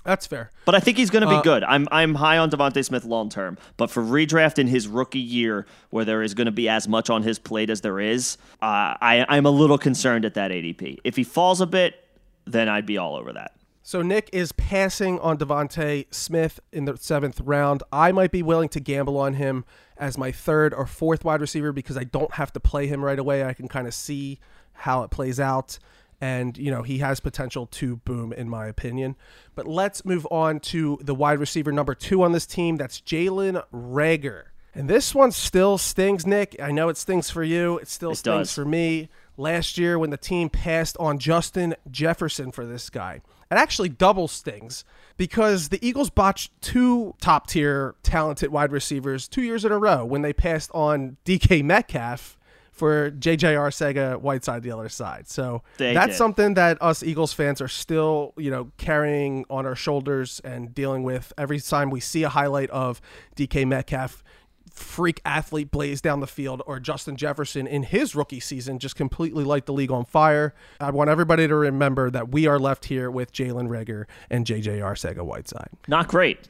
That's 0.10 0.26
fair. 0.26 0.50
But 0.66 0.74
I 0.74 0.80
think 0.80 0.98
he's 0.98 1.12
going 1.12 1.22
to 1.22 1.30
be 1.30 1.36
Uh, 1.36 1.42
good. 1.44 1.64
I'm 1.64 1.88
I'm 1.92 2.16
high 2.16 2.40
on 2.40 2.50
DeVonta 2.50 2.84
Smith 2.84 3.06
long 3.06 3.30
term. 3.30 3.60
But 3.78 3.92
for 3.92 4.02
redraft 4.02 4.58
in 4.58 4.66
his 4.66 4.88
rookie 4.88 5.20
year, 5.20 5.68
where 5.92 6.04
there 6.04 6.24
is 6.24 6.34
going 6.34 6.46
to 6.46 6.52
be 6.52 6.68
as 6.68 6.88
much 6.88 7.12
on 7.12 7.22
his 7.22 7.38
plate 7.38 7.70
as 7.70 7.82
there 7.82 8.00
is, 8.00 8.38
uh, 8.60 8.98
I 9.00 9.24
I'm 9.30 9.46
a 9.46 9.52
little 9.52 9.78
concerned 9.78 10.26
at 10.26 10.34
that 10.34 10.50
ADP. 10.50 10.98
If 11.04 11.16
he 11.16 11.24
falls 11.24 11.62
a 11.62 11.68
bit, 11.68 12.04
then 12.46 12.68
I'd 12.68 12.88
be 12.88 12.98
all 12.98 13.16
over 13.16 13.32
that. 13.34 13.52
So 13.84 14.02
Nick 14.02 14.32
is 14.34 14.52
passing 14.52 15.20
on 15.20 15.38
DeVonta 15.38 16.06
Smith 16.12 16.60
in 16.72 16.86
the 16.86 16.98
seventh 16.98 17.40
round. 17.42 17.84
I 17.92 18.12
might 18.12 18.32
be 18.32 18.42
willing 18.42 18.70
to 18.70 18.80
gamble 18.80 19.18
on 19.18 19.36
him 19.36 19.64
as 19.96 20.18
my 20.18 20.32
third 20.32 20.74
or 20.74 20.88
fourth 20.88 21.24
wide 21.24 21.40
receiver 21.42 21.72
because 21.72 21.98
I 21.98 22.04
don't 22.04 22.34
have 22.34 22.52
to 22.54 22.60
play 22.60 22.88
him 22.88 23.06
right 23.06 23.20
away. 23.20 23.44
I 23.44 23.54
can 23.54 23.68
kind 23.68 23.86
of 23.88 23.94
see 23.94 24.40
how 24.74 25.04
it 25.04 25.12
plays 25.12 25.40
out. 25.40 25.78
And, 26.22 26.58
you 26.58 26.70
know, 26.70 26.84
he 26.84 26.98
has 26.98 27.20
potential 27.20 27.66
to 27.68 27.98
boom, 27.98 28.34
in 28.34 28.50
my 28.50 28.68
opinion. 28.68 29.16
But 29.56 29.68
let's 29.68 30.04
move 30.04 30.28
on 30.30 30.60
to 30.62 31.00
the 31.02 31.16
wide 31.16 31.40
receiver 31.40 31.72
number 31.72 31.96
two 31.96 32.24
on 32.24 32.34
this 32.34 32.46
team. 32.46 32.76
That's 32.76 33.00
Jalen 33.00 33.64
Reagor. 33.74 34.46
And 34.76 34.90
this 34.90 35.16
one 35.16 35.32
still 35.32 35.78
stings, 35.78 36.26
Nick. 36.26 36.56
I 36.62 36.72
know 36.72 36.90
it 36.90 36.98
stings 36.98 37.30
for 37.30 37.44
you. 37.44 37.78
It 37.80 37.88
still 37.88 38.16
stings 38.16 38.50
does. 38.50 38.54
for 38.54 38.66
me. 38.66 39.10
Last 39.38 39.78
year, 39.78 39.98
when 39.98 40.10
the 40.10 40.18
team 40.18 40.50
passed 40.50 40.98
on 41.00 41.18
Justin 41.18 41.76
Jefferson 41.90 42.52
for 42.52 42.66
this 42.66 42.90
guy, 42.90 43.22
it 43.52 43.56
actually 43.56 43.90
double 43.90 44.28
stings 44.28 44.84
because 45.18 45.70
the 45.70 45.86
Eagles 45.86 46.10
botched 46.10 46.52
two 46.62 47.16
top 47.20 47.48
tier 47.48 47.96
talented 48.04 48.52
wide 48.52 48.72
receivers 48.72 49.28
two 49.28 49.42
years 49.42 49.66
in 49.66 49.72
a 49.72 49.78
row 49.78 50.06
when 50.06 50.22
they 50.22 50.34
passed 50.34 50.70
on 50.74 51.18
DK 51.26 51.64
Metcalf 51.64 52.38
for 52.80 53.12
JJ 53.12 53.56
Arcega-Whiteside 53.56 54.64
the 54.64 54.72
other 54.72 54.90
side. 54.90 55.28
So 55.30 55.62
They 55.78 55.94
that's 55.94 56.14
did. 56.14 56.18
something 56.18 56.54
that 56.56 56.82
us 56.82 57.04
Eagles 57.04 57.34
fans 57.34 57.62
are 57.62 57.68
still, 57.68 58.34
you 58.38 58.50
know, 58.50 58.72
carrying 58.78 59.46
on 59.50 59.66
our 59.66 59.76
shoulders 59.76 60.42
and 60.44 60.74
dealing 60.74 61.04
with 61.04 61.32
every 61.38 61.60
time 61.60 61.90
we 61.92 62.00
see 62.00 62.24
a 62.24 62.30
highlight 62.30 62.70
of 62.72 63.02
DK 63.36 63.68
Metcalf 63.68 64.24
freak 64.72 65.20
athlete 65.26 65.72
blaze 65.72 66.00
down 66.00 66.20
the 66.22 66.28
field 66.28 66.62
or 66.66 66.80
Justin 66.80 67.18
Jefferson 67.18 67.68
in 67.68 67.84
his 67.84 68.16
rookie 68.16 68.40
season 68.40 68.80
just 68.80 68.96
completely 68.96 69.44
light 69.44 69.66
the 69.66 69.74
league 69.74 69.92
on 69.92 70.06
fire. 70.06 70.54
I 70.80 70.92
want 70.92 71.10
everybody 71.10 71.48
to 71.48 71.56
remember 71.56 72.10
that 72.12 72.30
we 72.32 72.48
are 72.48 72.60
left 72.60 72.86
here 72.86 73.12
with 73.12 73.34
Jalen 73.34 73.68
Reagor 73.68 74.06
and 74.30 74.46
JJ 74.46 74.80
Arcega-Whiteside. 74.80 75.70
Not 75.88 76.08
great. 76.08 76.48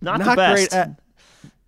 Not, 0.00 0.20
the 0.20 0.24
Not 0.24 0.36
best. 0.36 0.54
great 0.54 0.72
at 0.72 0.98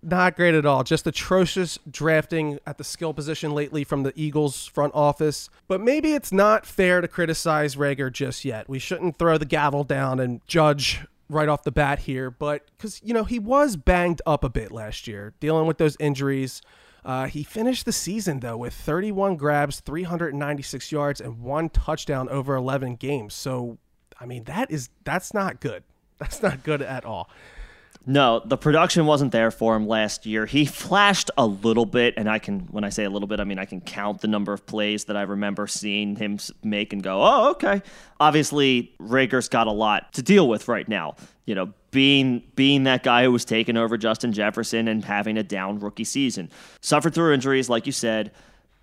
not 0.03 0.35
great 0.35 0.53
at 0.53 0.65
all. 0.65 0.83
Just 0.83 1.07
atrocious 1.07 1.79
drafting 1.89 2.59
at 2.65 2.77
the 2.77 2.83
skill 2.83 3.13
position 3.13 3.51
lately 3.53 3.83
from 3.83 4.03
the 4.03 4.13
Eagles 4.15 4.65
front 4.67 4.93
office. 4.93 5.49
But 5.67 5.81
maybe 5.81 6.13
it's 6.13 6.31
not 6.31 6.65
fair 6.65 7.01
to 7.01 7.07
criticize 7.07 7.75
Reagor 7.75 8.11
just 8.11 8.45
yet. 8.45 8.69
We 8.69 8.79
shouldn't 8.79 9.17
throw 9.17 9.37
the 9.37 9.45
gavel 9.45 9.83
down 9.83 10.19
and 10.19 10.41
judge 10.47 11.01
right 11.29 11.49
off 11.49 11.63
the 11.63 11.71
bat 11.71 11.99
here. 11.99 12.29
But 12.29 12.67
because, 12.77 13.01
you 13.03 13.13
know, 13.13 13.23
he 13.23 13.39
was 13.39 13.75
banged 13.75 14.21
up 14.25 14.43
a 14.43 14.49
bit 14.49 14.71
last 14.71 15.07
year, 15.07 15.33
dealing 15.39 15.67
with 15.67 15.77
those 15.77 15.97
injuries. 15.99 16.61
Uh, 17.05 17.25
he 17.25 17.43
finished 17.43 17.85
the 17.85 17.91
season, 17.91 18.39
though, 18.39 18.55
with 18.57 18.73
31 18.73 19.35
grabs, 19.35 19.81
396 19.81 20.91
yards, 20.91 21.19
and 21.19 21.41
one 21.41 21.69
touchdown 21.69 22.29
over 22.29 22.55
11 22.55 22.95
games. 22.95 23.33
So, 23.33 23.77
I 24.19 24.25
mean, 24.25 24.45
that 24.45 24.71
is 24.71 24.89
that's 25.03 25.33
not 25.33 25.59
good. 25.59 25.83
That's 26.19 26.41
not 26.41 26.63
good 26.63 26.81
at 26.81 27.03
all. 27.03 27.29
No, 28.05 28.41
the 28.43 28.57
production 28.57 29.05
wasn't 29.05 29.31
there 29.31 29.49
for 29.49 29.75
him 29.75 29.87
last 29.87 30.25
year. 30.25 30.45
He 30.45 30.65
flashed 30.83 31.31
a 31.37 31.45
little 31.45 31.85
bit, 31.85 32.15
and 32.17 32.29
I 32.29 32.39
can, 32.39 32.61
when 32.71 32.83
I 32.83 32.89
say 32.89 33.05
a 33.05 33.09
little 33.09 33.27
bit, 33.27 33.39
I 33.39 33.45
mean 33.45 33.59
I 33.59 33.65
can 33.65 33.79
count 33.79 34.21
the 34.21 34.27
number 34.27 34.51
of 34.51 34.65
plays 34.65 35.05
that 35.05 35.15
I 35.15 35.21
remember 35.21 35.67
seeing 35.67 36.15
him 36.17 36.37
make 36.63 36.91
and 36.91 37.01
go, 37.01 37.21
oh, 37.23 37.51
okay. 37.51 37.81
Obviously, 38.19 38.93
Reagor's 38.99 39.47
got 39.47 39.67
a 39.67 39.71
lot 39.71 40.13
to 40.13 40.21
deal 40.21 40.49
with 40.49 40.67
right 40.67 40.87
now. 40.87 41.15
You 41.45 41.55
know, 41.55 41.73
being 41.91 42.43
being 42.55 42.83
that 42.83 43.03
guy 43.03 43.23
who 43.23 43.31
was 43.31 43.45
taking 43.45 43.77
over 43.77 43.97
Justin 43.97 44.33
Jefferson 44.33 44.87
and 44.87 45.03
having 45.03 45.37
a 45.37 45.43
down 45.43 45.79
rookie 45.79 46.03
season, 46.03 46.49
suffered 46.81 47.13
through 47.13 47.33
injuries, 47.33 47.69
like 47.69 47.85
you 47.85 47.91
said, 47.91 48.31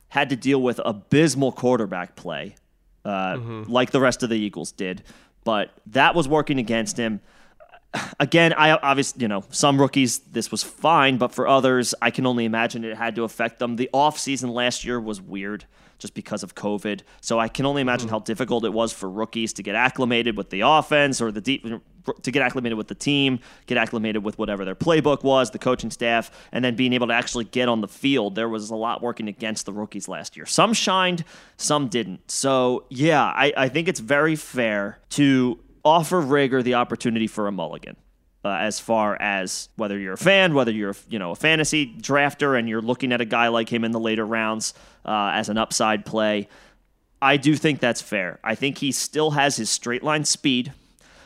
had 0.08 0.30
to 0.30 0.36
deal 0.36 0.62
with 0.62 0.80
abysmal 0.84 1.52
quarterback 1.52 2.16
play, 2.16 2.56
uh, 3.04 3.38
like 3.66 3.90
the 3.90 4.00
rest 4.00 4.22
of 4.22 4.28
the 4.28 4.36
Eagles 4.36 4.72
did. 4.72 5.02
But 5.44 5.70
that 5.86 6.14
was 6.14 6.28
working 6.28 6.58
against 6.58 6.96
him 6.98 7.20
again, 8.20 8.52
I 8.52 8.72
obviously, 8.72 9.22
you 9.22 9.28
know, 9.28 9.44
some 9.50 9.80
rookies 9.80 10.18
this 10.20 10.50
was 10.50 10.62
fine, 10.62 11.16
but 11.18 11.32
for 11.32 11.48
others, 11.48 11.94
I 12.00 12.10
can 12.10 12.26
only 12.26 12.44
imagine 12.44 12.84
it 12.84 12.96
had 12.96 13.14
to 13.16 13.24
affect 13.24 13.58
them. 13.58 13.76
The 13.76 13.90
off 13.92 14.18
season 14.18 14.50
last 14.50 14.84
year 14.84 15.00
was 15.00 15.20
weird 15.20 15.64
just 15.98 16.14
because 16.14 16.42
of 16.42 16.54
COVID. 16.54 17.02
So 17.20 17.38
I 17.38 17.48
can 17.48 17.66
only 17.66 17.82
imagine 17.82 18.06
mm-hmm. 18.06 18.14
how 18.14 18.20
difficult 18.20 18.64
it 18.64 18.72
was 18.72 18.92
for 18.92 19.08
rookies 19.08 19.52
to 19.54 19.62
get 19.62 19.74
acclimated 19.74 20.36
with 20.36 20.50
the 20.50 20.62
offense 20.62 21.20
or 21.20 21.30
the 21.30 21.40
deep 21.40 21.66
to 22.22 22.30
get 22.30 22.42
acclimated 22.42 22.78
with 22.78 22.88
the 22.88 22.94
team, 22.94 23.38
get 23.66 23.76
acclimated 23.76 24.24
with 24.24 24.38
whatever 24.38 24.64
their 24.64 24.74
playbook 24.74 25.22
was, 25.22 25.50
the 25.50 25.58
coaching 25.58 25.90
staff, 25.90 26.30
and 26.50 26.64
then 26.64 26.74
being 26.74 26.94
able 26.94 27.06
to 27.06 27.12
actually 27.12 27.44
get 27.44 27.68
on 27.68 27.82
the 27.82 27.88
field. 27.88 28.34
There 28.34 28.48
was 28.48 28.70
a 28.70 28.74
lot 28.74 29.02
working 29.02 29.28
against 29.28 29.66
the 29.66 29.72
rookies 29.72 30.08
last 30.08 30.34
year. 30.34 30.46
Some 30.46 30.72
shined, 30.72 31.24
some 31.58 31.88
didn't. 31.88 32.30
So 32.30 32.86
yeah, 32.88 33.22
I, 33.22 33.52
I 33.54 33.68
think 33.68 33.86
it's 33.86 34.00
very 34.00 34.34
fair 34.34 34.98
to 35.10 35.60
offer 35.84 36.22
Reagor 36.22 36.62
the 36.62 36.74
opportunity 36.74 37.26
for 37.26 37.46
a 37.46 37.52
mulligan. 37.52 37.96
Uh, 38.42 38.48
as 38.48 38.80
far 38.80 39.20
as 39.20 39.68
whether 39.76 39.98
you're 39.98 40.14
a 40.14 40.18
fan, 40.18 40.54
whether 40.54 40.72
you're 40.72 40.96
you 41.10 41.18
know 41.18 41.32
a 41.32 41.34
fantasy 41.34 41.94
drafter, 42.00 42.58
and 42.58 42.70
you're 42.70 42.80
looking 42.80 43.12
at 43.12 43.20
a 43.20 43.26
guy 43.26 43.48
like 43.48 43.70
him 43.70 43.84
in 43.84 43.92
the 43.92 44.00
later 44.00 44.24
rounds 44.24 44.72
uh, 45.04 45.30
as 45.34 45.50
an 45.50 45.58
upside 45.58 46.06
play, 46.06 46.48
I 47.20 47.36
do 47.36 47.54
think 47.54 47.80
that's 47.80 48.00
fair. 48.00 48.38
I 48.42 48.54
think 48.54 48.78
he 48.78 48.92
still 48.92 49.32
has 49.32 49.56
his 49.56 49.68
straight 49.68 50.02
line 50.02 50.24
speed. 50.24 50.72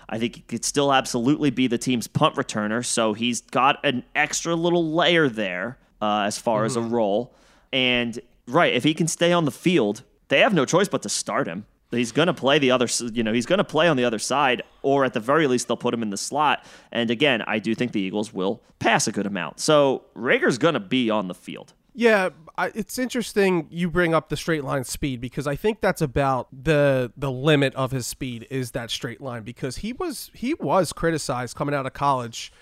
I 0.08 0.18
think 0.18 0.36
he 0.36 0.42
could 0.42 0.64
still 0.64 0.92
absolutely 0.92 1.50
be 1.50 1.66
the 1.66 1.78
team's 1.78 2.06
punt 2.08 2.34
returner. 2.34 2.84
So 2.84 3.14
he's 3.14 3.40
got 3.40 3.84
an 3.84 4.04
extra 4.14 4.54
little 4.54 4.92
layer 4.92 5.28
there 5.28 5.78
uh, 6.02 6.22
as 6.26 6.36
far 6.36 6.64
as 6.64 6.76
a 6.76 6.80
role. 6.80 7.34
And 7.72 8.18
right, 8.46 8.74
if 8.74 8.84
he 8.84 8.92
can 8.92 9.08
stay 9.08 9.32
on 9.32 9.44
the 9.44 9.50
field, 9.50 10.02
they 10.28 10.40
have 10.40 10.52
no 10.52 10.64
choice 10.64 10.88
but 10.88 11.02
to 11.02 11.08
start 11.08 11.46
him. 11.46 11.66
He's 11.94 12.12
going 12.12 12.26
to 12.26 12.34
play 12.34 12.58
the 12.58 12.70
other, 12.70 12.86
you 13.12 13.22
know, 13.22 13.32
he's 13.32 13.46
going 13.46 13.58
to 13.58 13.64
play 13.64 13.88
on 13.88 13.96
the 13.96 14.04
other 14.04 14.18
side, 14.18 14.62
or 14.82 15.04
at 15.04 15.12
the 15.12 15.20
very 15.20 15.46
least, 15.46 15.68
they'll 15.68 15.76
put 15.76 15.94
him 15.94 16.02
in 16.02 16.10
the 16.10 16.16
slot. 16.16 16.64
And 16.92 17.10
again, 17.10 17.42
I 17.46 17.58
do 17.58 17.74
think 17.74 17.92
the 17.92 18.00
Eagles 18.00 18.32
will 18.32 18.62
pass 18.78 19.06
a 19.06 19.12
good 19.12 19.26
amount. 19.26 19.60
So 19.60 20.04
Reagor's 20.14 20.58
going 20.58 20.74
to 20.74 20.80
be 20.80 21.10
on 21.10 21.28
the 21.28 21.34
field. 21.34 21.74
Yeah, 21.96 22.30
it's 22.58 22.98
interesting 22.98 23.68
you 23.70 23.88
bring 23.88 24.14
up 24.14 24.28
the 24.28 24.36
straight 24.36 24.64
line 24.64 24.82
speed 24.82 25.20
because 25.20 25.46
I 25.46 25.54
think 25.54 25.80
that's 25.80 26.02
about 26.02 26.48
the 26.52 27.12
the 27.16 27.30
limit 27.30 27.72
of 27.76 27.92
his 27.92 28.04
speed 28.04 28.48
is 28.50 28.72
that 28.72 28.90
straight 28.90 29.20
line 29.20 29.44
because 29.44 29.76
he 29.76 29.92
was 29.92 30.28
he 30.34 30.54
was 30.54 30.92
criticized 30.92 31.56
coming 31.56 31.72
out 31.72 31.86
of 31.86 31.92
college 31.92 32.52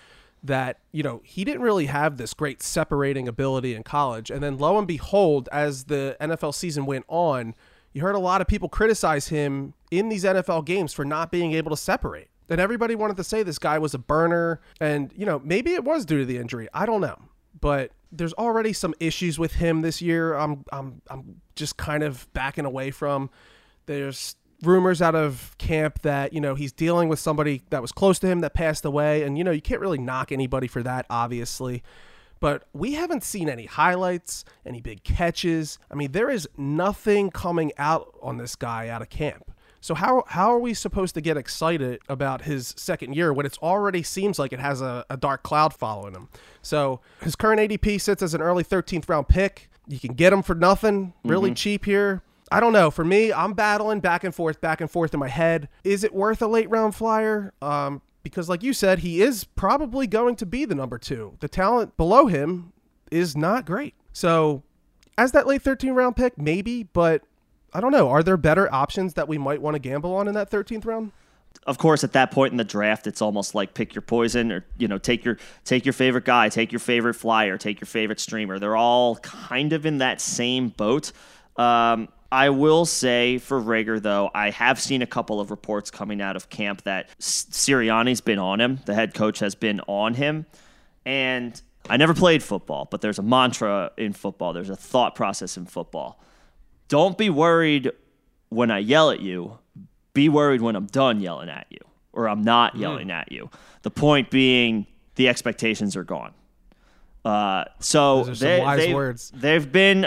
that, 0.43 0.79
you 0.91 1.03
know, 1.03 1.21
he 1.25 1.45
didn't 1.45 1.63
really 1.63 1.87
have 1.87 2.17
this 2.17 2.35
great 2.35 2.63
separating 2.63 3.29
ability 3.29 3.75
in 3.75 3.83
college. 3.83 4.31
And 4.31 4.43
then 4.43 4.59
lo 4.59 4.77
and 4.77 4.87
behold, 4.87 5.49
as 5.53 5.85
the 5.85 6.17
NFL 6.21 6.55
season 6.55 6.85
went 6.85 7.05
on, 7.09 7.55
you 7.93 8.03
heard 8.03 8.15
a 8.15 8.21
lot 8.21 8.41
of 8.41 8.47
people 8.47 8.69
criticize 8.69 9.29
him 9.29 9.75
in 9.91 10.09
these 10.09 10.25
NFL 10.25 10.65
games 10.65 10.93
for 10.93 11.05
not 11.05 11.31
being 11.31 11.53
able 11.53 11.71
to 11.71 11.77
separate. 11.77 12.29
And 12.49 12.61
everybody 12.61 12.95
wanted 12.95 13.17
to 13.17 13.25
say 13.25 13.43
this 13.43 13.59
guy 13.59 13.79
was 13.79 13.95
a 13.95 13.99
burner. 13.99 14.61
And, 14.81 15.13
you 15.17 15.25
know, 15.25 15.41
maybe 15.45 15.75
it 15.75 15.85
was 15.85 16.05
due 16.05 16.19
to 16.19 16.25
the 16.25 16.39
injury. 16.39 16.69
I 16.75 16.87
don't 16.87 17.01
know. 17.01 17.19
But 17.61 17.93
there's 18.13 18.35
already 18.35 18.73
some 18.73 18.95
issues 19.01 19.39
with 19.39 19.55
him 19.55 19.81
this 19.81 20.03
year. 20.03 20.35
I'm 20.35 20.65
I'm 20.71 21.01
I'm 21.09 21.41
just 21.57 21.77
kind 21.77 22.03
of 22.03 22.31
backing 22.35 22.65
away 22.65 22.91
from. 22.91 23.31
There's 23.87 24.37
rumors 24.63 25.03
out 25.03 25.15
of 25.15 25.57
camp 25.59 26.03
that 26.03 26.33
you 26.33 26.41
know 26.41 26.55
he's 26.55 26.73
dealing 26.73 27.09
with 27.09 27.19
somebody 27.19 27.63
that 27.71 27.83
was 27.83 27.91
close 27.91 28.19
to 28.21 28.27
him 28.27 28.41
that 28.41 28.55
passed 28.55 28.85
away, 28.85 29.23
and 29.23 29.39
you 29.39 29.45
know 29.45 29.51
you 29.51 29.63
can't 29.63 29.81
really 29.81 29.99
knock 29.99 30.31
anybody 30.31 30.67
for 30.67 30.83
that, 30.83 31.07
obviously. 31.09 31.83
But 32.43 32.65
we 32.73 32.95
haven't 32.95 33.23
seen 33.23 33.49
any 33.49 33.67
highlights, 33.67 34.45
any 34.67 34.81
big 34.81 35.05
catches. 35.05 35.79
I 35.93 35.95
mean, 35.95 36.11
there 36.11 36.29
is 36.29 36.49
nothing 36.57 37.31
coming 37.31 37.71
out 37.79 38.13
on 38.21 38.37
this 38.37 38.57
guy 38.57 38.89
out 38.89 39.01
of 39.01 39.11
camp. 39.11 39.53
So 39.81 39.95
how 39.95 40.25
how 40.27 40.51
are 40.51 40.59
we 40.59 40.75
supposed 40.75 41.15
to 41.15 41.21
get 41.21 41.37
excited 41.37 42.01
about 42.09 42.43
his 42.43 42.75
second 42.77 43.15
year 43.15 43.33
when 43.33 43.47
it 43.47 43.57
already 43.63 44.03
seems 44.03 44.41
like 44.41 44.53
it 44.53 44.59
has 44.59 44.81
a, 44.81 45.07
a 45.09 45.17
dark 45.17 45.45
cloud 45.45 45.73
following 45.73 46.15
him? 46.17 46.29
So 46.63 47.01
his 47.21 47.37
current 47.37 47.61
ADP 47.61 48.01
sits 48.01 48.25
as 48.25 48.35
an 48.35 48.43
early 48.43 48.65
13th 48.65 49.09
round 49.09 49.29
pick. 49.29 49.71
You 49.87 50.01
can 50.01 50.15
get 50.15 50.33
him 50.33 50.43
for 50.43 50.57
nothing, 50.57 51.13
really 51.23 51.51
mm-hmm. 51.51 51.55
cheap 51.55 51.85
here. 51.85 52.23
I 52.51 52.59
don't 52.59 52.73
know. 52.73 52.91
For 52.91 53.05
me, 53.05 53.33
I'm 53.33 53.53
battling 53.53 54.01
back 54.01 54.25
and 54.25 54.35
forth, 54.35 54.61
back 54.61 54.81
and 54.81 54.91
forth 54.91 55.15
in 55.15 55.21
my 55.21 55.29
head. 55.29 55.69
Is 55.85 56.03
it 56.03 56.13
worth 56.13 56.43
a 56.43 56.49
late 56.49 56.69
round 56.69 56.97
flyer? 56.97 57.53
Um, 57.63 58.03
because, 58.23 58.49
like 58.49 58.63
you 58.63 58.73
said, 58.73 59.01
he 59.01 59.23
is 59.23 59.45
probably 59.45 60.07
going 60.07 60.37
to 60.37 60.47
be 60.47 60.65
the 60.65 60.75
number 60.75 60.99
two. 60.99 61.37
The 61.41 61.49
talent 61.49 61.97
below 61.97 62.27
him 62.27 62.73
is 63.11 63.37
not 63.37 63.67
great. 63.67 63.95
So, 64.13 64.63
as 65.19 65.33
that 65.33 65.47
late 65.47 65.63
13 65.63 65.93
round 65.93 66.17
pick, 66.17 66.39
maybe, 66.39 66.85
but 66.85 67.23
I 67.73 67.81
don't 67.81 67.93
know. 67.93 68.09
Are 68.09 68.23
there 68.23 68.37
better 68.37 68.73
options 68.73 69.15
that 69.15 69.29
we 69.29 69.39
might 69.39 69.61
want 69.61 69.75
to 69.75 69.79
gamble 69.79 70.15
on 70.15 70.29
in 70.29 70.35
that 70.35 70.51
13th 70.51 70.85
round? 70.85 71.13
Of 71.67 71.79
course, 71.79 72.03
at 72.03 72.13
that 72.13 72.31
point 72.31 72.53
in 72.53 72.57
the 72.57 72.65
draft, 72.65 73.07
it's 73.07 73.23
almost 73.23 73.55
like 73.55 73.75
pick 73.75 73.95
your 73.95 74.03
poison, 74.03 74.51
or 74.51 74.65
you 74.79 74.89
know, 74.89 74.99
take 74.99 75.25
your 75.25 75.39
take 75.65 75.85
your 75.85 75.93
favorite 75.93 76.25
guy, 76.25 76.49
take 76.49 76.73
your 76.73 76.79
favorite 76.79 77.15
flyer, 77.15 77.59
take 77.59 77.81
your 77.81 77.87
favorite 77.87 78.21
streamer. 78.21 78.59
They're 78.59 78.77
all 78.77 79.17
kind 79.17 79.73
of 79.73 79.87
in 79.87 79.99
that 79.99 80.21
same 80.21 80.69
boat. 80.71 81.13
Um, 81.57 82.09
I 82.33 82.51
will 82.51 82.85
say 82.87 83.39
for 83.39 83.61
Reagor, 83.61 84.03
though, 84.03 84.31
I 84.35 84.51
have 84.51 84.81
seen 84.81 85.03
a 85.03 85.07
couple 85.07 85.39
of 85.39 85.51
reports 85.51 85.91
coming 85.91 86.21
out 86.21 86.35
of 86.35 86.49
camp 86.49 86.83
that 86.83 87.11
Sirianni's 87.21 88.21
been 88.21 88.39
on 88.41 88.61
him. 88.61 88.81
The 88.87 88.95
head 88.95 89.15
coach 89.15 89.39
has 89.39 89.55
been 89.55 89.81
on 89.87 90.15
him. 90.15 90.47
And 91.07 91.61
I 91.89 91.97
never 91.97 92.15
played 92.15 92.43
football, 92.43 92.89
but 92.91 93.03
there's 93.03 93.19
a 93.19 93.23
mantra 93.23 93.93
in 93.97 94.13
football, 94.13 94.53
there's 94.53 94.71
a 94.71 94.77
thought 94.77 95.15
process 95.15 95.57
in 95.57 95.67
football 95.67 96.19
don't 96.93 97.17
be 97.17 97.31
worried 97.31 97.91
when 98.51 98.71
I 98.71 98.77
yell 98.77 99.11
at 99.11 99.21
you. 99.21 99.59
Be 100.13 100.29
worried 100.29 100.61
when 100.61 100.77
I'm 100.77 100.85
done 100.85 101.23
yelling 101.23 101.49
at 101.49 101.67
you 101.71 101.79
or 102.13 102.29
I'm 102.29 102.43
not 102.43 102.75
hmm. 102.75 102.83
yelling 102.83 103.09
mm. 103.09 103.15
at 103.15 103.33
you. 103.33 103.49
The 103.81 103.91
point 103.91 104.31
being, 104.31 104.87
the 105.15 105.27
expectations 105.27 105.97
are 105.97 106.05
gone. 106.05 106.35
Uh, 107.25 107.65
so 107.79 108.25
they, 108.25 108.93
words. 108.93 109.31
they've 109.35 109.71
been. 109.71 110.07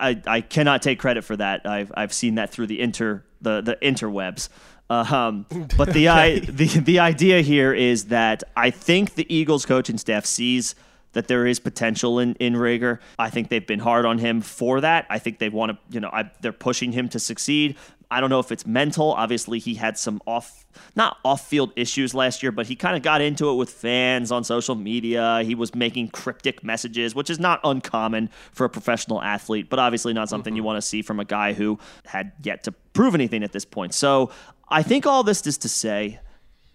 I, 0.00 0.20
I 0.26 0.40
cannot 0.40 0.82
take 0.82 0.98
credit 0.98 1.22
for 1.22 1.36
that. 1.36 1.66
I've 1.66 1.92
I've 1.94 2.12
seen 2.12 2.36
that 2.36 2.50
through 2.50 2.68
the 2.68 2.80
inter 2.80 3.24
the 3.42 3.60
the 3.60 3.76
interwebs. 3.76 4.48
Um, 4.88 5.46
but 5.76 5.92
the, 5.92 6.08
okay. 6.10 6.36
I, 6.36 6.38
the 6.40 6.66
the 6.66 6.98
idea 6.98 7.42
here 7.42 7.74
is 7.74 8.06
that 8.06 8.42
I 8.56 8.70
think 8.70 9.14
the 9.14 9.32
Eagles 9.34 9.66
coaching 9.66 9.98
staff 9.98 10.24
sees 10.24 10.74
that 11.12 11.28
there 11.28 11.46
is 11.46 11.58
potential 11.58 12.18
in, 12.18 12.34
in 12.36 12.54
Reagor. 12.54 13.00
I 13.18 13.30
think 13.30 13.48
they've 13.48 13.66
been 13.66 13.80
hard 13.80 14.06
on 14.06 14.18
him 14.18 14.40
for 14.40 14.80
that. 14.80 15.06
I 15.10 15.18
think 15.18 15.38
they 15.38 15.48
want 15.48 15.72
to, 15.72 15.78
you 15.90 16.00
know, 16.00 16.10
I, 16.12 16.30
they're 16.40 16.52
pushing 16.52 16.92
him 16.92 17.08
to 17.10 17.18
succeed. 17.18 17.76
I 18.10 18.20
don't 18.20 18.30
know 18.30 18.40
if 18.40 18.50
it's 18.50 18.66
mental. 18.66 19.12
Obviously, 19.12 19.58
he 19.58 19.74
had 19.74 19.96
some 19.96 20.20
off, 20.26 20.66
not 20.96 21.18
off 21.24 21.46
field 21.46 21.72
issues 21.76 22.14
last 22.14 22.42
year, 22.42 22.50
but 22.50 22.66
he 22.66 22.74
kind 22.74 22.96
of 22.96 23.02
got 23.02 23.20
into 23.20 23.48
it 23.50 23.54
with 23.54 23.70
fans 23.70 24.32
on 24.32 24.42
social 24.42 24.74
media. 24.74 25.42
He 25.44 25.54
was 25.54 25.74
making 25.74 26.08
cryptic 26.08 26.64
messages, 26.64 27.14
which 27.14 27.30
is 27.30 27.38
not 27.38 27.60
uncommon 27.62 28.30
for 28.52 28.64
a 28.64 28.68
professional 28.68 29.22
athlete, 29.22 29.70
but 29.70 29.78
obviously 29.78 30.12
not 30.12 30.28
something 30.28 30.52
mm-hmm. 30.52 30.56
you 30.56 30.62
want 30.64 30.76
to 30.78 30.82
see 30.82 31.02
from 31.02 31.20
a 31.20 31.24
guy 31.24 31.52
who 31.52 31.78
had 32.06 32.32
yet 32.42 32.64
to 32.64 32.72
prove 32.72 33.14
anything 33.14 33.44
at 33.44 33.52
this 33.52 33.64
point. 33.64 33.94
So 33.94 34.30
I 34.68 34.82
think 34.82 35.06
all 35.06 35.22
this 35.22 35.46
is 35.46 35.58
to 35.58 35.68
say 35.68 36.20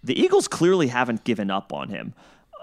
the 0.02 0.18
Eagles 0.18 0.48
clearly 0.48 0.88
haven't 0.88 1.24
given 1.24 1.50
up 1.50 1.72
on 1.72 1.88
him. 1.88 2.14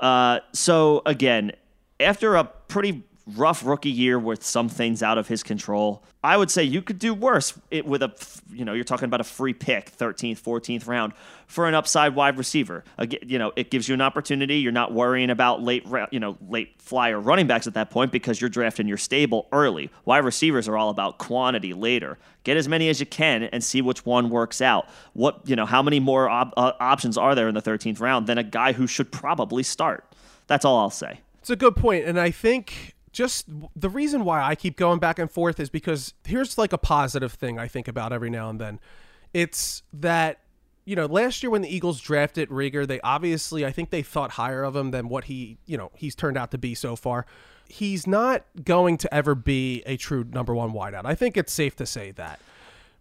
Uh, 0.02 0.40
so 0.52 1.02
again, 1.06 1.52
after 2.00 2.36
a 2.36 2.44
pretty 2.44 3.04
rough 3.26 3.66
rookie 3.66 3.90
year 3.90 4.20
with 4.20 4.44
some 4.44 4.68
things 4.68 5.02
out 5.02 5.18
of 5.18 5.28
his 5.28 5.44
control, 5.44 6.04
I 6.24 6.36
would 6.36 6.52
say 6.52 6.64
you 6.64 6.82
could 6.82 7.00
do 7.00 7.14
worse 7.14 7.58
it, 7.72 7.86
with 7.86 8.04
a, 8.04 8.14
you 8.52 8.66
know, 8.66 8.74
you're 8.74 8.84
talking 8.84 9.06
about 9.06 9.22
a 9.22 9.26
free 9.26 9.54
pick, 9.54 9.96
13th, 9.98 10.42
14th 10.42 10.88
round 10.88 11.14
for 11.48 11.68
an 11.68 11.74
upside 11.74 12.16
wide 12.16 12.38
receiver. 12.38 12.84
You 13.26 13.40
know, 13.40 13.54
it 13.56 13.72
gives 13.72 13.88
you 13.88 13.94
an 13.94 14.02
opportunity. 14.02 14.58
You're 14.58 14.72
not 14.74 14.94
worrying 14.94 15.30
about 15.30 15.62
late, 15.62 15.86
you 16.12 16.20
know, 16.20 16.38
late 16.48 16.82
flyer 16.82 17.20
running 17.20 17.48
backs 17.48 17.68
at 17.68 17.74
that 17.76 17.90
point 17.92 18.12
because 18.12 18.42
you're 18.42 18.50
drafting 18.50 18.88
your 18.88 18.98
stable 18.98 19.48
early. 19.52 19.90
Wide 20.06 20.26
receivers 20.26 20.68
are 20.68 20.78
all 20.78 20.90
about 20.90 21.18
quantity 21.18 21.74
later. 21.74 22.18
Get 22.44 22.58
as 22.58 22.68
many 22.68 22.90
as 22.90 23.00
you 23.00 23.06
can 23.06 23.44
and 23.44 23.64
see 23.64 23.82
which 23.82 24.06
one 24.06 24.30
works 24.30 24.62
out. 24.62 24.88
What, 25.14 25.42
you 25.46 25.56
know, 25.56 25.66
how 25.66 25.82
many 25.82 26.02
more 26.02 26.28
op- 26.28 26.54
uh, 26.58 26.74
options 26.80 27.18
are 27.18 27.36
there 27.36 27.48
in 27.48 27.56
the 27.56 27.62
13th 27.62 28.02
round 28.02 28.28
than 28.28 28.38
a 28.38 28.44
guy 28.44 28.74
who 28.74 28.86
should 28.86 29.12
probably 29.12 29.64
start? 29.64 30.06
That's 30.48 30.66
all 30.66 30.78
I'll 30.78 30.90
say. 30.90 31.22
It's 31.40 31.50
a 31.50 31.56
good 31.58 31.76
point, 31.76 32.06
and 32.06 32.18
I 32.18 32.32
think 32.32 32.93
just 33.14 33.48
the 33.76 33.90
reason 33.90 34.26
why 34.26 34.44
I 34.44 34.56
keep 34.56 34.76
going 34.76 35.00
back 35.00 35.20
and 35.20 35.32
forth 35.32 35.60
is 35.60 35.70
because 35.70 36.14
here's 36.26 36.58
like 36.58 36.74
a 36.74 36.78
positive 36.78 37.34
thing 37.34 37.58
I 37.58 37.68
think 37.68 37.88
about 37.88 38.12
every 38.12 38.30
now 38.30 38.50
and 38.50 38.60
then. 38.60 38.80
It's 39.34 39.84
that 39.94 40.40
you 40.86 40.98
know, 40.98 41.06
last 41.06 41.42
year 41.42 41.50
when 41.50 41.62
the 41.62 41.74
Eagles 41.74 42.02
drafted 42.02 42.50
Reagor, 42.50 42.86
they 42.86 43.00
obviously 43.02 43.66
I 43.66 43.72
think 43.72 43.90
they 43.90 44.02
thought 44.02 44.32
higher 44.32 44.64
of 44.64 44.76
him 44.76 44.92
than 44.92 45.08
what 45.08 45.26
he, 45.26 45.58
you 45.66 45.78
know, 45.78 45.92
he's 45.96 46.16
turned 46.16 46.38
out 46.38 46.52
to 46.52 46.58
be 46.58 46.76
so 46.76 46.96
far. 46.96 47.26
He's 47.70 48.06
not 48.06 48.44
going 48.66 48.98
to 48.98 49.14
ever 49.14 49.36
be 49.36 49.82
a 49.86 49.96
true 49.96 50.26
number 50.30 50.54
one 50.54 50.74
wideout. 50.74 51.06
I 51.06 51.16
think 51.16 51.38
it's 51.38 51.54
safe 51.54 51.76
to 51.78 51.86
say 51.86 52.12
that. 52.12 52.40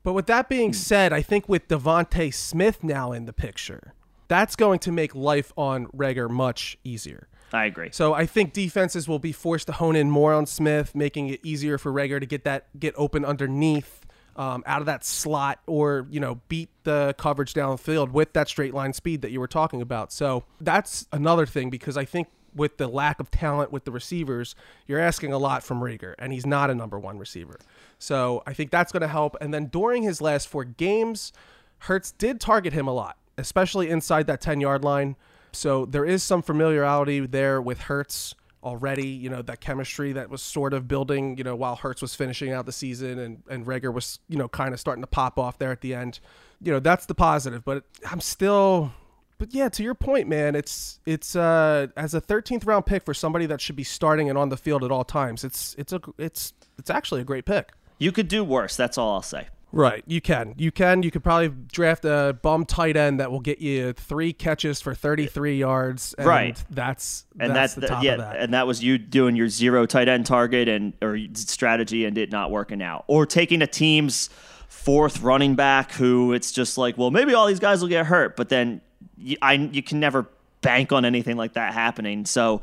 But 0.05 0.12
with 0.12 0.27
that 0.27 0.48
being 0.48 0.70
hmm. 0.70 0.75
said, 0.75 1.12
I 1.12 1.22
think 1.22 1.48
with 1.48 1.68
DeVonta 1.68 2.33
Smith 2.33 2.85
now 2.85 3.12
in 3.12 3.25
the 3.25 3.33
picture, 3.33 3.94
that's 4.29 4.57
going 4.57 4.79
to 4.81 4.92
make 4.92 5.14
life 5.14 5.53
on 5.57 5.87
Reagor 5.88 6.31
much 6.31 6.79
easier. 6.85 7.29
I 7.53 7.67
agree. 7.67 7.91
So 7.93 8.15
I 8.15 8.27
think 8.27 8.53
defenses 8.53 9.09
will 9.09 9.19
be 9.19 9.33
forced 9.33 9.67
to 9.67 9.73
hone 9.73 9.97
in 9.97 10.11
more 10.11 10.33
on 10.33 10.47
Smith, 10.47 10.95
making 10.95 11.29
it 11.29 11.41
easier 11.43 11.79
for 11.79 11.93
Reagor 11.93 12.21
to 12.21 12.27
get 12.27 12.45
that 12.45 12.67
get 12.79 12.95
open 12.97 13.25
underneath, 13.25 14.07
um, 14.37 14.62
out 14.67 14.81
of 14.81 14.87
that 14.87 15.05
slot, 15.05 15.61
or 15.67 16.07
you 16.11 16.21
know 16.21 16.41
beat 16.49 16.71
the 16.85 17.15
coverage 17.19 17.55
downfield 17.55 18.12
with 18.12 18.33
that 18.33 18.49
straight 18.49 18.75
line 18.75 18.93
speed 18.93 19.23
that 19.23 19.31
you 19.31 19.41
were 19.41 19.49
talking 19.49 19.83
about. 19.83 20.12
So 20.12 20.45
that's 20.61 21.07
another 21.12 21.47
thing 21.47 21.71
because 21.71 21.97
I 21.97 22.05
think 22.05 22.29
with 22.55 22.77
the 22.77 22.87
lack 22.87 23.21
of 23.21 23.31
talent 23.31 23.73
with 23.73 23.85
the 23.85 23.93
receivers, 23.93 24.55
you're 24.87 25.01
asking 25.01 25.33
a 25.33 25.38
lot 25.38 25.62
from 25.62 25.81
Reagor, 25.81 26.15
and 26.19 26.33
he's 26.33 26.47
not 26.47 26.71
a 26.71 26.75
number 26.75 26.99
one 26.99 27.19
receiver. 27.19 27.59
So 27.99 28.43
I 28.47 28.53
think 28.53 28.71
that's 28.71 28.93
going 28.93 29.03
to 29.03 29.09
help. 29.09 29.37
And 29.41 29.53
then 29.53 29.67
during 29.67 30.03
his 30.03 30.21
last 30.21 30.49
four 30.49 30.65
games, 30.65 31.33
Hurts 31.79 32.12
did 32.12 32.41
target 32.41 32.73
him 32.73 32.87
a 32.87 32.93
lot, 32.93 33.17
especially 33.38 33.91
inside 33.91 34.27
that 34.27 34.41
10 34.41 34.61
yard 34.61 34.85
line. 34.85 35.17
So 35.53 35.85
there 35.87 36.05
is 36.05 36.23
some 36.23 36.43
familiarity 36.43 37.27
there 37.27 37.61
with 37.61 37.81
Hurts 37.83 38.35
already. 38.62 39.09
You 39.09 39.29
know 39.29 39.43
that 39.43 39.61
chemistry 39.61 40.12
that 40.12 40.31
was 40.31 40.43
sort 40.43 40.73
of 40.73 40.88
building. 40.88 41.37
You 41.37 41.45
know 41.45 41.57
while 41.57 41.77
Hurts 41.77 42.03
was 42.03 42.15
finishing 42.15 42.53
out 42.53 42.67
the 42.67 42.73
season 42.73 43.19
and 43.19 43.43
and 43.49 43.67
Reagor 43.67 43.93
was 43.93 44.19
you 44.29 44.38
know 44.38 44.49
kind 44.49 44.75
of 44.75 44.81
starting 44.81 45.03
to 45.03 45.09
pop 45.09 45.38
off 45.38 45.59
there 45.59 45.73
at 45.73 45.81
the 45.81 45.95
end. 45.95 46.21
You 46.61 46.73
know 46.73 46.81
that's 46.81 47.07
the 47.07 47.15
positive, 47.15 47.65
but 47.65 47.85
I'm 48.11 48.21
still. 48.21 48.93
But 49.38 49.53
yeah, 49.53 49.69
to 49.71 49.83
your 49.83 49.95
point, 49.95 50.29
man, 50.29 50.55
it's 50.55 51.01
it's 51.05 51.35
uh 51.35 51.88
as 51.97 52.15
a 52.15 52.21
13th 52.21 52.65
round 52.67 52.87
pick 52.87 53.05
for 53.05 53.12
somebody 53.12 53.47
that 53.47 53.61
should 53.61 53.75
be 53.75 53.83
starting 53.83 54.29
and 54.29 54.38
on 54.38 54.51
the 54.51 54.57
field 54.57 54.85
at 54.85 54.93
all 54.93 55.05
times. 55.05 55.43
It's 55.43 55.75
it's 55.77 55.93
a 55.93 56.01
it's 56.17 56.53
it's 56.79 56.91
actually 56.91 57.23
a 57.23 57.25
great 57.25 57.45
pick. 57.45 57.73
You 57.99 58.12
could 58.12 58.29
do 58.29 58.45
worse. 58.45 58.77
That's 58.77 58.97
all 58.99 59.15
I'll 59.15 59.23
say. 59.23 59.49
Right, 59.73 60.05
you 60.07 60.21
can. 60.21 60.55
You 60.59 60.71
can. 60.71 61.03
You 61.03 61.11
could 61.11 61.25
probably 61.25 61.49
draft 61.49 62.05
a 62.05 62.39
bum 62.43 62.67
tight 62.67 62.95
end 62.95 63.21
that 63.21 63.31
will 63.33 63.41
get 63.41 63.59
you 63.59 63.95
three 63.95 64.35
catches 64.35 64.83
for 64.83 64.95
33 64.95 65.57
yards. 65.59 66.15
And 66.19 66.27
right. 66.27 66.63
That's 66.69 67.25
and 67.40 67.57
that's, 67.57 67.75
that's 67.75 67.87
the, 67.87 67.87
top 67.87 68.05
yeah, 68.05 68.17
that. 68.17 68.37
and 68.37 68.53
that 68.53 68.67
was 68.67 68.85
you 68.85 68.99
doing 68.99 69.35
your 69.35 69.49
zero 69.49 69.87
tight 69.87 70.09
end 70.09 70.27
target 70.27 70.69
and 70.69 70.92
or 71.01 71.19
strategy 71.33 72.05
and 72.05 72.19
it 72.19 72.31
not 72.31 72.51
working 72.51 72.83
out, 72.83 73.05
or 73.07 73.25
taking 73.25 73.63
a 73.63 73.67
team's 73.67 74.29
fourth 74.69 75.23
running 75.23 75.55
back 75.55 75.92
who 75.92 76.33
it's 76.33 76.53
just 76.53 76.77
like, 76.77 76.99
well, 76.99 77.11
maybe 77.11 77.33
all 77.33 77.46
these 77.46 77.61
guys 77.61 77.81
will 77.81 77.88
get 77.88 78.05
hurt, 78.05 78.37
but 78.37 78.51
then 78.51 78.81
you, 79.17 79.37
I 79.40 79.55
you 79.55 79.83
can 79.83 80.01
never 80.01 80.29
bank 80.61 80.92
on 80.92 81.05
anything 81.05 81.37
like 81.37 81.55
that 81.55 81.73
happening. 81.73 82.27
So 82.27 82.61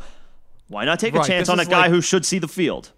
why 0.68 0.86
not 0.86 1.00
take 1.00 1.16
a 1.16 1.18
right, 1.18 1.28
chance 1.28 1.50
on 1.50 1.60
a 1.60 1.66
guy 1.66 1.84
like, 1.84 1.92
who 1.92 2.02
should 2.02 2.26
see 2.26 2.38
the 2.38 2.48
field? 2.48 2.92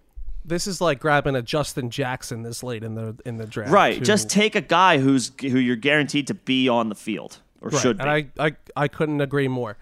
This 0.44 0.66
is 0.66 0.80
like 0.80 0.98
grabbing 1.00 1.36
a 1.36 1.42
Justin 1.42 1.90
Jackson 1.90 2.42
this 2.42 2.62
late 2.62 2.82
in 2.82 2.94
the 2.94 3.16
in 3.24 3.36
the 3.36 3.46
draft. 3.46 3.70
Right. 3.70 3.98
Who, 3.98 4.04
Just 4.04 4.28
take 4.28 4.54
a 4.54 4.60
guy 4.60 4.98
who's 4.98 5.30
who 5.40 5.58
you're 5.58 5.76
guaranteed 5.76 6.26
to 6.28 6.34
be 6.34 6.68
on 6.68 6.88
the 6.88 6.94
field 6.94 7.40
or 7.60 7.70
right. 7.70 7.80
should 7.80 7.98
be. 7.98 8.02
And 8.02 8.10
I, 8.10 8.26
I 8.38 8.56
I 8.76 8.88
couldn't 8.88 9.20
agree 9.20 9.48
more. 9.48 9.76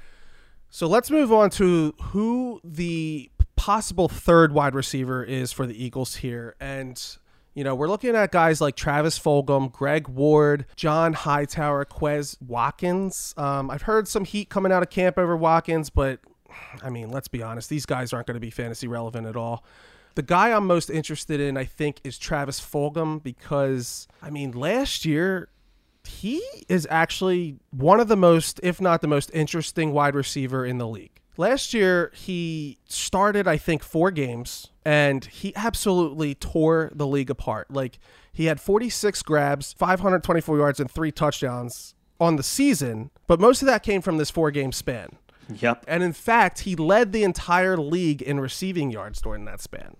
So 0.68 0.86
let's 0.86 1.10
move 1.10 1.32
on 1.32 1.50
to 1.50 1.94
who 2.00 2.60
the 2.62 3.30
possible 3.56 4.08
third 4.08 4.52
wide 4.52 4.74
receiver 4.74 5.24
is 5.24 5.52
for 5.52 5.66
the 5.66 5.84
Eagles 5.84 6.16
here. 6.16 6.54
And, 6.60 7.02
you 7.54 7.64
know, 7.64 7.74
we're 7.74 7.88
looking 7.88 8.14
at 8.14 8.30
guys 8.30 8.60
like 8.60 8.76
Travis 8.76 9.18
Fulgham, 9.18 9.72
Greg 9.72 10.06
Ward, 10.06 10.66
John 10.76 11.12
Hightower, 11.12 11.84
Quez 11.84 12.40
Watkins. 12.40 13.34
Um, 13.36 13.68
I've 13.68 13.82
heard 13.82 14.06
some 14.06 14.24
heat 14.24 14.48
coming 14.48 14.70
out 14.70 14.82
of 14.82 14.90
camp 14.90 15.18
over 15.18 15.36
Watkins, 15.36 15.90
but 15.90 16.20
I 16.82 16.88
mean, 16.88 17.10
let's 17.10 17.28
be 17.28 17.42
honest, 17.42 17.68
these 17.68 17.84
guys 17.84 18.12
aren't 18.12 18.28
going 18.28 18.36
to 18.36 18.40
be 18.40 18.50
fantasy 18.50 18.86
relevant 18.86 19.26
at 19.26 19.36
all. 19.36 19.64
The 20.20 20.26
guy 20.26 20.52
I'm 20.52 20.66
most 20.66 20.90
interested 20.90 21.40
in, 21.40 21.56
I 21.56 21.64
think, 21.64 22.02
is 22.04 22.18
Travis 22.18 22.60
Fulgham 22.60 23.22
because, 23.22 24.06
I 24.20 24.28
mean, 24.28 24.52
last 24.52 25.06
year 25.06 25.48
he 26.04 26.42
is 26.68 26.86
actually 26.90 27.56
one 27.70 28.00
of 28.00 28.08
the 28.08 28.18
most, 28.18 28.60
if 28.62 28.82
not 28.82 29.00
the 29.00 29.06
most 29.06 29.30
interesting 29.32 29.92
wide 29.92 30.14
receiver 30.14 30.66
in 30.66 30.76
the 30.76 30.86
league. 30.86 31.22
Last 31.38 31.72
year, 31.72 32.12
he 32.14 32.76
started, 32.86 33.48
I 33.48 33.56
think, 33.56 33.82
four 33.82 34.10
games, 34.10 34.66
and 34.84 35.24
he 35.24 35.56
absolutely 35.56 36.34
tore 36.34 36.90
the 36.94 37.06
league 37.06 37.30
apart. 37.30 37.70
Like, 37.70 37.98
he 38.30 38.44
had 38.44 38.60
46 38.60 39.22
grabs, 39.22 39.72
524 39.72 40.58
yards, 40.58 40.80
and 40.80 40.90
three 40.90 41.12
touchdowns 41.12 41.94
on 42.20 42.36
the 42.36 42.42
season, 42.42 43.10
but 43.26 43.40
most 43.40 43.62
of 43.62 43.66
that 43.68 43.82
came 43.82 44.02
from 44.02 44.18
this 44.18 44.28
four 44.28 44.50
game 44.50 44.72
span. 44.72 45.16
Yep. 45.48 45.86
And 45.88 46.02
in 46.02 46.12
fact, 46.12 46.60
he 46.60 46.76
led 46.76 47.12
the 47.12 47.24
entire 47.24 47.78
league 47.78 48.20
in 48.20 48.38
receiving 48.38 48.90
yards 48.90 49.22
during 49.22 49.46
that 49.46 49.62
span. 49.62 49.96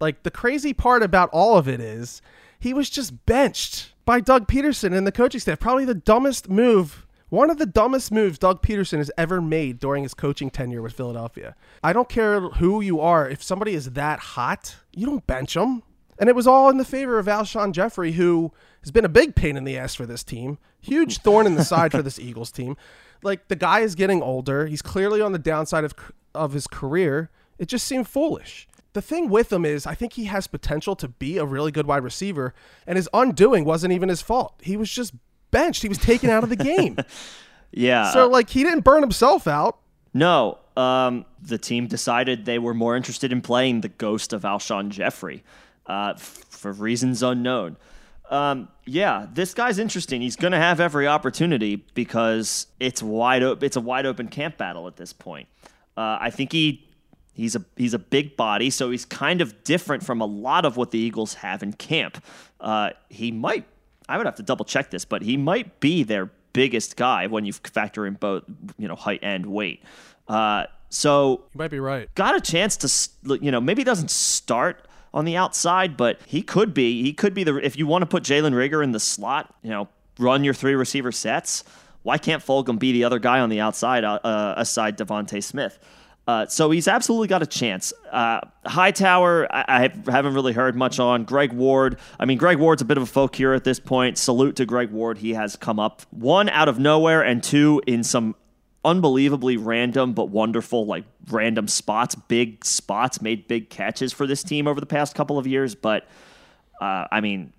Like 0.00 0.22
the 0.22 0.30
crazy 0.30 0.72
part 0.72 1.02
about 1.02 1.30
all 1.32 1.56
of 1.56 1.68
it 1.68 1.80
is 1.80 2.22
he 2.58 2.74
was 2.74 2.90
just 2.90 3.26
benched 3.26 3.92
by 4.04 4.20
Doug 4.20 4.48
Pederson 4.48 4.96
and 4.96 5.06
the 5.06 5.12
coaching 5.12 5.40
staff. 5.40 5.60
Probably 5.60 5.84
the 5.84 5.94
dumbest 5.94 6.48
move, 6.48 7.06
one 7.28 7.50
of 7.50 7.58
the 7.58 7.66
dumbest 7.66 8.10
moves 8.10 8.38
Doug 8.38 8.62
Pederson 8.62 8.98
has 8.98 9.10
ever 9.16 9.40
made 9.40 9.78
during 9.78 10.02
his 10.02 10.14
coaching 10.14 10.50
tenure 10.50 10.82
with 10.82 10.94
Philadelphia. 10.94 11.54
I 11.82 11.92
don't 11.92 12.08
care 12.08 12.40
who 12.40 12.80
you 12.80 13.00
are, 13.00 13.28
if 13.28 13.42
somebody 13.42 13.74
is 13.74 13.90
that 13.92 14.18
hot, 14.18 14.76
you 14.92 15.06
don't 15.06 15.26
bench 15.26 15.54
them. 15.54 15.82
And 16.18 16.28
it 16.28 16.34
was 16.36 16.46
all 16.46 16.68
in 16.68 16.76
the 16.76 16.84
favor 16.84 17.18
of 17.18 17.26
Alshon 17.26 17.72
Jeffery, 17.72 18.12
who 18.12 18.52
has 18.82 18.90
been 18.90 19.06
a 19.06 19.08
big 19.08 19.34
pain 19.34 19.56
in 19.56 19.64
the 19.64 19.78
ass 19.78 19.94
for 19.94 20.04
this 20.04 20.22
team, 20.22 20.58
huge 20.80 21.18
thorn 21.18 21.46
in 21.46 21.54
the 21.54 21.64
side 21.64 21.92
for 21.92 22.02
this 22.02 22.18
Eagles 22.18 22.50
team. 22.50 22.76
Like 23.22 23.48
the 23.48 23.56
guy 23.56 23.80
is 23.80 23.94
getting 23.94 24.22
older. 24.22 24.66
He's 24.66 24.82
clearly 24.82 25.20
on 25.22 25.32
the 25.32 25.38
downside 25.38 25.84
of 25.84 25.94
of 26.34 26.52
his 26.52 26.66
career. 26.66 27.30
It 27.58 27.68
just 27.68 27.86
seemed 27.86 28.08
foolish. 28.08 28.68
The 28.92 29.02
thing 29.02 29.28
with 29.28 29.52
him 29.52 29.64
is, 29.64 29.86
I 29.86 29.94
think 29.94 30.14
he 30.14 30.24
has 30.24 30.46
potential 30.46 30.96
to 30.96 31.08
be 31.08 31.38
a 31.38 31.44
really 31.44 31.70
good 31.70 31.86
wide 31.86 32.02
receiver, 32.02 32.54
and 32.86 32.96
his 32.96 33.08
undoing 33.14 33.64
wasn't 33.64 33.92
even 33.92 34.08
his 34.08 34.20
fault. 34.20 34.54
He 34.62 34.76
was 34.76 34.90
just 34.90 35.14
benched. 35.50 35.82
He 35.82 35.88
was 35.88 35.98
taken 35.98 36.30
out 36.30 36.42
of 36.42 36.48
the 36.48 36.56
game. 36.56 36.96
yeah. 37.70 38.10
So 38.10 38.28
like 38.28 38.50
he 38.50 38.62
didn't 38.62 38.80
burn 38.80 39.02
himself 39.02 39.46
out. 39.46 39.78
No. 40.12 40.58
Um, 40.76 41.24
the 41.40 41.58
team 41.58 41.86
decided 41.86 42.44
they 42.44 42.58
were 42.58 42.74
more 42.74 42.96
interested 42.96 43.32
in 43.32 43.42
playing 43.42 43.82
the 43.82 43.88
ghost 43.88 44.32
of 44.32 44.42
Alshon 44.42 44.88
Jeffery 44.88 45.44
uh, 45.86 46.14
f- 46.16 46.44
for 46.48 46.72
reasons 46.72 47.22
unknown. 47.22 47.76
Um, 48.30 48.68
yeah, 48.86 49.26
this 49.32 49.54
guy's 49.54 49.78
interesting. 49.78 50.20
He's 50.20 50.36
going 50.36 50.52
to 50.52 50.58
have 50.58 50.78
every 50.78 51.06
opportunity 51.06 51.84
because 51.94 52.68
it's 52.78 53.02
wide 53.02 53.42
open. 53.42 53.64
It's 53.64 53.76
a 53.76 53.80
wide 53.80 54.06
open 54.06 54.28
camp 54.28 54.56
battle 54.56 54.86
at 54.86 54.96
this 54.96 55.12
point. 55.12 55.48
Uh, 55.96 56.18
I 56.20 56.30
think 56.30 56.52
he 56.52 56.88
he's 57.34 57.56
a 57.56 57.64
he's 57.76 57.94
a 57.94 57.98
big 57.98 58.36
body, 58.36 58.70
so 58.70 58.90
he's 58.90 59.04
kind 59.04 59.40
of 59.40 59.64
different 59.64 60.04
from 60.04 60.20
a 60.20 60.26
lot 60.26 60.64
of 60.64 60.76
what 60.76 60.90
the 60.90 60.98
Eagles 60.98 61.34
have 61.34 61.62
in 61.62 61.72
camp. 61.72 62.22
Uh, 62.60 62.90
he 63.08 63.30
might. 63.30 63.66
I 64.08 64.16
would 64.16 64.26
have 64.26 64.36
to 64.36 64.42
double 64.42 64.64
check 64.64 64.90
this, 64.90 65.04
but 65.04 65.22
he 65.22 65.36
might 65.36 65.80
be 65.80 66.02
their 66.02 66.30
biggest 66.52 66.96
guy 66.96 67.26
when 67.26 67.44
you 67.44 67.52
factor 67.52 68.06
in 68.06 68.14
both 68.14 68.44
you 68.78 68.88
know 68.88 68.96
height 68.96 69.20
and 69.22 69.46
weight. 69.46 69.82
Uh, 70.28 70.66
so 70.88 71.44
you 71.54 71.58
might 71.58 71.70
be 71.70 71.80
right. 71.80 72.12
Got 72.14 72.36
a 72.36 72.40
chance 72.40 72.76
to 72.78 73.36
you 73.42 73.50
know 73.50 73.60
maybe 73.60 73.84
doesn't 73.84 74.10
start 74.10 74.86
on 75.12 75.24
the 75.24 75.36
outside, 75.36 75.96
but 75.96 76.20
he 76.26 76.42
could 76.42 76.74
be. 76.74 77.02
He 77.02 77.12
could 77.12 77.34
be 77.34 77.44
the 77.44 77.56
if 77.56 77.76
you 77.76 77.86
want 77.86 78.02
to 78.02 78.06
put 78.06 78.22
Jalen 78.22 78.52
Reagor 78.52 78.82
in 78.82 78.92
the 78.92 79.00
slot, 79.00 79.54
you 79.62 79.70
know, 79.70 79.88
run 80.18 80.44
your 80.44 80.54
three 80.54 80.74
receiver 80.74 81.12
sets. 81.12 81.64
Why 82.02 82.16
can't 82.16 82.42
Fulgham 82.42 82.78
be 82.78 82.92
the 82.92 83.04
other 83.04 83.18
guy 83.18 83.40
on 83.40 83.50
the 83.50 83.60
outside 83.60 84.04
uh, 84.04 84.20
uh 84.24 84.54
aside 84.56 84.98
DeVonta 84.98 85.42
Smith? 85.42 85.78
Uh, 86.30 86.46
so 86.46 86.70
he's 86.70 86.86
absolutely 86.86 87.26
got 87.26 87.42
a 87.42 87.46
chance. 87.46 87.92
Uh, 88.12 88.38
Hightower, 88.64 89.52
I, 89.52 89.64
I, 90.06 90.10
haven't 90.12 90.34
really 90.34 90.52
heard 90.52 90.76
much 90.76 91.00
on. 91.00 91.24
Greg 91.24 91.52
Ward, 91.52 91.98
I 92.20 92.24
mean, 92.24 92.38
Greg 92.38 92.58
Ward's 92.58 92.80
a 92.80 92.84
bit 92.84 92.96
of 92.96 93.02
a 93.02 93.06
folk 93.06 93.34
here 93.34 93.52
at 93.52 93.64
this 93.64 93.80
point. 93.80 94.16
Salute 94.16 94.54
to 94.56 94.64
Greg 94.64 94.92
Ward. 94.92 95.18
He 95.18 95.34
has 95.34 95.56
come 95.56 95.80
up 95.80 96.02
one 96.10 96.48
out 96.48 96.68
of 96.68 96.78
nowhere 96.78 97.20
and 97.20 97.42
two 97.42 97.82
in 97.84 98.04
some 98.04 98.36
unbelievably 98.84 99.56
random 99.56 100.12
but 100.12 100.28
wonderful, 100.28 100.86
like 100.86 101.04
random 101.32 101.66
spots, 101.66 102.14
big 102.14 102.64
spots, 102.64 103.20
made 103.20 103.48
big 103.48 103.68
catches 103.68 104.12
for 104.12 104.24
this 104.24 104.44
team 104.44 104.68
over 104.68 104.78
the 104.78 104.86
past 104.86 105.16
couple 105.16 105.36
of 105.36 105.48
years. 105.48 105.74
But 105.74 106.06
uh, 106.80 107.08
I 107.10 107.20
mean, 107.20 107.52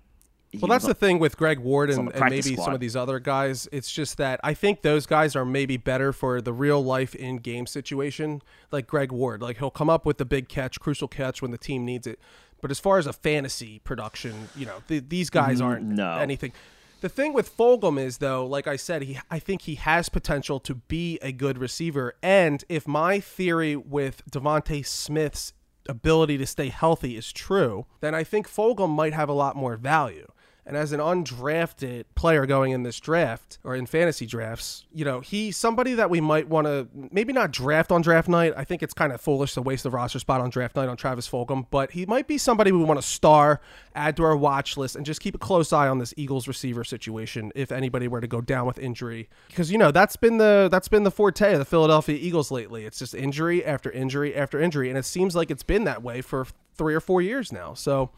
well, 0.60 0.68
that's 0.68 0.86
the 0.86 0.94
thing 0.94 1.18
with 1.18 1.36
Greg 1.36 1.58
Ward 1.58 1.90
and, 1.90 2.12
and 2.12 2.24
maybe 2.28 2.54
squad. 2.54 2.64
some 2.64 2.74
of 2.74 2.80
these 2.80 2.94
other 2.94 3.18
guys. 3.18 3.68
It's 3.72 3.90
just 3.90 4.18
that 4.18 4.38
I 4.44 4.52
think 4.52 4.82
those 4.82 5.06
guys 5.06 5.34
are 5.34 5.44
maybe 5.44 5.76
better 5.76 6.12
for 6.12 6.42
the 6.42 6.52
real 6.52 6.84
life 6.84 7.14
in 7.14 7.38
game 7.38 7.66
situation, 7.66 8.42
like 8.70 8.86
Greg 8.86 9.12
Ward. 9.12 9.40
Like 9.40 9.58
he'll 9.58 9.70
come 9.70 9.88
up 9.88 10.04
with 10.04 10.18
the 10.18 10.26
big 10.26 10.48
catch, 10.48 10.78
crucial 10.78 11.08
catch 11.08 11.40
when 11.40 11.52
the 11.52 11.58
team 11.58 11.84
needs 11.84 12.06
it. 12.06 12.18
But 12.60 12.70
as 12.70 12.78
far 12.78 12.98
as 12.98 13.06
a 13.06 13.12
fantasy 13.12 13.80
production, 13.80 14.48
you 14.54 14.66
know, 14.66 14.82
the, 14.88 15.00
these 15.00 15.30
guys 15.30 15.60
mm, 15.60 15.64
aren't 15.64 15.84
no. 15.84 16.18
anything. 16.18 16.52
The 17.00 17.08
thing 17.08 17.32
with 17.32 17.56
Fulgham 17.56 17.98
is 17.98 18.18
though, 18.18 18.46
like 18.46 18.68
I 18.68 18.76
said, 18.76 19.02
he 19.02 19.18
I 19.30 19.38
think 19.38 19.62
he 19.62 19.76
has 19.76 20.08
potential 20.08 20.60
to 20.60 20.74
be 20.74 21.18
a 21.22 21.32
good 21.32 21.58
receiver. 21.58 22.14
And 22.22 22.64
if 22.68 22.86
my 22.86 23.20
theory 23.20 23.74
with 23.74 24.22
DeVonta 24.30 24.86
Smith's 24.86 25.54
ability 25.88 26.38
to 26.38 26.46
stay 26.46 26.68
healthy 26.68 27.16
is 27.16 27.32
true, 27.32 27.86
then 28.00 28.14
I 28.14 28.22
think 28.22 28.48
Fulgham 28.48 28.90
might 28.90 29.14
have 29.14 29.28
a 29.28 29.32
lot 29.32 29.56
more 29.56 29.76
value. 29.76 30.28
And 30.64 30.76
as 30.76 30.92
an 30.92 31.00
undrafted 31.00 32.04
player 32.14 32.46
going 32.46 32.70
in 32.70 32.84
this 32.84 33.00
draft 33.00 33.58
or 33.64 33.74
in 33.74 33.84
fantasy 33.84 34.26
drafts, 34.26 34.84
you 34.94 35.04
know, 35.04 35.18
he's 35.18 35.56
somebody 35.56 35.94
that 35.94 36.08
we 36.08 36.20
might 36.20 36.48
want 36.48 36.68
to 36.68 36.86
maybe 36.94 37.32
not 37.32 37.50
draft 37.50 37.90
on 37.90 38.00
draft 38.00 38.28
night. 38.28 38.54
I 38.56 38.62
think 38.62 38.80
it's 38.80 38.94
kind 38.94 39.12
of 39.12 39.20
foolish 39.20 39.54
to 39.54 39.62
waste 39.62 39.82
the 39.82 39.90
roster 39.90 40.20
spot 40.20 40.40
on 40.40 40.50
draft 40.50 40.76
night 40.76 40.88
on 40.88 40.96
Travis 40.96 41.28
Fulgham, 41.28 41.66
but 41.70 41.90
he 41.90 42.06
might 42.06 42.28
be 42.28 42.38
somebody 42.38 42.70
we 42.70 42.84
want 42.84 43.00
to 43.00 43.06
star, 43.06 43.60
add 43.96 44.16
to 44.18 44.22
our 44.22 44.36
watch 44.36 44.76
list, 44.76 44.94
and 44.94 45.04
just 45.04 45.20
keep 45.20 45.34
a 45.34 45.38
close 45.38 45.72
eye 45.72 45.88
on 45.88 45.98
this 45.98 46.14
Eagles 46.16 46.46
receiver 46.46 46.84
situation 46.84 47.50
if 47.56 47.72
anybody 47.72 48.06
were 48.06 48.20
to 48.20 48.28
go 48.28 48.40
down 48.40 48.64
with 48.64 48.78
injury. 48.78 49.28
Because 49.48 49.72
you 49.72 49.78
know 49.78 49.90
that's 49.90 50.14
been 50.14 50.38
the 50.38 50.68
that's 50.70 50.88
been 50.88 51.02
the 51.02 51.10
forte 51.10 51.52
of 51.52 51.58
the 51.58 51.64
Philadelphia 51.64 52.16
Eagles 52.16 52.52
lately. 52.52 52.84
It's 52.84 53.00
just 53.00 53.16
injury 53.16 53.64
after 53.64 53.90
injury 53.90 54.36
after 54.36 54.60
injury, 54.60 54.90
and 54.90 54.96
it 54.96 55.04
seems 55.04 55.34
like 55.34 55.50
it's 55.50 55.64
been 55.64 55.82
that 55.84 56.04
way 56.04 56.20
for 56.20 56.46
three 56.76 56.94
or 56.94 57.00
four 57.00 57.20
years 57.20 57.50
now. 57.50 57.74
So. 57.74 58.10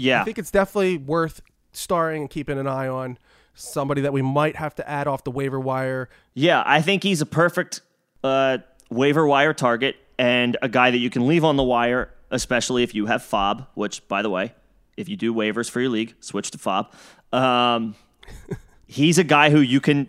Yeah. 0.00 0.20
I 0.20 0.24
think 0.24 0.38
it's 0.38 0.52
definitely 0.52 0.96
worth 0.96 1.42
starring 1.78 2.22
and 2.22 2.30
keeping 2.30 2.58
an 2.58 2.66
eye 2.66 2.88
on. 2.88 3.18
Somebody 3.54 4.02
that 4.02 4.12
we 4.12 4.22
might 4.22 4.56
have 4.56 4.74
to 4.76 4.88
add 4.88 5.08
off 5.08 5.24
the 5.24 5.30
waiver 5.30 5.58
wire. 5.58 6.08
Yeah, 6.34 6.62
I 6.64 6.80
think 6.80 7.02
he's 7.02 7.20
a 7.20 7.26
perfect 7.26 7.80
uh, 8.22 8.58
waiver 8.88 9.26
wire 9.26 9.52
target 9.52 9.96
and 10.18 10.56
a 10.62 10.68
guy 10.68 10.90
that 10.90 10.98
you 10.98 11.10
can 11.10 11.26
leave 11.26 11.44
on 11.44 11.56
the 11.56 11.62
wire, 11.64 12.10
especially 12.30 12.82
if 12.82 12.94
you 12.94 13.06
have 13.06 13.22
FAAB, 13.22 13.66
which, 13.74 14.06
by 14.06 14.22
the 14.22 14.30
way, 14.30 14.54
if 14.96 15.08
you 15.08 15.16
do 15.16 15.34
waivers 15.34 15.68
for 15.68 15.80
your 15.80 15.90
league, 15.90 16.14
switch 16.20 16.50
to 16.52 16.58
FAAB. 16.58 16.86
Um, 17.32 17.96
he's 18.86 19.18
a 19.18 19.24
guy 19.24 19.50
who 19.50 19.60
you 19.60 19.80
can 19.80 20.08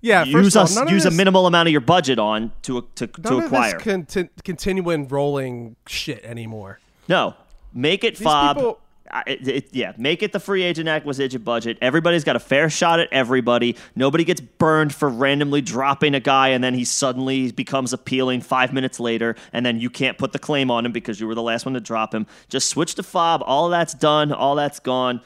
yeah, 0.00 0.24
use 0.24 0.56
us 0.56 0.76
use 0.88 1.04
this, 1.04 1.12
a 1.12 1.16
minimal 1.16 1.46
amount 1.46 1.68
of 1.68 1.72
your 1.72 1.80
budget 1.80 2.18
on 2.18 2.52
to 2.62 2.86
to, 2.96 3.06
to 3.06 3.38
acquire. 3.38 3.76
Of 3.76 3.84
this 3.84 4.28
continuing 4.44 5.08
rolling 5.08 5.76
shit 5.86 6.24
anymore. 6.24 6.78
No, 7.08 7.34
make 7.72 8.04
it 8.04 8.16
These 8.16 8.26
FAAB. 8.26 8.54
People, 8.54 8.80
it, 9.26 9.48
it, 9.48 9.68
yeah, 9.72 9.92
make 9.96 10.22
it 10.22 10.32
the 10.32 10.40
free 10.40 10.62
agent 10.62 10.88
acquisition 10.88 11.42
budget. 11.42 11.78
Everybody's 11.80 12.24
got 12.24 12.36
a 12.36 12.40
fair 12.40 12.70
shot 12.70 13.00
at 13.00 13.08
everybody. 13.12 13.76
Nobody 13.94 14.24
gets 14.24 14.40
burned 14.40 14.94
for 14.94 15.08
randomly 15.08 15.60
dropping 15.60 16.14
a 16.14 16.20
guy 16.20 16.48
and 16.48 16.62
then 16.62 16.74
he 16.74 16.84
suddenly 16.84 17.52
becomes 17.52 17.92
appealing 17.92 18.40
five 18.40 18.72
minutes 18.72 19.00
later, 19.00 19.36
and 19.52 19.64
then 19.64 19.80
you 19.80 19.90
can't 19.90 20.18
put 20.18 20.32
the 20.32 20.38
claim 20.38 20.70
on 20.70 20.86
him 20.86 20.92
because 20.92 21.20
you 21.20 21.26
were 21.26 21.34
the 21.34 21.42
last 21.42 21.64
one 21.64 21.74
to 21.74 21.80
drop 21.80 22.14
him. 22.14 22.26
Just 22.48 22.68
switch 22.68 22.94
to 22.96 23.02
FAAB. 23.02 23.42
All 23.44 23.68
that's 23.68 23.94
done. 23.94 24.32
All 24.32 24.54
that's 24.54 24.80
gone. 24.80 25.20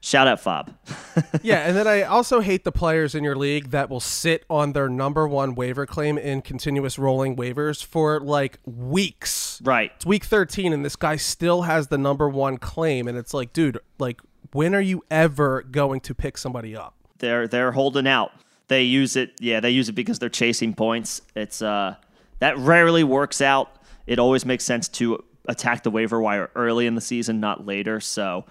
Shout 0.00 0.26
out 0.26 0.40
FAAB. 0.40 0.74
yeah, 1.42 1.66
and 1.66 1.76
then 1.76 1.86
I 1.86 2.02
also 2.02 2.40
hate 2.40 2.64
the 2.64 2.72
players 2.72 3.14
in 3.14 3.24
your 3.24 3.36
league 3.36 3.70
that 3.70 3.90
will 3.90 4.00
sit 4.00 4.44
on 4.48 4.72
their 4.72 4.88
number 4.88 5.26
one 5.26 5.54
waiver 5.54 5.86
claim 5.86 6.18
in 6.18 6.42
continuous 6.42 6.98
rolling 6.98 7.36
waivers 7.36 7.84
for 7.84 8.20
like 8.20 8.58
weeks. 8.64 9.60
Right. 9.64 9.92
It's 9.96 10.06
week 10.06 10.24
13 10.24 10.72
and 10.72 10.84
this 10.84 10.96
guy 10.96 11.16
still 11.16 11.62
has 11.62 11.88
the 11.88 11.98
number 11.98 12.28
one 12.28 12.58
claim 12.58 13.08
and 13.08 13.16
it's 13.16 13.34
like, 13.34 13.52
dude, 13.52 13.78
like 13.98 14.20
when 14.52 14.74
are 14.74 14.80
you 14.80 15.04
ever 15.10 15.62
going 15.62 16.00
to 16.00 16.14
pick 16.14 16.38
somebody 16.38 16.76
up? 16.76 16.94
They're 17.18 17.48
they're 17.48 17.72
holding 17.72 18.06
out. 18.06 18.32
They 18.68 18.82
use 18.82 19.16
it, 19.16 19.32
yeah, 19.40 19.60
they 19.60 19.70
use 19.70 19.88
it 19.88 19.92
because 19.92 20.18
they're 20.18 20.28
chasing 20.28 20.74
points. 20.74 21.22
It's 21.34 21.62
uh 21.62 21.96
that 22.38 22.56
rarely 22.58 23.04
works 23.04 23.40
out. 23.40 23.70
It 24.06 24.18
always 24.18 24.44
makes 24.44 24.64
sense 24.64 24.88
to 24.88 25.24
attack 25.48 25.82
the 25.82 25.90
waiver 25.90 26.20
wire 26.20 26.50
early 26.54 26.86
in 26.86 26.94
the 26.94 27.00
season, 27.00 27.40
not 27.40 27.66
later. 27.66 28.00
So 28.00 28.44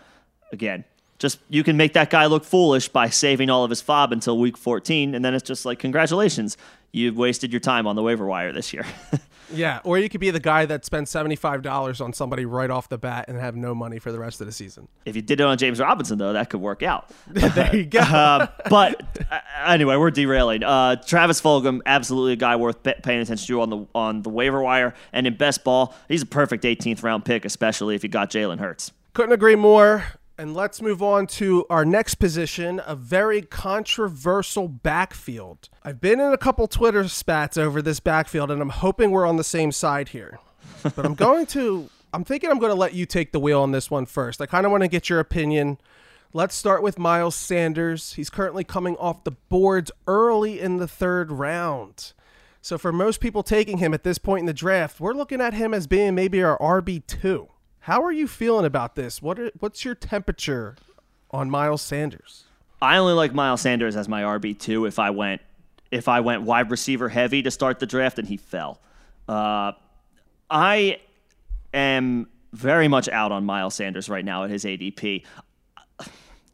again, 0.51 0.83
Just 1.19 1.39
you 1.49 1.63
can 1.63 1.77
make 1.77 1.93
that 1.93 2.09
guy 2.09 2.27
look 2.27 2.43
foolish 2.43 2.89
by 2.89 3.09
saving 3.09 3.49
all 3.49 3.63
of 3.63 3.71
his 3.71 3.81
FAAB 3.81 4.11
until 4.11 4.37
week 4.37 4.57
14, 4.57 5.15
and 5.15 5.25
then 5.25 5.33
it's 5.33 5.47
just 5.47 5.65
like 5.65 5.79
congratulations, 5.79 6.57
you've 6.91 7.17
wasted 7.17 7.51
your 7.51 7.59
time 7.59 7.87
on 7.87 7.95
the 7.95 8.03
waiver 8.03 8.25
wire 8.25 8.51
this 8.51 8.73
year. 8.73 8.85
yeah, 9.53 9.79
or 9.83 9.97
you 9.97 10.09
could 10.09 10.21
be 10.21 10.31
the 10.31 10.39
guy 10.39 10.65
that 10.65 10.85
five 11.39 11.61
dollars 11.61 12.01
on 12.01 12.13
somebody 12.13 12.45
right 12.45 12.69
off 12.69 12.89
the 12.89 12.97
bat 12.97 13.25
and 13.27 13.39
have 13.39 13.55
no 13.55 13.73
money 13.73 13.99
for 13.99 14.11
the 14.11 14.19
rest 14.19 14.41
of 14.41 14.47
the 14.47 14.53
season. 14.53 14.87
if 15.05 15.15
you 15.15 15.21
did 15.21 15.39
it 15.39 15.43
on 15.43 15.57
James 15.57 15.79
Robinson, 15.79 16.17
though, 16.17 16.33
that 16.33 16.49
could 16.49 16.61
work 16.61 16.83
out. 16.83 17.09
there 17.27 17.75
you 17.75 17.85
go. 17.85 17.99
Uh, 17.99 18.47
but 18.69 19.01
uh, 19.31 19.39
anyway, 19.65 19.95
we're 19.95 20.11
derailing. 20.11 20.63
Uh, 20.63 20.97
Travis 20.97 21.41
Fulgham, 21.41 21.81
absolutely 21.85 22.33
a 22.33 22.37
guy 22.37 22.55
worth 22.55 22.83
pa- 22.83 22.93
paying 23.03 23.21
attention 23.21 23.47
to 23.47 23.61
on 23.61 23.69
the 23.69 23.85
on 23.95 24.21
the 24.21 24.29
waiver 24.29 24.61
wire, 24.61 24.93
and 25.13 25.27
in 25.27 25.35
best 25.35 25.63
ball, 25.63 25.95
he's 26.07 26.21
a 26.21 26.27
perfect 26.27 26.63
18th 26.63 27.03
round 27.03 27.25
pick, 27.25 27.45
especially 27.45 27.95
if 27.95 28.03
you 28.03 28.09
got 28.09 28.29
Jalen 28.29 28.59
Hurts. 28.59 28.91
Couldn't 29.13 29.31
agree 29.33 29.55
more. 29.55 30.03
And 30.39 30.53
let's 30.53 30.83
move 30.83 31.01
on 31.01 31.25
to 31.27 31.65
our 31.67 31.83
next 31.83 32.15
position, 32.15 32.79
a 32.85 32.95
very 32.95 33.41
controversial 33.41 34.67
backfield. 34.67 35.67
I've 35.81 35.99
been 35.99 36.19
in 36.19 36.31
a 36.31 36.37
couple 36.37 36.67
Twitter 36.67 37.07
spats 37.07 37.57
over 37.57 37.81
this 37.81 37.99
backfield, 37.99 38.51
and 38.51 38.61
I'm 38.61 38.69
hoping 38.69 39.09
we're 39.09 39.25
on 39.25 39.37
the 39.37 39.43
same 39.43 39.71
side 39.71 40.09
here. 40.09 40.39
But 40.95 41.05
I'm 41.05 41.15
going 41.15 41.47
to, 41.47 41.89
I'm 42.13 42.23
thinking 42.23 42.51
I'm 42.51 42.59
going 42.59 42.71
to 42.71 42.77
let 42.77 42.93
you 42.93 43.07
take 43.07 43.31
the 43.31 43.39
wheel 43.39 43.61
on 43.61 43.71
this 43.71 43.89
one 43.89 44.05
first. 44.05 44.39
I 44.39 44.45
kind 44.45 44.63
of 44.63 44.71
want 44.71 44.83
to 44.83 44.87
get 44.87 45.09
your 45.09 45.19
opinion. 45.19 45.79
Let's 46.33 46.53
start 46.53 46.83
with 46.83 46.99
Miles 46.99 47.35
Sanders. 47.35 48.13
He's 48.13 48.29
currently 48.29 48.63
coming 48.63 48.95
off 48.97 49.23
the 49.23 49.31
boards 49.31 49.91
early 50.05 50.59
in 50.59 50.77
the 50.77 50.87
third 50.87 51.31
round. 51.31 52.13
So 52.61 52.77
for 52.77 52.91
most 52.91 53.21
people 53.21 53.41
taking 53.41 53.79
him 53.79 53.93
at 53.93 54.03
this 54.03 54.19
point 54.19 54.41
in 54.41 54.45
the 54.45 54.53
draft, 54.53 54.99
we're 54.99 55.13
looking 55.13 55.41
at 55.41 55.55
him 55.55 55.73
as 55.73 55.87
being 55.87 56.13
maybe 56.13 56.43
our 56.43 56.59
RB2. 56.59 57.47
How 57.87 58.03
are 58.03 58.11
you 58.11 58.27
feeling 58.27 58.65
about 58.65 58.95
this? 58.95 59.21
What 59.21 59.39
are, 59.39 59.49
what's 59.59 59.85
your 59.85 59.95
temperature 59.95 60.75
on 61.31 61.49
Miles 61.49 61.81
Sanders? 61.81 62.43
I 62.81 62.97
only 62.97 63.13
like 63.13 63.33
Miles 63.33 63.61
Sanders 63.61 63.95
as 63.95 64.09
my 64.09 64.23
RB 64.23 64.59
two 64.59 64.83
if 64.83 64.99
I 64.99 65.11
went 65.11 65.41
if 65.89 66.09
I 66.09 66.19
went 66.19 66.41
wide 66.41 66.69
receiver 66.69 67.07
heavy 67.07 67.41
to 67.43 67.49
start 67.49 67.79
the 67.79 67.85
draft 67.85 68.19
and 68.19 68.27
he 68.27 68.35
fell. 68.35 68.81
Uh, 69.29 69.71
I 70.49 70.99
am 71.73 72.27
very 72.51 72.89
much 72.89 73.07
out 73.07 73.31
on 73.31 73.45
Miles 73.45 73.75
Sanders 73.75 74.09
right 74.09 74.25
now 74.25 74.43
at 74.43 74.49
his 74.49 74.65
ADP. 74.65 75.23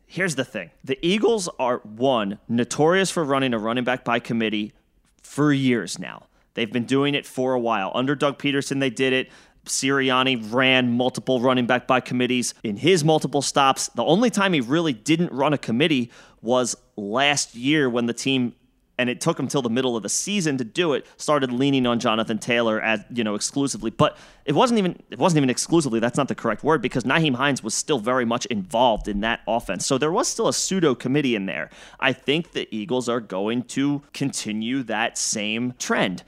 Here's 0.05 0.35
the 0.35 0.45
thing: 0.45 0.69
the 0.83 0.99
Eagles 1.01 1.49
are 1.57 1.79
one 1.79 2.37
notorious 2.47 3.09
for 3.09 3.23
running 3.23 3.55
a 3.55 3.57
running 3.57 3.83
back 3.83 4.05
by 4.05 4.19
committee 4.19 4.71
for 5.23 5.51
years 5.51 5.97
now. 5.97 6.27
They've 6.53 6.71
been 6.71 6.85
doing 6.85 7.15
it 7.15 7.25
for 7.25 7.53
a 7.53 7.59
while. 7.59 7.91
Under 7.95 8.13
Doug 8.13 8.37
Pederson, 8.37 8.79
they 8.79 8.91
did 8.91 9.13
it. 9.13 9.31
Sirianni 9.65 10.51
ran 10.51 10.91
multiple 10.97 11.39
running 11.39 11.65
back 11.65 11.87
by 11.87 11.99
committees 11.99 12.53
in 12.63 12.77
his 12.77 13.03
multiple 13.03 13.41
stops. 13.41 13.87
The 13.89 14.03
only 14.03 14.29
time 14.29 14.53
he 14.53 14.61
really 14.61 14.93
didn't 14.93 15.31
run 15.31 15.53
a 15.53 15.57
committee 15.57 16.11
was 16.41 16.75
last 16.95 17.55
year 17.55 17.89
when 17.89 18.05
the 18.05 18.13
team 18.13 18.53
and 18.97 19.09
it 19.09 19.19
took 19.19 19.39
him 19.39 19.47
till 19.47 19.61
the 19.61 19.69
middle 19.69 19.97
of 19.97 20.03
the 20.03 20.09
season 20.09 20.57
to 20.57 20.63
do 20.63 20.93
it 20.93 21.05
started 21.17 21.51
leaning 21.51 21.87
on 21.87 21.99
Jonathan 21.99 22.37
Taylor 22.37 22.79
as 22.79 23.03
you 23.11 23.23
know 23.23 23.35
exclusively. 23.35 23.89
But 23.89 24.17
it 24.45 24.53
wasn't 24.53 24.77
even 24.77 25.01
it 25.09 25.17
wasn't 25.17 25.37
even 25.37 25.49
exclusively 25.49 25.99
that's 25.99 26.17
not 26.17 26.27
the 26.27 26.35
correct 26.35 26.63
word 26.63 26.81
because 26.81 27.03
Nyheim 27.03 27.35
Hines 27.35 27.63
was 27.63 27.73
still 27.73 27.99
very 27.99 28.25
much 28.25 28.45
involved 28.47 29.07
in 29.07 29.21
that 29.21 29.41
offense. 29.47 29.85
So 29.85 29.97
there 29.97 30.11
was 30.11 30.27
still 30.27 30.47
a 30.47 30.53
pseudo 30.53 30.93
committee 30.93 31.35
in 31.35 31.47
there. 31.47 31.69
I 31.99 32.13
think 32.13 32.51
the 32.51 32.67
Eagles 32.75 33.09
are 33.09 33.19
going 33.19 33.63
to 33.63 34.03
continue 34.13 34.83
that 34.83 35.17
same 35.17 35.73
trend 35.79 36.23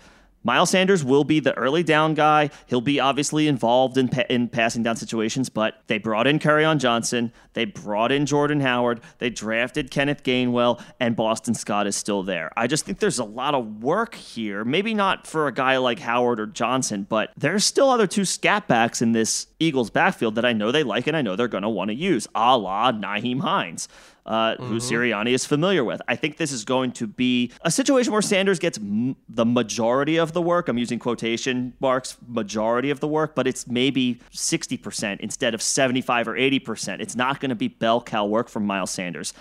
Miles 0.46 0.70
Sanders 0.70 1.04
will 1.04 1.24
be 1.24 1.40
the 1.40 1.58
early 1.58 1.82
down 1.82 2.14
guy. 2.14 2.52
He'll 2.68 2.80
be 2.80 3.00
obviously 3.00 3.48
involved 3.48 3.98
in, 3.98 4.10
pa- 4.10 4.26
in 4.30 4.48
passing 4.48 4.84
down 4.84 4.96
situations, 4.96 5.50
but 5.50 5.82
they 5.88 5.98
brought 5.98 6.28
in 6.28 6.40
on 6.46 6.78
Johnson. 6.78 7.34
They 7.54 7.66
brought 7.66 8.12
in 8.12 8.28
Jordan 8.28 8.60
Howard. 8.60 9.02
They 9.18 9.32
drafted 9.32 9.90
Kenneth 9.90 10.22
Gainwell, 10.24 10.80
and 11.00 11.16
Boston 11.16 11.56
Scott 11.56 11.88
is 11.88 11.96
still 11.96 12.22
there. 12.22 12.52
I 12.56 12.68
just 12.68 12.86
think 12.86 13.00
there's 13.00 13.18
a 13.18 13.24
lot 13.24 13.56
of 13.56 13.82
work 13.82 14.14
here. 14.14 14.64
Maybe 14.64 14.94
not 14.94 15.26
for 15.26 15.48
a 15.48 15.52
guy 15.52 15.78
like 15.78 15.98
Howard 15.98 16.40
or 16.40 16.46
Johnson, 16.46 17.08
but 17.10 17.32
there's 17.36 17.66
still 17.66 17.90
other 17.90 18.06
two 18.06 18.24
scat 18.24 18.68
backs 18.68 19.02
in 19.02 19.14
this 19.14 19.48
Eagles 19.60 19.90
backfield 19.90 20.36
that 20.36 20.46
I 20.46 20.54
know 20.54 20.72
they 20.72 20.84
like 20.84 21.08
and 21.08 21.18
I 21.18 21.24
know 21.24 21.36
they're 21.36 21.48
going 21.48 21.64
to 21.64 21.70
want 21.70 21.90
to 21.90 21.96
use, 21.96 22.28
a 22.36 22.56
la 22.56 22.92
Nyheim 22.92 23.42
Hines 23.42 23.88
uh, 24.26 24.56
mm-hmm. 24.56 24.66
who 24.66 24.78
Sirianni 24.78 25.34
is 25.34 25.46
familiar 25.46 25.84
with. 25.84 26.02
I 26.08 26.16
think 26.16 26.38
this 26.38 26.52
is 26.52 26.66
going 26.66 26.92
to 26.94 27.08
be 27.08 27.52
a 27.62 27.72
situation 27.72 28.12
where 28.12 28.22
Sanders 28.22 28.60
gets 28.60 28.78
m- 28.78 29.16
the 29.30 29.46
majority 29.46 30.18
of 30.18 30.34
the 30.34 30.42
work. 30.42 30.68
I'm 30.68 30.78
using 30.78 31.00
quotation 31.00 31.74
marks, 31.80 32.18
majority 32.28 32.90
of 32.90 33.00
the 33.00 33.08
work, 33.08 33.36
but 33.36 33.48
it's 33.48 33.68
maybe 33.68 34.20
60% 34.34 35.20
instead 35.20 35.54
of 35.54 35.62
75 35.62 36.28
or 36.28 36.34
80%. 36.34 37.00
It's 37.02 37.16
not 37.16 37.40
going 37.40 37.50
to 37.50 37.56
be 37.56 37.68
bell 37.68 38.02
cow 38.02 38.26
work 38.26 38.50
from 38.50 38.66
Miles 38.66 38.92
Sanders. 38.92 39.34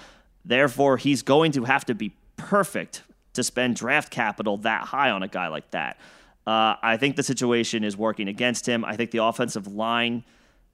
Therefore, 0.45 0.99
he's 0.99 1.23
going 1.23 1.53
to 1.53 1.65
have 1.65 1.87
to 1.87 1.95
be 1.95 2.15
perfect 2.37 3.03
to 3.33 3.43
spend 3.43 3.77
draft 3.77 4.11
capital 4.11 4.59
that 4.59 4.83
high 4.83 5.11
on 5.11 5.23
a 5.23 5.29
guy 5.29 5.49
like 5.49 5.71
that. 5.71 5.99
Uh, 6.47 6.77
I 6.83 6.99
think 6.99 7.17
the 7.17 7.23
situation 7.23 7.85
is 7.85 7.97
working 7.97 8.29
against 8.29 8.67
him. 8.67 8.85
I 8.85 8.97
think 8.97 9.11
the 9.11 9.25
offensive 9.25 9.67
line. 9.67 10.25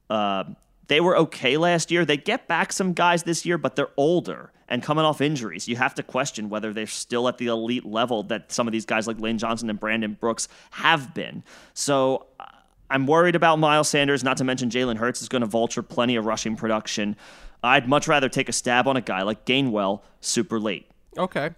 Uh, 0.09 0.45
they 0.91 1.01
were 1.01 1.17
okay 1.17 1.57
last 1.57 1.93
year. 1.93 2.05
They 2.05 2.17
get 2.17 2.49
back 2.49 2.73
some 2.73 2.95
guys 2.95 3.23
this 3.23 3.47
year, 3.47 3.57
but 3.57 3.77
they're 3.77 3.93
older 3.97 4.51
and 4.67 4.83
coming 4.83 5.05
off 5.05 5.21
injuries. 5.21 5.69
You 5.69 5.77
have 5.77 5.95
to 5.95 6.03
question 6.03 6.51
whether 6.51 6.73
they're 6.73 6.89
still 6.89 7.29
at 7.29 7.39
the 7.39 7.47
elite 7.47 7.85
level 7.85 8.25
that 8.25 8.51
some 8.51 8.67
of 8.67 8.73
these 8.73 8.85
guys 8.85 9.07
like 9.07 9.21
Lane 9.21 9.39
Johnson 9.39 9.71
and 9.71 9.79
Brandon 9.79 10.17
Brooks 10.21 10.49
have 10.73 11.15
been. 11.15 11.45
So 11.75 12.27
uh, 12.41 12.47
I'm 12.91 13.07
worried 13.07 13.37
about 13.37 13.61
Miles 13.61 13.89
Sanders, 13.89 14.25
not 14.25 14.37
to 14.39 14.45
mention 14.45 14.69
Jalen 14.69 14.97
Hurts 14.97 15.23
is 15.23 15.29
going 15.29 15.43
to 15.43 15.47
vulture 15.47 15.85
plenty 15.85 16.17
of 16.17 16.27
rushing 16.27 16.57
production. 16.57 17.15
I'd 17.63 17.89
much 17.89 18.09
rather 18.09 18.29
take 18.29 18.49
a 18.49 18.53
stab 18.53 18.89
on 18.89 18.97
a 18.97 19.01
guy 19.01 19.23
like 19.23 19.45
Gainwell 19.47 20.01
super 20.21 20.59
late. 20.59 20.91
Okay. 21.17 21.51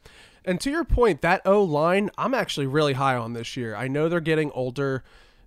And 0.45 0.61
to 0.61 0.71
your 0.71 0.85
point, 0.85 1.23
that 1.23 1.41
O 1.47 1.65
line, 1.65 2.11
I'm 2.19 2.35
actually 2.35 2.67
really 2.67 2.93
high 2.93 3.17
on 3.17 3.33
this 3.33 3.57
year. 3.57 3.75
I 3.75 3.89
know 3.89 4.11
they're 4.11 4.21
getting 4.21 4.51
older. 4.51 5.05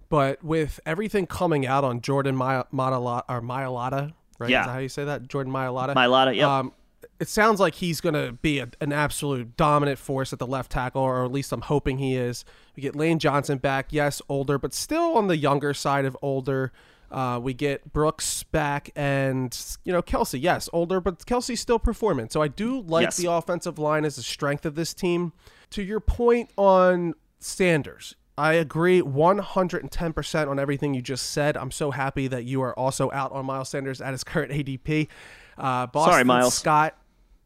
But 0.10 0.44
with 0.44 0.80
everything 0.86 1.28
coming 1.28 1.66
out 1.66 1.84
on 1.84 2.02
Jordan 2.02 2.36
Mailata, 2.36 3.24
or 3.28 3.42
Mailata, 3.42 4.14
right? 4.40 4.50
Yeah. 4.50 4.62
Is 4.62 4.66
that 4.68 4.72
how 4.72 4.80
you 4.80 4.90
say 4.90 5.06
that? 5.06 5.28
Jordan 5.28 5.52
Mailata? 5.52 5.96
Mailata, 5.96 6.36
yeah. 6.36 6.60
Um, 6.60 6.74
it 7.20 7.30
sounds 7.30 7.60
like 7.60 7.76
he's 7.76 8.02
going 8.02 8.14
to 8.14 8.34
be 8.34 8.60
a, 8.60 8.70
an 8.82 8.92
absolute 8.92 9.56
dominant 9.56 10.00
force 10.00 10.34
at 10.34 10.40
the 10.40 10.48
left 10.48 10.72
tackle, 10.72 11.02
or 11.02 11.24
at 11.24 11.32
least 11.32 11.52
I'm 11.52 11.62
hoping 11.62 11.98
he 11.98 12.16
is. 12.16 12.44
We 12.76 12.82
get 12.82 12.96
Lane 12.96 13.20
Johnson 13.20 13.58
back, 13.58 13.88
yes, 13.92 14.22
older, 14.28 14.58
but 14.58 14.74
still 14.74 15.18
on 15.18 15.28
the 15.28 15.38
younger 15.38 15.74
side 15.74 16.06
of 16.06 16.18
older. 16.22 16.72
Uh, 17.12 17.40
we 17.42 17.54
get 17.54 17.94
Brooks 17.94 18.44
back, 18.44 18.90
and 18.96 19.58
you 19.84 19.94
know 19.94 20.02
Kelce. 20.02 20.42
yes, 20.42 20.68
older, 20.74 21.00
but 21.00 21.20
Kelce's 21.26 21.60
still 21.60 21.80
performing. 21.80 22.30
So 22.30 22.42
I 22.42 22.48
do 22.48 22.82
like 22.82 23.06
yes. 23.06 23.18
the 23.18 23.32
offensive 23.32 23.80
line 23.80 24.06
as 24.06 24.18
a 24.18 24.24
strength 24.24 24.66
of 24.66 24.76
this 24.76 24.94
team. 24.94 25.32
To 25.72 25.84
your 25.84 26.00
point 26.00 26.50
on 26.58 27.14
Sanders, 27.40 28.16
I 28.38 28.54
agree 28.54 29.02
110% 29.02 30.48
on 30.50 30.60
everything 30.60 30.94
you 30.94 31.02
just 31.02 31.32
said. 31.32 31.56
I'm 31.56 31.72
so 31.72 31.92
happy 31.92 32.28
that 32.28 32.44
you 32.44 32.62
are 32.62 32.78
also 32.78 33.10
out 33.12 33.32
on 33.32 33.46
Miles 33.46 33.70
Sanders 33.70 34.02
at 34.02 34.12
his 34.12 34.24
current 34.24 34.52
ADP. 34.52 35.08
Uh, 35.58 35.88
Boston 35.88 36.12
Sorry, 36.14 36.24
Miles. 36.26 36.54
Scott 36.54 36.98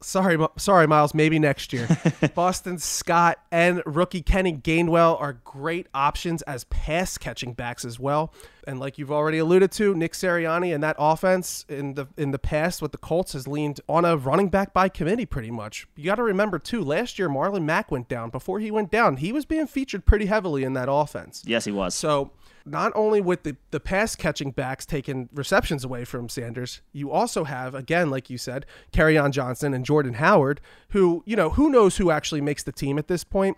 Sorry, 0.01 0.37
sorry, 0.55 0.87
Miles. 0.87 1.13
Maybe 1.13 1.39
next 1.39 1.73
year. 1.73 1.87
Boston 2.35 2.77
Scott 2.77 3.37
and 3.51 3.83
rookie 3.85 4.21
Kenny 4.21 4.53
Gainwell 4.53 5.19
are 5.19 5.33
great 5.43 5.87
options 5.93 6.41
as 6.43 6.63
pass 6.65 7.17
catching 7.17 7.53
backs 7.53 7.83
as 7.83 7.99
well. 7.99 8.33
And 8.65 8.79
like 8.79 8.97
you've 8.97 9.11
already 9.11 9.39
alluded 9.39 9.71
to, 9.73 9.93
Nick 9.93 10.13
Sirianni 10.13 10.73
and 10.73 10.81
that 10.83 10.95
offense 10.97 11.65
in 11.67 11.95
the 11.95 12.07
in 12.17 12.31
the 12.31 12.39
past 12.39 12.81
with 12.81 12.93
the 12.93 12.97
Colts 12.97 13.33
has 13.33 13.45
leaned 13.45 13.81
on 13.89 14.05
a 14.05 14.15
running 14.15 14.47
back 14.47 14.73
by 14.73 14.87
committee 14.87 15.25
pretty 15.25 15.51
much. 15.51 15.85
You 15.97 16.05
got 16.05 16.15
to 16.15 16.23
remember 16.23 16.59
too, 16.59 16.81
last 16.81 17.19
year 17.19 17.27
Marlon 17.27 17.63
Mack 17.63 17.91
went 17.91 18.07
down. 18.07 18.29
Before 18.29 18.59
he 18.59 18.71
went 18.71 18.91
down, 18.91 19.17
he 19.17 19.33
was 19.33 19.43
being 19.43 19.67
featured 19.67 20.05
pretty 20.05 20.27
heavily 20.27 20.63
in 20.63 20.73
that 20.73 20.87
offense. 20.89 21.43
Yes, 21.45 21.65
he 21.65 21.71
was. 21.73 21.93
So 21.93 22.31
not 22.65 22.91
only 22.95 23.21
with 23.21 23.43
the, 23.43 23.55
the 23.71 23.79
pass 23.79 24.15
catching 24.15 24.51
backs 24.51 24.85
taking 24.85 25.29
receptions 25.33 25.83
away 25.83 26.05
from 26.05 26.29
Sanders, 26.29 26.81
you 26.91 27.11
also 27.11 27.43
have, 27.43 27.75
again, 27.75 28.09
like 28.09 28.29
you 28.29 28.37
said, 28.37 28.65
on 28.97 29.31
Johnson 29.31 29.73
and 29.73 29.85
Jordan 29.85 30.13
Howard, 30.15 30.61
who, 30.89 31.23
you 31.25 31.35
know, 31.35 31.51
who 31.51 31.69
knows 31.69 31.97
who 31.97 32.11
actually 32.11 32.41
makes 32.41 32.63
the 32.63 32.71
team 32.71 32.97
at 32.97 33.07
this 33.07 33.23
point. 33.23 33.57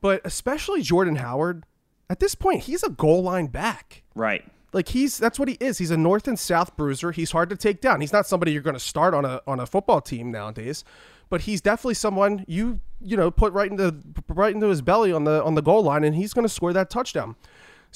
But 0.00 0.20
especially 0.24 0.82
Jordan 0.82 1.16
Howard, 1.16 1.64
at 2.08 2.20
this 2.20 2.34
point, 2.34 2.64
he's 2.64 2.82
a 2.82 2.90
goal 2.90 3.22
line 3.22 3.46
back. 3.46 4.02
Right. 4.14 4.44
Like 4.72 4.88
he's 4.88 5.16
that's 5.16 5.38
what 5.38 5.48
he 5.48 5.56
is. 5.58 5.78
He's 5.78 5.90
a 5.90 5.96
north 5.96 6.28
and 6.28 6.38
south 6.38 6.76
bruiser. 6.76 7.12
He's 7.12 7.30
hard 7.30 7.48
to 7.50 7.56
take 7.56 7.80
down. 7.80 8.00
He's 8.00 8.12
not 8.12 8.26
somebody 8.26 8.52
you're 8.52 8.62
going 8.62 8.74
to 8.74 8.80
start 8.80 9.14
on 9.14 9.24
a 9.24 9.40
on 9.46 9.58
a 9.58 9.66
football 9.66 10.00
team 10.00 10.30
nowadays, 10.30 10.84
but 11.30 11.42
he's 11.42 11.60
definitely 11.60 11.94
someone 11.94 12.44
you 12.46 12.80
you 13.00 13.16
know 13.16 13.30
put 13.30 13.52
right 13.52 13.70
into 13.70 13.96
right 14.28 14.54
into 14.54 14.68
his 14.68 14.82
belly 14.82 15.12
on 15.12 15.24
the 15.24 15.42
on 15.44 15.54
the 15.54 15.62
goal 15.62 15.82
line 15.82 16.04
and 16.04 16.14
he's 16.14 16.34
going 16.34 16.46
to 16.46 16.52
score 16.52 16.72
that 16.74 16.90
touchdown. 16.90 17.36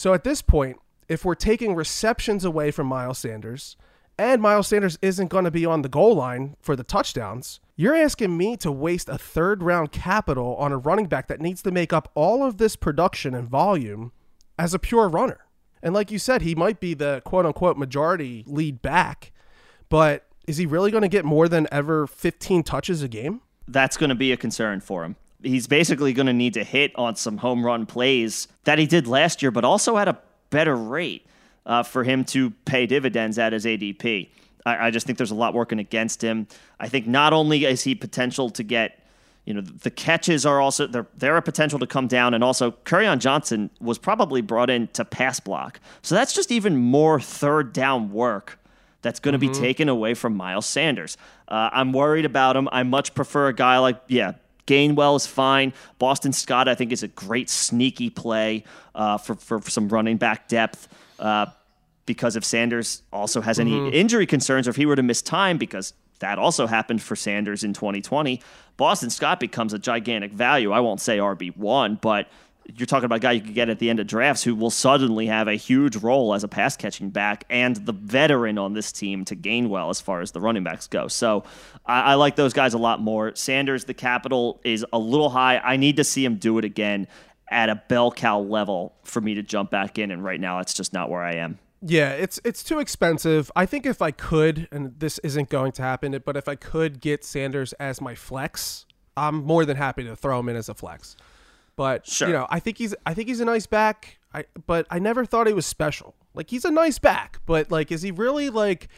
So 0.00 0.14
at 0.14 0.24
this 0.24 0.40
point, 0.40 0.78
if 1.10 1.26
we're 1.26 1.34
taking 1.34 1.74
receptions 1.74 2.42
away 2.42 2.70
from 2.70 2.86
Miles 2.86 3.18
Sanders, 3.18 3.76
and 4.16 4.40
Miles 4.40 4.68
Sanders 4.68 4.98
isn't 5.02 5.28
going 5.28 5.44
to 5.44 5.50
be 5.50 5.66
on 5.66 5.82
the 5.82 5.90
goal 5.90 6.14
line 6.14 6.56
for 6.62 6.74
the 6.74 6.82
touchdowns, 6.82 7.60
you're 7.76 7.94
asking 7.94 8.34
me 8.34 8.56
to 8.56 8.72
waste 8.72 9.10
a 9.10 9.18
third 9.18 9.62
round 9.62 9.92
capital 9.92 10.56
on 10.56 10.72
a 10.72 10.78
running 10.78 11.04
back 11.04 11.26
that 11.26 11.42
needs 11.42 11.60
to 11.64 11.70
make 11.70 11.92
up 11.92 12.10
all 12.14 12.42
of 12.42 12.56
this 12.56 12.76
production 12.76 13.34
and 13.34 13.46
volume 13.46 14.12
as 14.58 14.72
a 14.72 14.78
pure 14.78 15.06
runner. 15.06 15.44
And 15.82 15.92
like 15.92 16.10
you 16.10 16.18
said, 16.18 16.40
he 16.40 16.54
might 16.54 16.80
be 16.80 16.94
the 16.94 17.20
quote 17.26 17.44
unquote 17.44 17.76
majority 17.76 18.42
lead 18.46 18.80
back, 18.80 19.32
but 19.90 20.24
is 20.46 20.56
he 20.56 20.64
really 20.64 20.90
going 20.90 21.02
to 21.02 21.08
get 21.08 21.26
more 21.26 21.46
than 21.46 21.68
ever 21.70 22.06
15 22.06 22.62
touches 22.62 23.02
a 23.02 23.08
game? 23.08 23.42
That's 23.68 23.98
going 23.98 24.08
to 24.08 24.16
be 24.16 24.32
a 24.32 24.38
concern 24.38 24.80
for 24.80 25.04
him. 25.04 25.16
He's 25.42 25.66
basically 25.66 26.12
going 26.12 26.26
to 26.26 26.32
need 26.32 26.54
to 26.54 26.64
hit 26.64 26.92
on 26.96 27.16
some 27.16 27.38
home 27.38 27.64
run 27.64 27.86
plays 27.86 28.48
that 28.64 28.78
he 28.78 28.86
did 28.86 29.06
last 29.06 29.42
year, 29.42 29.50
but 29.50 29.64
also 29.64 29.96
at 29.96 30.08
a 30.08 30.18
better 30.50 30.76
rate 30.76 31.26
uh, 31.66 31.82
for 31.82 32.04
him 32.04 32.24
to 32.24 32.50
pay 32.64 32.86
dividends 32.86 33.38
at 33.38 33.52
his 33.52 33.64
ADP. 33.64 34.28
I, 34.66 34.86
I 34.86 34.90
just 34.90 35.06
think 35.06 35.18
there's 35.18 35.30
a 35.30 35.36
lot 35.36 35.54
working 35.54 35.78
against 35.78 36.22
him. 36.22 36.46
I 36.78 36.88
think 36.88 37.06
not 37.06 37.32
only 37.32 37.64
is 37.64 37.82
he 37.82 37.94
potential 37.94 38.50
to 38.50 38.62
get 38.62 39.00
you 39.44 39.54
know 39.54 39.62
the 39.62 39.90
catches 39.90 40.44
are 40.44 40.60
also 40.60 40.86
they're 40.86 41.06
they're 41.16 41.36
a 41.36 41.42
potential 41.42 41.78
to 41.78 41.86
come 41.86 42.06
down 42.06 42.34
and 42.34 42.44
also 42.44 42.72
Kerryon 42.84 43.18
Johnson 43.18 43.70
was 43.80 43.98
probably 43.98 44.42
brought 44.42 44.70
in 44.70 44.88
to 44.88 45.04
pass 45.04 45.40
block 45.40 45.80
so 46.02 46.14
that's 46.14 46.34
just 46.34 46.52
even 46.52 46.76
more 46.76 47.18
third 47.18 47.72
down 47.72 48.12
work 48.12 48.58
that's 49.02 49.18
going 49.18 49.32
to 49.32 49.44
mm-hmm. 49.44 49.52
be 49.52 49.58
taken 49.58 49.88
away 49.88 50.12
from 50.14 50.36
Miles 50.36 50.66
Sanders 50.66 51.16
uh, 51.48 51.70
I'm 51.72 51.92
worried 51.92 52.26
about 52.26 52.54
him 52.54 52.68
I 52.70 52.82
much 52.82 53.14
prefer 53.14 53.48
a 53.48 53.54
guy 53.54 53.78
like 53.78 54.00
yeah 54.08 54.34
Gainwell 54.70 55.16
is 55.16 55.26
fine 55.26 55.72
Boston 55.98 56.32
Scott 56.32 56.68
I 56.68 56.74
think 56.74 56.92
is 56.92 57.02
a 57.02 57.08
great 57.08 57.50
sneaky 57.50 58.10
play 58.10 58.64
uh, 58.94 59.18
for, 59.18 59.34
for, 59.34 59.60
for 59.60 59.70
some 59.70 59.88
running 59.88 60.16
back 60.16 60.48
depth 60.48 60.88
uh, 61.18 61.46
because 62.10 62.34
if 62.34 62.44
Sanders 62.44 63.02
also 63.12 63.40
has 63.40 63.60
any 63.60 63.70
mm-hmm. 63.70 63.94
injury 63.94 64.26
concerns 64.26 64.66
or 64.66 64.70
if 64.70 64.76
he 64.76 64.84
were 64.84 64.96
to 64.96 65.02
miss 65.02 65.22
time, 65.22 65.58
because 65.58 65.94
that 66.18 66.40
also 66.40 66.66
happened 66.66 67.00
for 67.00 67.14
Sanders 67.14 67.62
in 67.62 67.72
2020, 67.72 68.42
Boston 68.76 69.10
Scott 69.10 69.38
becomes 69.38 69.72
a 69.72 69.78
gigantic 69.78 70.32
value. 70.32 70.72
I 70.72 70.80
won't 70.80 71.00
say 71.00 71.18
RB1, 71.18 72.00
but 72.00 72.28
you're 72.76 72.86
talking 72.86 73.04
about 73.04 73.16
a 73.16 73.20
guy 73.20 73.32
you 73.32 73.40
could 73.40 73.54
get 73.54 73.68
at 73.68 73.78
the 73.78 73.90
end 73.90 74.00
of 74.00 74.06
drafts 74.06 74.42
who 74.42 74.54
will 74.54 74.70
suddenly 74.70 75.26
have 75.26 75.48
a 75.48 75.54
huge 75.54 75.96
role 75.96 76.34
as 76.34 76.44
a 76.44 76.48
pass 76.48 76.76
catching 76.76 77.10
back 77.10 77.44
and 77.50 77.76
the 77.76 77.92
veteran 77.92 78.58
on 78.58 78.74
this 78.74 78.92
team 78.92 79.24
to 79.26 79.36
Gainwell 79.36 79.90
as 79.90 80.00
far 80.00 80.20
as 80.20 80.32
the 80.32 80.40
running 80.40 80.64
backs 80.64 80.86
go. 80.86 81.08
So 81.08 81.44
I, 81.86 82.00
I, 82.00 82.14
like 82.14 82.36
those 82.36 82.52
guys 82.52 82.74
a 82.74 82.78
lot 82.78 83.00
more. 83.00 83.34
Sanders, 83.34 83.84
the 83.84 83.94
capital 83.94 84.60
is 84.64 84.84
a 84.92 84.98
little 84.98 85.30
high. 85.30 85.58
I 85.58 85.76
need 85.76 85.96
to 85.96 86.04
see 86.04 86.24
him 86.24 86.36
do 86.36 86.58
it 86.58 86.64
again 86.64 87.06
at 87.50 87.68
a 87.68 87.82
bell 87.88 88.12
cow 88.12 88.38
level 88.40 88.94
for 89.04 89.20
me 89.20 89.34
to 89.34 89.42
jump 89.42 89.70
back 89.70 89.98
in. 89.98 90.10
And 90.10 90.24
right 90.24 90.40
now, 90.40 90.60
it's 90.60 90.74
just 90.74 90.92
not 90.92 91.10
where 91.10 91.22
I 91.22 91.34
am. 91.34 91.58
Yeah, 91.82 92.10
it's 92.10 92.38
it's 92.44 92.62
too 92.62 92.78
expensive. 92.78 93.50
I 93.56 93.64
think 93.64 93.86
if 93.86 94.02
I 94.02 94.10
could, 94.10 94.68
and 94.70 94.98
this 94.98 95.18
isn't 95.20 95.48
going 95.48 95.72
to 95.72 95.82
happen, 95.82 96.20
but 96.24 96.36
if 96.36 96.46
I 96.46 96.54
could 96.54 97.00
get 97.00 97.24
Sanders 97.24 97.72
as 97.74 98.02
my 98.02 98.14
flex, 98.14 98.84
I'm 99.16 99.36
more 99.36 99.64
than 99.64 99.78
happy 99.78 100.04
to 100.04 100.14
throw 100.14 100.38
him 100.40 100.50
in 100.50 100.56
as 100.56 100.68
a 100.68 100.74
flex. 100.74 101.16
But 101.76 102.06
sure. 102.06 102.28
you 102.28 102.34
know, 102.34 102.46
I 102.50 102.60
think 102.60 102.78
he's 102.78 102.94
I 103.06 103.14
think 103.14 103.28
he's 103.28 103.40
a 103.40 103.44
nice 103.44 103.66
back. 103.66 104.18
I 104.34 104.44
but 104.66 104.86
I 104.90 104.98
never 104.98 105.24
thought 105.24 105.46
he 105.46 105.52
was 105.52 105.66
special. 105.66 106.14
Like 106.34 106.50
he's 106.50 106.64
a 106.64 106.70
nice 106.70 106.98
back, 106.98 107.40
but 107.46 107.70
like 107.70 107.90
is 107.90 108.02
he 108.02 108.10
really 108.10 108.50
like 108.50 108.88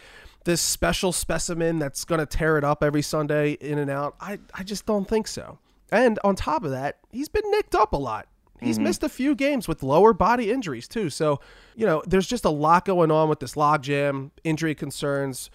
this 0.44 0.60
special 0.60 1.12
specimen 1.12 1.78
that's 1.78 2.04
going 2.04 2.18
to 2.18 2.26
tear 2.26 2.58
it 2.58 2.64
up 2.64 2.82
every 2.82 3.02
Sunday 3.02 3.52
in 3.52 3.78
and 3.78 3.90
out? 3.90 4.16
I 4.20 4.38
I 4.54 4.62
just 4.62 4.86
don't 4.86 5.08
think 5.08 5.28
so. 5.28 5.58
And 5.90 6.18
on 6.24 6.36
top 6.36 6.64
of 6.64 6.70
that, 6.70 6.98
he's 7.10 7.28
been 7.28 7.48
nicked 7.50 7.74
up 7.74 7.92
a 7.92 7.98
lot. 7.98 8.26
He's 8.62 8.76
mm-hmm. 8.76 8.84
missed 8.84 9.02
a 9.02 9.08
few 9.08 9.34
games 9.34 9.66
with 9.66 9.82
lower 9.82 10.12
body 10.12 10.50
injuries 10.50 10.86
too. 10.86 11.10
So, 11.10 11.40
you 11.74 11.84
know, 11.84 12.02
there's 12.06 12.26
just 12.26 12.44
a 12.44 12.50
lot 12.50 12.84
going 12.84 13.10
on 13.10 13.28
with 13.28 13.40
this 13.40 13.54
logjam, 13.54 14.30
injury 14.44 14.74
concerns, 14.74 15.50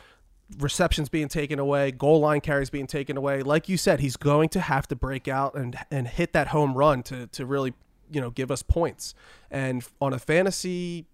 receptions 0.60 1.10
being 1.10 1.28
taken 1.28 1.60
away, 1.60 1.91
goal 1.91 2.20
line 2.20 2.41
carries 2.41 2.70
being 2.70 2.88
taken 2.88 3.18
away. 3.18 3.43
Like 3.43 3.68
you 3.68 3.78
said, 3.78 4.00
he's 4.00 4.18
going 4.18 4.50
to 4.50 4.62
have 4.62 4.88
to 4.88 4.95
break 4.95 5.28
out 5.28 5.56
and 5.56 5.78
and 5.91 6.08
hit 6.08 6.34
that 6.34 6.50
home 6.50 6.74
run 6.74 7.04
to 7.04 7.28
to 7.28 7.45
really, 7.45 7.74
you 8.12 8.22
know, 8.22 8.30
give 8.30 8.52
us 8.52 8.64
points. 8.64 9.14
And 9.52 9.86
on 10.02 10.14
a 10.14 10.20
fantasy 10.20 11.06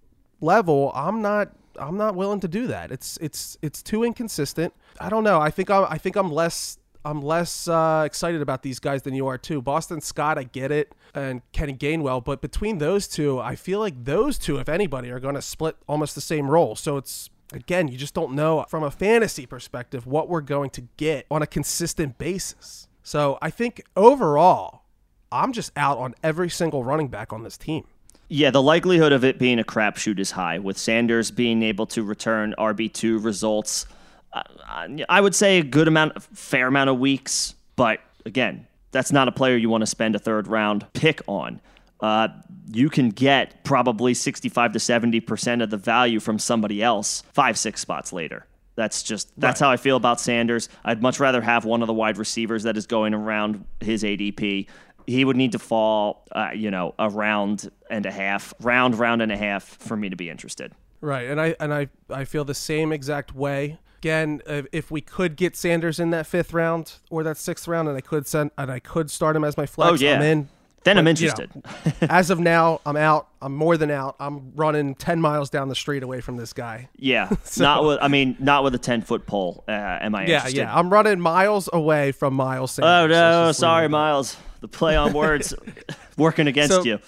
level, 0.42 0.92
I'm 0.94 1.22
not 1.22 1.54
I'm 1.80 1.98
not 1.98 2.16
willing 2.16 2.40
to 2.42 2.48
do 2.48 2.68
that. 2.68 2.92
It's 2.92 3.18
it's 3.22 3.58
it's 3.62 3.82
too 3.82 4.04
inconsistent. 4.04 4.74
I 5.00 5.10
don't 5.10 5.24
know. 5.24 5.40
I 5.40 5.50
think 5.50 5.70
I 5.70 5.86
I 5.86 5.98
think 5.98 6.16
I'm 6.16 6.32
less 6.32 6.78
I'm 7.06 7.22
less 7.22 7.68
uh, 7.68 8.04
excited 8.06 8.42
about 8.42 8.64
these 8.64 8.80
guys 8.80 9.02
than 9.02 9.14
you 9.14 9.28
are 9.28 9.38
too. 9.38 9.62
Boston 9.62 10.00
Scott, 10.00 10.38
I 10.38 10.44
get 10.44 10.72
it, 10.72 10.94
and 11.14 11.42
Kenny 11.52 11.74
Gainwell, 11.74 12.24
but 12.24 12.42
between 12.42 12.78
those 12.78 13.08
two, 13.08 13.40
I 13.40 13.56
feel 13.56 13.80
like 13.80 14.06
those 14.06 14.38
two, 14.38 14.58
if 14.58 14.70
anybody, 14.70 15.10
are 15.12 15.20
going 15.20 15.36
to 15.36 15.42
split 15.42 15.76
almost 15.88 16.16
the 16.16 16.22
same 16.22 16.50
role. 16.50 16.76
So 16.76 16.96
it's 16.98 17.30
again, 17.56 17.88
you 17.88 17.98
just 17.98 18.14
don't 18.14 18.34
know 18.34 18.66
from 18.70 18.84
a 18.84 18.92
fantasy 18.92 19.46
perspective 19.46 20.06
what 20.06 20.30
we're 20.30 20.42
going 20.42 20.70
to 20.72 20.82
get 20.98 21.26
on 21.30 21.42
a 21.42 21.48
consistent 21.48 22.18
basis. 22.18 22.88
So 23.04 23.38
I 23.42 23.50
think 23.50 23.84
overall, 23.96 24.84
I'm 25.32 25.54
just 25.54 25.72
out 25.76 25.98
on 25.98 26.16
every 26.24 26.50
single 26.50 26.84
running 26.84 27.08
back 27.08 27.34
on 27.34 27.44
this 27.44 27.58
team. 27.58 27.86
Yeah, 28.30 28.52
the 28.52 28.62
likelihood 28.62 29.12
of 29.12 29.24
it 29.24 29.38
being 29.38 29.60
a 29.60 29.64
crapshoot 29.64 30.18
is 30.18 30.32
high, 30.32 30.58
with 30.58 30.78
Sanders 30.78 31.30
being 31.30 31.62
able 31.62 31.86
to 31.88 32.04
return 32.04 32.56
RB2 32.58 33.24
results 33.24 33.86
uh, 34.34 34.88
I 35.08 35.22
would 35.22 35.36
say 35.36 35.60
a 35.60 35.64
good 35.64 35.88
amount, 35.88 36.22
fair 36.22 36.68
amount 36.68 36.90
of 36.90 37.00
weeks, 37.00 37.54
but 37.76 38.00
again, 38.26 38.68
that's 38.92 39.12
not 39.12 39.28
a 39.28 39.32
player 39.32 39.56
you 39.56 39.70
want 39.70 39.82
to 39.82 39.88
spend 39.88 40.16
a 40.16 40.20
third 40.20 40.48
round 40.48 40.86
pick 40.94 41.22
on. 41.28 41.62
Uh, 42.04 42.28
you 42.70 42.90
can 42.90 43.10
get 43.10 43.64
probably 43.64 44.14
65 44.14 44.74
to 44.74 44.80
70% 44.80 45.64
of 45.64 45.70
the 45.70 45.78
value 45.78 46.20
from 46.20 46.38
somebody 46.38 46.84
else 46.84 47.24
five, 47.32 47.58
six 47.58 47.80
spots 47.80 48.12
later. 48.12 48.46
That's 48.76 49.04
just 49.04 49.32
that's 49.40 49.62
right. 49.62 49.68
how 49.68 49.72
I 49.72 49.78
feel 49.78 49.96
about 49.96 50.20
Sanders. 50.20 50.68
I'd 50.84 51.02
much 51.02 51.22
rather 51.22 51.42
have 51.42 51.64
one 51.64 51.82
of 51.82 51.88
the 51.88 51.94
wide 51.94 52.18
receivers 52.18 52.64
that 52.64 52.76
is 52.76 52.88
going 52.88 53.14
around 53.14 53.64
his 53.80 54.04
ADP. 54.04 54.68
He 55.08 55.26
would 55.26 55.38
need 55.38 55.54
to 55.54 55.60
fall, 55.60 56.28
uh, 56.34 56.50
you 56.54 56.72
know, 56.72 56.94
a 57.00 57.10
round 57.10 57.72
and 57.90 58.06
a 58.06 58.12
half, 58.12 58.54
round, 58.60 59.00
round 59.00 59.22
and 59.22 59.32
a 59.32 59.38
half 59.38 59.64
for 59.64 59.96
me 59.96 60.10
to 60.10 60.16
be 60.18 60.30
interested. 60.30 60.74
Right, 61.00 61.30
and 61.30 61.40
I 61.40 61.56
and 61.60 61.74
I 61.74 61.88
I 62.10 62.26
feel 62.26 62.44
the 62.44 62.54
same 62.54 62.92
exact 62.92 63.34
way 63.34 63.78
again, 64.04 64.42
if 64.74 64.92
we 64.92 65.00
could 65.00 65.38
get 65.38 65.56
Sanders 65.56 65.98
in 65.98 66.10
that 66.10 66.28
fifth 66.28 66.52
round 66.52 66.96
or 67.10 67.24
that 67.24 67.38
sixth 67.38 67.70
round, 67.70 67.88
and 67.88 67.96
I 67.96 68.02
could 68.02 68.28
send 68.28 68.52
and 68.58 68.70
I 68.70 68.80
could 68.80 69.10
start 69.10 69.36
him 69.36 69.46
as 69.46 69.56
my 69.56 69.66
flex, 69.66 70.02
oh, 70.02 70.04
yeah. 70.04 70.16
I'm 70.16 70.22
in. 70.22 70.50
Then 70.84 70.96
but, 70.96 71.02
I'm 71.02 71.08
interested. 71.08 71.50
You 71.56 71.62
know, 71.64 72.08
as 72.10 72.30
of 72.30 72.40
now, 72.40 72.82
I'm 72.86 72.98
out. 72.98 73.28
I'm 73.42 73.56
more 73.56 73.78
than 73.78 73.92
out. 73.92 74.16
I'm 74.20 74.52
running 74.56 74.96
ten 74.96 75.22
miles 75.22 75.50
down 75.50 75.70
the 75.70 75.76
street 75.76 76.04
away 76.04 76.22
from 76.22 76.38
this 76.38 76.54
guy. 76.54 76.90
Yeah, 77.04 77.30
so, 77.44 77.64
not 77.64 77.84
with. 77.84 78.00
I 78.02 78.08
mean, 78.08 78.38
not 78.40 78.64
with 78.64 78.74
a 78.76 78.78
ten 78.78 79.02
foot 79.02 79.26
pole. 79.26 79.66
Uh, 79.68 79.72
am 79.72 80.16
I? 80.16 80.26
Yeah, 80.26 80.36
interested? 80.36 80.58
yeah. 80.58 80.78
I'm 80.78 80.90
running 80.90 81.20
miles 81.20 81.70
away 81.74 82.14
from 82.14 82.34
Miles 82.34 82.72
Sanders. 82.72 83.18
Oh 83.18 83.20
no, 83.20 83.52
sorry, 83.52 83.90
Miles. 83.90 84.38
The 84.62 84.70
play 84.70 84.96
on 84.96 85.12
words 85.12 85.54
working 86.18 86.48
against 86.48 86.76
so, 86.76 86.84
you. 86.84 87.00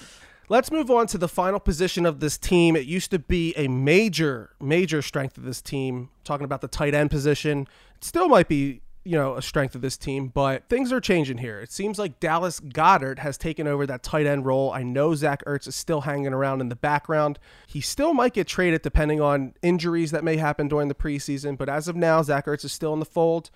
Let's 0.48 0.72
move 0.72 0.92
on 0.92 1.08
to 1.08 1.18
the 1.18 1.28
final 1.28 1.60
position 1.60 2.06
of 2.06 2.20
this 2.20 2.38
team. 2.38 2.76
It 2.76 2.86
used 2.86 3.10
to 3.12 3.20
be 3.20 3.54
a 3.58 3.68
major, 3.68 4.52
major 4.62 5.02
strength 5.02 5.38
of 5.38 5.44
this 5.44 5.62
team. 5.62 6.10
talking 6.24 6.46
about 6.46 6.62
the 6.62 6.68
tight 6.68 6.94
end 6.94 7.10
position. 7.10 7.68
It 7.96 8.04
still 8.04 8.28
might 8.28 8.48
be, 8.48 8.82
you 9.06 9.12
know, 9.12 9.36
a 9.36 9.42
strength 9.42 9.76
of 9.76 9.82
this 9.82 9.98
team, 9.98 10.30
but 10.30 10.68
things 10.68 10.92
are 10.92 11.00
changing 11.00 11.38
here. 11.38 11.60
It 11.62 11.72
seems 11.72 12.00
like 12.00 12.20
Dallas 12.20 12.60
Goedert 12.60 13.20
has 13.20 13.38
taken 13.38 13.68
over 13.68 13.86
that 13.86 14.02
tight 14.02 14.26
end 14.26 14.48
role. 14.48 14.72
I 14.72 14.82
know 14.82 15.14
Zach 15.14 15.46
Ertz 15.46 15.68
is 15.68 15.76
still 15.76 16.02
hanging 16.02 16.34
around 16.34 16.60
in 16.60 16.70
the 16.70 16.76
background. 16.76 17.38
He 17.68 17.82
still 17.82 18.16
might 18.16 18.34
get 18.34 18.48
traded 18.48 18.82
depending 18.82 19.22
on 19.22 19.54
injuries 19.62 20.10
that 20.10 20.24
may 20.24 20.38
happen 20.38 20.68
during 20.68 20.88
the 20.88 20.96
preseason, 20.96 21.56
but 21.56 21.70
as 21.70 21.88
of 21.88 21.96
now, 21.96 22.24
Zach 22.24 22.48
Ertz 22.48 22.66
is 22.66 22.74
still 22.74 22.94
in 22.94 23.00
the 23.00 23.06
fold. 23.06 23.52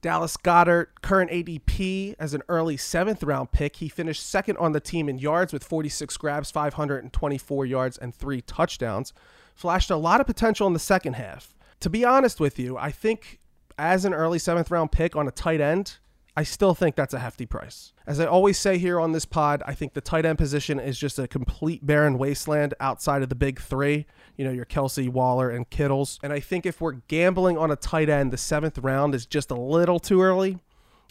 Dallas 0.00 0.36
Goedert, 0.36 0.88
current 1.00 1.30
ADP 1.30 2.16
as 2.18 2.34
an 2.34 2.42
early 2.48 2.76
seventh 2.76 3.22
round 3.22 3.52
pick. 3.52 3.76
He 3.76 3.88
finished 3.88 4.24
second 4.24 4.56
on 4.58 4.72
the 4.72 4.80
team 4.80 5.08
in 5.08 5.18
yards 5.18 5.52
with 5.52 5.64
46 5.64 6.16
grabs, 6.16 6.50
524 6.50 7.66
yards, 7.66 7.98
and 7.98 8.14
three 8.14 8.40
touchdowns. 8.40 9.12
Flashed 9.54 9.90
a 9.90 9.96
lot 9.96 10.20
of 10.20 10.26
potential 10.26 10.66
in 10.66 10.72
the 10.72 10.78
second 10.78 11.14
half. 11.14 11.54
To 11.80 11.90
be 11.90 12.04
honest 12.04 12.40
with 12.40 12.58
you, 12.58 12.76
I 12.76 12.90
think 12.90 13.40
as 13.78 14.04
an 14.04 14.12
early 14.12 14.38
seventh 14.38 14.70
round 14.70 14.92
pick 14.92 15.16
on 15.16 15.28
a 15.28 15.30
tight 15.30 15.60
end, 15.60 15.98
I 16.36 16.44
still 16.44 16.74
think 16.74 16.94
that's 16.94 17.14
a 17.14 17.18
hefty 17.18 17.46
price. 17.46 17.92
As 18.06 18.20
I 18.20 18.26
always 18.26 18.58
say 18.58 18.78
here 18.78 19.00
on 19.00 19.10
this 19.10 19.24
pod, 19.24 19.60
I 19.66 19.74
think 19.74 19.94
the 19.94 20.00
tight 20.00 20.24
end 20.24 20.38
position 20.38 20.78
is 20.78 20.96
just 20.96 21.18
a 21.18 21.26
complete 21.26 21.84
barren 21.84 22.16
wasteland 22.16 22.74
outside 22.78 23.22
of 23.22 23.28
the 23.28 23.34
big 23.34 23.60
three, 23.60 24.06
you 24.36 24.44
know, 24.44 24.52
your 24.52 24.64
Kelce, 24.64 25.08
Waller, 25.08 25.50
and 25.50 25.68
Kittles. 25.68 26.20
And 26.22 26.32
I 26.32 26.38
think 26.38 26.64
if 26.64 26.80
we're 26.80 27.00
gambling 27.08 27.58
on 27.58 27.72
a 27.72 27.76
tight 27.76 28.08
end, 28.08 28.32
the 28.32 28.36
seventh 28.36 28.78
round 28.78 29.16
is 29.16 29.26
just 29.26 29.50
a 29.50 29.56
little 29.56 29.98
too 29.98 30.22
early. 30.22 30.58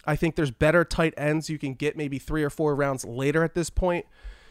I 0.06 0.16
think 0.16 0.34
there's 0.34 0.50
better 0.50 0.82
tight 0.82 1.12
ends 1.18 1.50
you 1.50 1.58
can 1.58 1.74
get 1.74 1.94
maybe 1.94 2.18
three 2.18 2.42
or 2.42 2.48
four 2.48 2.74
rounds 2.74 3.04
later 3.04 3.44
at 3.44 3.54
this 3.54 3.68
point. 3.68 4.06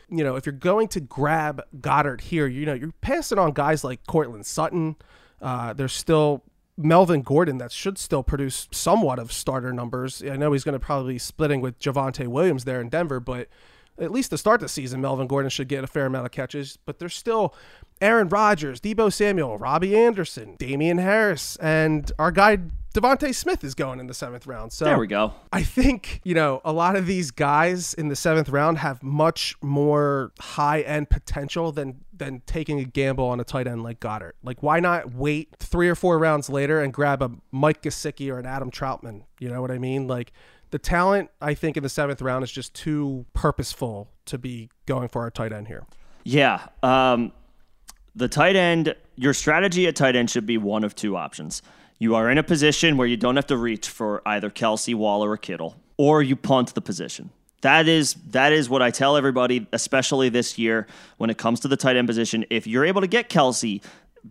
You 0.09 0.23
know, 0.23 0.35
if 0.35 0.45
you're 0.45 0.53
going 0.53 0.89
to 0.89 0.99
grab 0.99 1.63
Goedert 1.81 2.21
here, 2.21 2.45
you 2.45 2.67
know, 2.67 2.75
you're 2.75 2.93
passing 3.01 3.39
on 3.39 3.51
guys 3.53 3.83
like 3.83 4.05
Courtland 4.05 4.45
Sutton. 4.45 4.95
Uh, 5.41 5.73
there's 5.73 5.93
still 5.93 6.43
Melvin 6.77 7.23
Gordon 7.23 7.57
that 7.57 7.71
should 7.71 7.97
still 7.97 8.23
produce 8.23 8.67
somewhat 8.71 9.17
of 9.19 9.31
starter 9.31 9.73
numbers. 9.73 10.21
I 10.23 10.35
know 10.35 10.53
he's 10.53 10.63
going 10.63 10.73
to 10.73 10.79
probably 10.79 11.15
be 11.15 11.19
splitting 11.19 11.59
with 11.59 11.79
Javonte 11.79 12.27
Williams 12.27 12.65
there 12.65 12.79
in 12.79 12.89
Denver, 12.89 13.19
but 13.19 13.47
at 13.99 14.11
least 14.11 14.29
to 14.29 14.37
start 14.37 14.59
the 14.59 14.69
season, 14.69 15.01
Melvin 15.01 15.27
Gordon 15.27 15.49
should 15.49 15.67
get 15.67 15.83
a 15.83 15.87
fair 15.87 16.05
amount 16.05 16.25
of 16.25 16.31
catches. 16.31 16.77
But 16.85 16.99
there's 16.99 17.15
still 17.15 17.55
Aaron 17.99 18.29
Rodgers, 18.29 18.79
Deebo 18.79 19.11
Samuel, 19.11 19.57
Robbie 19.57 19.97
Anderson, 19.97 20.55
Damien 20.59 20.99
Harris, 20.99 21.55
and 21.57 22.11
our 22.19 22.31
guy 22.31 22.59
DeVonta 22.97 23.33
Smith 23.33 23.63
is 23.63 23.75
going 23.75 23.99
in 23.99 24.07
the 24.07 24.13
seventh 24.13 24.47
round. 24.47 24.73
So 24.73 24.85
there 24.85 24.97
we 24.97 25.05
go. 25.05 25.33
I 25.53 25.61
think, 25.61 26.19
you 26.23 26.33
know, 26.33 26.61
a 26.65 26.73
lot 26.73 26.95
of 26.95 27.05
these 27.05 27.29
guys 27.29 27.93
in 27.93 28.07
the 28.07 28.15
seventh 28.15 28.49
round 28.49 28.79
have 28.79 29.03
much 29.03 29.55
more 29.61 30.31
high 30.39 30.81
end 30.81 31.09
potential 31.09 31.71
than 31.71 32.03
than 32.11 32.41
taking 32.47 32.79
a 32.79 32.83
gamble 32.83 33.25
on 33.25 33.39
a 33.39 33.43
tight 33.43 33.67
end 33.67 33.83
like 33.83 33.99
Goedert. 33.99 34.33
Like, 34.41 34.63
why 34.63 34.79
not 34.79 35.13
wait 35.13 35.55
three 35.59 35.87
or 35.87 35.93
four 35.93 36.17
rounds 36.17 36.49
later 36.49 36.81
and 36.81 36.91
grab 36.91 37.21
a 37.21 37.29
Mike 37.51 37.83
Gesicki 37.83 38.31
or 38.31 38.39
an 38.39 38.47
Adam 38.47 38.71
Trautman? 38.71 39.25
You 39.39 39.49
know 39.49 39.61
what 39.61 39.69
I 39.69 39.77
mean? 39.77 40.07
Like, 40.07 40.33
the 40.71 40.79
talent, 40.79 41.29
I 41.39 41.53
think, 41.53 41.77
in 41.77 41.83
the 41.83 41.89
seventh 41.89 42.21
round 42.21 42.43
is 42.43 42.51
just 42.51 42.73
too 42.73 43.27
purposeful 43.33 44.09
to 44.25 44.39
be 44.39 44.69
going 44.87 45.07
for 45.07 45.21
our 45.21 45.29
tight 45.29 45.53
end 45.53 45.67
here. 45.67 45.85
Yeah. 46.23 46.67
Um, 46.81 47.31
the 48.15 48.27
tight 48.27 48.55
end, 48.55 48.95
your 49.15 49.33
strategy 49.33 49.85
at 49.85 49.95
tight 49.95 50.15
end 50.15 50.31
should 50.31 50.47
be 50.47 50.57
one 50.57 50.83
of 50.83 50.95
two 50.95 51.15
options. 51.15 51.61
You 51.99 52.15
are 52.15 52.29
in 52.29 52.37
a 52.37 52.43
position 52.43 52.97
where 52.97 53.07
you 53.07 53.17
don't 53.17 53.35
have 53.35 53.47
to 53.47 53.57
reach 53.57 53.89
for 53.89 54.21
either 54.25 54.49
Kelce, 54.49 54.93
Waller, 54.93 55.31
or 55.31 55.37
Kittle, 55.37 55.75
or 55.97 56.21
you 56.21 56.35
punt 56.35 56.75
the 56.75 56.81
position. 56.81 57.31
That 57.61 57.87
is 57.87 58.13
that 58.29 58.53
is 58.53 58.69
what 58.69 58.83
I 58.83 58.91
tell 58.91 59.17
everybody, 59.17 59.65
especially 59.73 60.29
this 60.29 60.59
year 60.59 60.85
when 61.17 61.31
it 61.31 61.39
comes 61.39 61.59
to 61.61 61.67
the 61.67 61.77
tight 61.77 61.95
end 61.95 62.07
position. 62.07 62.45
If 62.51 62.67
you're 62.67 62.85
able 62.85 63.01
to 63.01 63.07
get 63.07 63.29
Kelce 63.29 63.83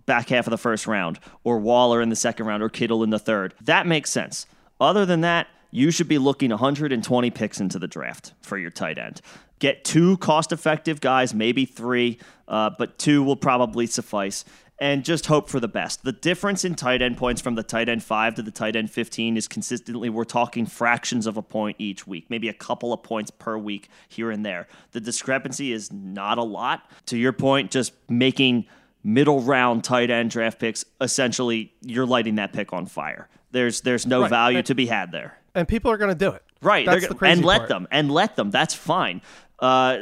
back 0.05 0.29
half 0.29 0.47
of 0.47 0.53
the 0.53 0.59
first 0.59 0.87
round, 0.87 1.19
or 1.43 1.59
Waller 1.59 2.01
in 2.01 2.09
the 2.09 2.17
second 2.17 2.47
round, 2.47 2.63
or 2.63 2.69
Kittle 2.69 3.03
in 3.03 3.11
the 3.11 3.19
third, 3.19 3.55
that 3.63 3.87
makes 3.87 4.11
sense. 4.11 4.47
Other 4.81 5.05
than 5.05 5.23
that, 5.23 5.49
you 5.71 5.91
should 5.91 6.09
be 6.09 6.19
looking 6.19 6.51
120 6.51 7.31
picks 7.31 7.61
into 7.61 7.79
the 7.79 7.89
draft 7.89 8.33
for 8.43 8.59
your 8.59 8.71
tight 8.71 8.99
end. 8.99 9.21
Get 9.59 9.85
two 9.85 10.19
cost 10.19 10.53
effective 10.53 11.01
guys, 11.01 11.35
maybe 11.35 11.65
three, 11.65 12.19
uh, 12.47 12.71
but 12.79 12.99
two 12.99 13.23
will 13.25 13.37
probably 13.37 13.87
suffice 13.87 14.45
and 14.79 15.05
just 15.05 15.27
hope 15.27 15.49
for 15.49 15.59
the 15.59 15.69
best. 15.69 16.05
The 16.05 16.13
difference 16.13 16.65
in 16.65 16.75
tight 16.75 17.01
end 17.01 17.17
points 17.17 17.41
from 17.41 17.55
the 17.55 17.63
tight 17.63 17.89
end 17.89 18.03
5 18.03 18.35
to 18.37 18.43
the 18.43 18.51
tight 18.51 18.77
end 18.77 18.91
15 18.91 19.37
is 19.37 19.49
consistently 19.49 20.11
we're 20.11 20.25
talking 20.25 20.67
fractions 20.67 21.27
of 21.27 21.37
a 21.37 21.43
point 21.43 21.77
each 21.79 22.07
week, 22.07 22.27
maybe 22.29 22.49
a 22.49 22.53
couple 22.53 22.93
of 22.93 23.03
points 23.03 23.31
per 23.31 23.57
week 23.57 23.89
here 24.09 24.31
and 24.31 24.45
there. 24.45 24.67
The 24.93 25.01
discrepancy 25.01 25.73
is 25.73 25.93
not 25.93 26.39
a 26.39 26.43
lot. 26.43 26.91
To 27.07 27.17
your 27.17 27.33
point, 27.33 27.71
just 27.71 27.93
making 28.09 28.67
middle 29.03 29.41
round 29.41 29.85
tight 29.85 30.11
end 30.11 30.31
draft 30.31 30.59
picks 30.59 30.85
essentially 31.01 31.73
you're 31.81 32.07
lighting 32.07 32.35
that 32.35 32.53
pick 32.53 32.73
on 32.73 32.87
fire. 32.87 33.29
There's 33.53 33.81
there's 33.81 34.07
no 34.07 34.23
right. 34.23 34.31
value 34.31 34.59
and, 34.59 34.67
to 34.67 34.75
be 34.75 34.87
had 34.87 35.13
there. 35.13 35.39
And 35.55 35.67
people 35.67 35.91
are 35.91 35.97
going 35.97 36.11
to 36.11 36.19
do 36.19 36.33
it. 36.33 36.43
Right. 36.61 36.85
That's 36.85 37.07
the 37.07 37.17
and 37.25 37.45
let 37.45 37.59
part. 37.59 37.69
them. 37.69 37.89
And 37.91 38.11
let 38.11 38.37
them. 38.37 38.51
That's 38.51 38.75
fine. 38.75 39.23
Uh, 39.59 40.01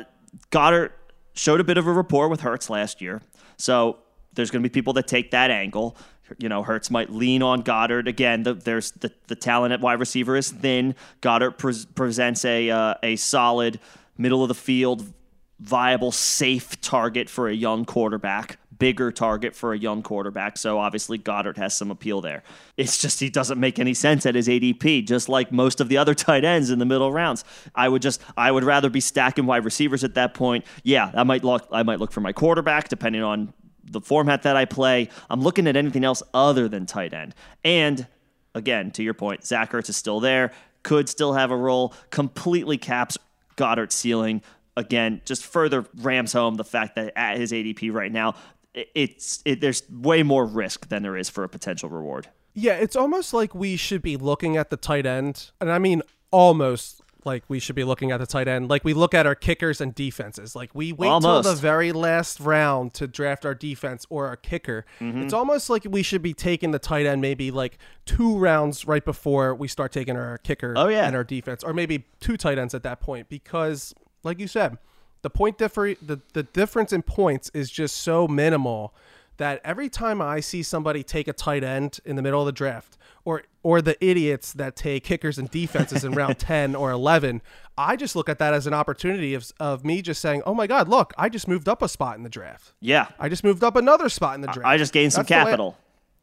Goedert 0.51 0.93
showed 1.35 1.61
a 1.61 1.65
bit 1.65 1.79
of 1.79 1.87
a 1.87 1.93
rapport 1.93 2.29
with 2.29 2.41
Hurts 2.41 2.71
last 2.71 3.01
year. 3.01 3.21
So 3.57 3.99
there's 4.35 4.51
going 4.51 4.63
to 4.63 4.69
be 4.69 4.73
people 4.73 4.93
that 4.95 5.07
take 5.07 5.31
that 5.33 5.51
angle. 5.51 5.97
You 6.39 6.49
know, 6.49 6.63
Hurts 6.63 6.91
might 6.91 7.11
lean 7.11 7.43
on 7.43 7.63
Goedert 7.63 8.09
again. 8.09 8.45
The, 8.45 8.55
there's 8.55 8.93
the, 8.93 9.13
the 9.27 9.37
talent 9.37 9.73
at 9.73 9.81
wide 9.81 10.01
receiver 10.01 10.37
is 10.37 10.51
thin. 10.51 10.95
Goedert 11.21 11.59
pre- 11.59 11.85
presents 11.95 12.45
a 12.45 12.71
uh, 12.71 12.95
a 13.03 13.17
solid 13.17 13.79
middle 14.17 14.43
of 14.43 14.49
the 14.49 14.55
field, 14.55 15.13
viable, 15.61 16.13
safe 16.13 16.81
target 16.81 17.29
for 17.29 17.49
a 17.49 17.55
young 17.55 17.85
quarterback. 17.85 18.59
Bigger 18.77 19.13
target 19.13 19.55
for 19.55 19.73
a 19.73 19.79
young 19.79 20.03
quarterback. 20.03 20.59
So 20.59 20.79
obviously 20.79 21.17
Goedert 21.17 21.57
has 21.59 21.77
some 21.77 21.91
appeal 21.91 22.21
there. 22.21 22.43
It's 22.77 22.99
just 22.99 23.21
he 23.21 23.31
doesn't 23.31 23.61
make 23.61 23.79
any 23.79 23.95
sense 23.95 24.27
at 24.27 24.35
his 24.35 24.49
ADP, 24.49 25.07
just 25.07 25.29
like 25.29 25.53
most 25.53 25.81
of 25.81 25.89
the 25.89 25.97
other 25.97 26.15
tight 26.15 26.45
ends 26.45 26.71
in 26.71 26.79
the 26.79 26.85
middle 26.87 27.13
rounds. 27.13 27.45
I 27.75 27.89
would 27.89 28.03
just 28.03 28.21
I 28.37 28.51
would 28.51 28.65
rather 28.65 28.89
be 28.89 29.01
stacking 29.01 29.47
wide 29.47 29.65
receivers 29.65 30.03
at 30.03 30.15
that 30.15 30.35
point. 30.35 30.65
Yeah, 30.83 31.13
I 31.15 31.23
might 31.23 31.45
look 31.45 31.69
I 31.71 31.83
might 31.83 32.01
look 32.01 32.13
for 32.13 32.21
my 32.21 32.33
quarterback 32.33 32.89
depending 32.89 33.23
on 33.23 33.53
the 33.87 34.01
format 34.01 34.43
that 34.43 34.57
I 34.57 34.65
play. 34.65 35.09
I'm 35.31 35.41
looking 35.41 35.67
at 35.67 35.77
anything 35.77 36.05
else 36.05 36.23
other 36.33 36.69
than 36.69 36.87
tight 36.87 37.13
end. 37.13 37.35
And 37.65 38.07
again, 38.55 38.91
to 38.93 39.03
your 39.03 39.15
point, 39.15 39.45
Zach 39.45 39.73
Ertz 39.73 39.89
is 39.89 39.97
still 39.97 40.21
there, 40.21 40.53
could 40.83 41.09
still 41.09 41.35
have 41.35 41.51
a 41.51 41.57
role, 41.57 41.95
completely 42.11 42.79
caps 42.79 43.19
Goedert's 43.57 43.95
ceiling. 43.95 44.43
Again, 44.77 45.23
just 45.25 45.45
further 45.45 45.87
rams 45.97 46.33
home 46.33 46.57
the 46.57 46.65
fact 46.65 46.97
that 46.97 47.13
at 47.17 47.37
his 47.37 47.53
ADP 47.53 47.93
right 47.93 48.11
now, 48.11 48.35
it's 48.75 49.41
it, 49.45 49.61
there's 49.61 49.89
way 49.89 50.25
more 50.25 50.45
risk 50.45 50.89
than 50.89 51.03
there 51.03 51.17
is 51.17 51.29
for 51.29 51.45
a 51.45 51.49
potential 51.49 51.89
reward. 51.89 52.29
Yeah, 52.55 52.75
it's 52.75 52.97
almost 52.97 53.33
like 53.33 53.55
we 53.55 53.77
should 53.77 54.03
be 54.03 54.17
looking 54.17 54.57
at 54.57 54.71
the 54.71 54.77
tight 54.77 55.07
end, 55.07 55.53
and 55.61 55.71
I 55.71 55.79
mean 55.79 56.03
almost 56.33 57.04
like 57.25 57.45
we 57.49 57.59
should 57.59 57.77
be 57.77 57.85
looking 57.85 58.11
at 58.11 58.19
the 58.19 58.27
tight 58.27 58.49
end 58.49 58.69
like 58.69 58.85
we 58.85 58.95
look 58.95 59.15
at 59.15 59.27
our 59.27 59.35
kickers 59.35 59.81
and 59.81 59.95
defenses 59.95 60.55
like 60.55 60.71
we 60.75 60.93
wait 60.93 61.09
almost. 61.09 61.45
till 61.45 61.55
the 61.55 61.61
very 61.61 61.93
last 61.93 62.41
round 62.41 62.95
to 62.95 63.07
draft 63.07 63.45
our 63.45 63.55
defense 63.55 64.07
or 64.11 64.27
our 64.27 64.37
kicker 64.37 64.85
mm-hmm. 65.01 65.23
it's 65.23 65.33
almost 65.33 65.71
like 65.71 65.87
we 65.89 66.03
should 66.03 66.23
be 66.23 66.35
taking 66.35 66.71
the 66.71 66.79
tight 66.79 67.07
end 67.07 67.21
maybe 67.21 67.51
like 67.51 67.79
two 68.05 68.37
rounds 68.37 68.87
right 68.87 69.05
before 69.05 69.55
we 69.55 69.69
start 69.69 69.93
taking 69.93 70.17
our 70.17 70.39
kicker 70.39 70.75
oh, 70.77 70.89
yeah. 70.89 71.07
and 71.07 71.17
our 71.17 71.25
defense 71.25 71.63
or 71.63 71.73
maybe 71.73 72.05
two 72.21 72.37
tight 72.37 72.59
ends 72.59 72.75
at 72.75 72.83
that 72.83 73.01
point 73.01 73.29
because 73.29 73.95
like 74.23 74.39
you 74.39 74.49
said 74.49 74.79
the 75.23 75.31
point 75.31 75.59
differ 75.59 75.95
the, 76.03 76.21
the 76.35 76.43
difference 76.43 76.93
in 76.93 77.03
points 77.03 77.51
is 77.55 77.71
just 77.71 77.97
so 77.97 78.29
minimal 78.29 78.95
that 79.37 79.61
every 79.65 79.89
time 79.89 80.21
I 80.21 80.41
see 80.41 80.63
somebody 80.63 81.03
take 81.03 81.29
a 81.29 81.33
tight 81.33 81.65
end 81.65 82.01
in 82.05 82.17
the 82.17 82.23
middle 82.23 82.41
of 82.41 82.47
the 82.47 82.53
draft, 82.53 82.97
or 83.25 83.43
or 83.63 83.81
the 83.81 84.03
idiots 84.05 84.53
that 84.53 84.77
take 84.77 85.05
kickers 85.05 85.39
and 85.39 85.51
defenses 85.51 86.05
in 86.05 86.13
round 86.13 86.39
10 86.39 86.75
or 86.75 86.91
11, 86.91 87.41
I 87.79 87.97
just 87.97 88.15
look 88.15 88.29
at 88.29 88.39
that 88.39 88.53
as 88.53 88.67
an 88.67 88.75
opportunity 88.75 89.35
of, 89.35 89.51
of 89.59 89.85
me 89.85 90.03
just 90.03 90.21
saying, 90.21 90.43
"Oh 90.47 90.55
my 90.55 90.67
god, 90.67 90.89
look, 90.89 91.13
I 91.17 91.29
just 91.29 91.49
moved 91.49 91.69
up 91.69 91.83
a 91.83 91.89
spot 91.89 92.17
in 92.17 92.23
the 92.23 92.29
draft." 92.29 92.75
Yeah. 92.81 93.09
I 93.19 93.29
just 93.29 93.45
moved 93.45 93.65
up 93.65 93.77
another 93.77 94.09
spot 94.09 94.35
in 94.35 94.41
the 94.41 94.49
draft. 94.49 94.67
I 94.67 94.77
just 94.77 94.93
gained 94.93 95.13
some 95.13 95.25
That's 95.25 95.45
capital. 95.45 95.77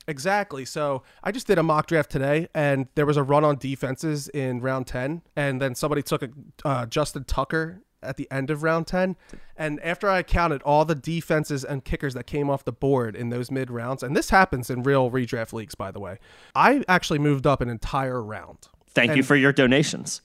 Exactly. 0.07 0.65
So 0.65 1.03
I 1.23 1.31
just 1.31 1.47
did 1.47 1.57
a 1.57 1.63
mock 1.63 1.87
draft 1.87 2.09
today, 2.09 2.47
and 2.53 2.87
there 2.95 3.05
was 3.05 3.17
a 3.17 3.23
run 3.23 3.43
on 3.43 3.57
defenses 3.57 4.27
in 4.29 4.59
round 4.59 4.87
10, 4.87 5.21
and 5.35 5.61
then 5.61 5.75
somebody 5.75 6.01
took 6.01 6.23
a 6.23 6.29
uh, 6.65 6.85
Justin 6.87 7.23
Tucker 7.23 7.81
at 8.03 8.17
the 8.17 8.29
end 8.31 8.49
of 8.49 8.63
round 8.63 8.87
10. 8.87 9.15
And 9.57 9.79
after 9.81 10.09
I 10.09 10.23
counted 10.23 10.61
all 10.63 10.85
the 10.85 10.95
defenses 10.95 11.63
and 11.63 11.83
kickers 11.83 12.13
that 12.13 12.25
came 12.25 12.49
off 12.49 12.63
the 12.63 12.71
board 12.71 13.15
in 13.15 13.29
those 13.29 13.51
mid 13.51 13.69
rounds, 13.69 14.03
and 14.03 14.15
this 14.15 14.29
happens 14.29 14.69
in 14.69 14.83
real 14.83 15.11
redraft 15.11 15.53
leagues, 15.53 15.75
by 15.75 15.91
the 15.91 15.99
way, 15.99 16.17
I 16.55 16.83
actually 16.87 17.19
moved 17.19 17.45
up 17.45 17.61
an 17.61 17.69
entire 17.69 18.21
round. 18.21 18.69
Thank 18.87 19.11
and 19.11 19.17
you 19.17 19.23
for 19.23 19.35
your 19.35 19.53
donations. 19.53 20.21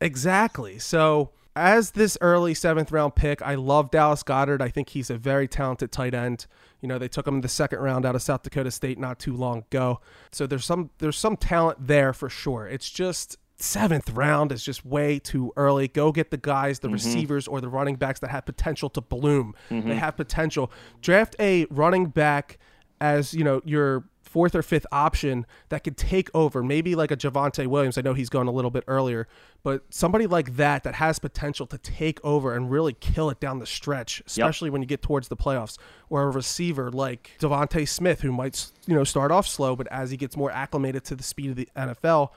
Exactly. 0.00 0.78
So, 0.78 1.30
as 1.56 1.92
this 1.92 2.16
early 2.20 2.54
seventh 2.54 2.92
round 2.92 3.16
pick, 3.16 3.42
I 3.42 3.54
love 3.56 3.90
Dallas 3.90 4.22
Goedert. 4.22 4.60
I 4.60 4.68
think 4.68 4.90
he's 4.90 5.10
a 5.10 5.18
very 5.18 5.48
talented 5.48 5.90
tight 5.90 6.14
end. 6.14 6.46
You 6.80 6.88
know, 6.88 6.98
they 6.98 7.08
took 7.08 7.26
him 7.26 7.36
in 7.36 7.40
the 7.40 7.48
second 7.48 7.80
round 7.80 8.06
out 8.06 8.14
of 8.14 8.22
South 8.22 8.42
Dakota 8.42 8.70
State 8.70 8.98
not 8.98 9.18
too 9.18 9.34
long 9.34 9.58
ago. 9.58 10.00
So 10.30 10.46
there's 10.46 10.64
some 10.64 10.90
there's 10.98 11.18
some 11.18 11.36
talent 11.36 11.86
there 11.86 12.12
for 12.12 12.28
sure. 12.28 12.66
It's 12.66 12.88
just 12.88 13.36
seventh 13.62 14.10
round 14.10 14.52
is 14.52 14.64
just 14.64 14.84
way 14.84 15.18
too 15.18 15.52
early. 15.56 15.88
Go 15.88 16.12
get 16.12 16.30
the 16.30 16.36
guys, 16.36 16.78
the 16.78 16.88
mm-hmm. 16.88 16.94
receivers 16.94 17.48
or 17.48 17.60
the 17.60 17.68
running 17.68 17.96
backs 17.96 18.20
that 18.20 18.30
have 18.30 18.46
potential 18.46 18.90
to 18.90 19.00
bloom. 19.00 19.54
Mm-hmm. 19.70 19.88
They 19.88 19.96
have 19.96 20.16
potential. 20.16 20.70
Draft 21.00 21.36
a 21.38 21.66
running 21.70 22.06
back 22.06 22.58
as 23.00 23.32
you 23.32 23.44
know 23.44 23.62
your 23.64 24.04
fourth 24.22 24.54
or 24.54 24.62
fifth 24.62 24.86
option 24.92 25.44
that 25.70 25.82
could 25.82 25.96
take 25.96 26.30
over. 26.34 26.62
Maybe 26.62 26.94
like 26.94 27.10
a 27.10 27.16
Javonte 27.16 27.66
Williams. 27.66 27.98
I 27.98 28.00
know 28.00 28.14
he's 28.14 28.28
going 28.28 28.46
a 28.46 28.52
little 28.52 28.70
bit 28.70 28.84
earlier, 28.86 29.26
but 29.64 29.82
somebody 29.90 30.28
like 30.28 30.54
that 30.56 30.84
that 30.84 30.94
has 30.94 31.18
potential 31.18 31.66
to 31.66 31.78
take 31.78 32.24
over 32.24 32.54
and 32.54 32.70
really 32.70 32.92
kill 32.92 33.28
it 33.28 33.40
down 33.40 33.58
the 33.58 33.66
stretch, 33.66 34.22
especially 34.26 34.68
yep. 34.68 34.72
when 34.72 34.82
you 34.82 34.86
get 34.86 35.02
towards 35.02 35.28
the 35.28 35.36
playoffs. 35.36 35.78
Or 36.08 36.24
a 36.24 36.30
receiver 36.30 36.90
like 36.90 37.32
DeVonta 37.40 37.86
Smith, 37.88 38.20
who 38.20 38.32
might 38.32 38.70
you 38.86 38.94
know 38.94 39.04
start 39.04 39.32
off 39.32 39.46
slow, 39.46 39.74
but 39.74 39.86
as 39.88 40.10
he 40.10 40.16
gets 40.16 40.36
more 40.36 40.50
acclimated 40.50 41.04
to 41.04 41.14
the 41.16 41.22
speed 41.22 41.50
of 41.50 41.56
the 41.56 41.68
NFL 41.76 42.30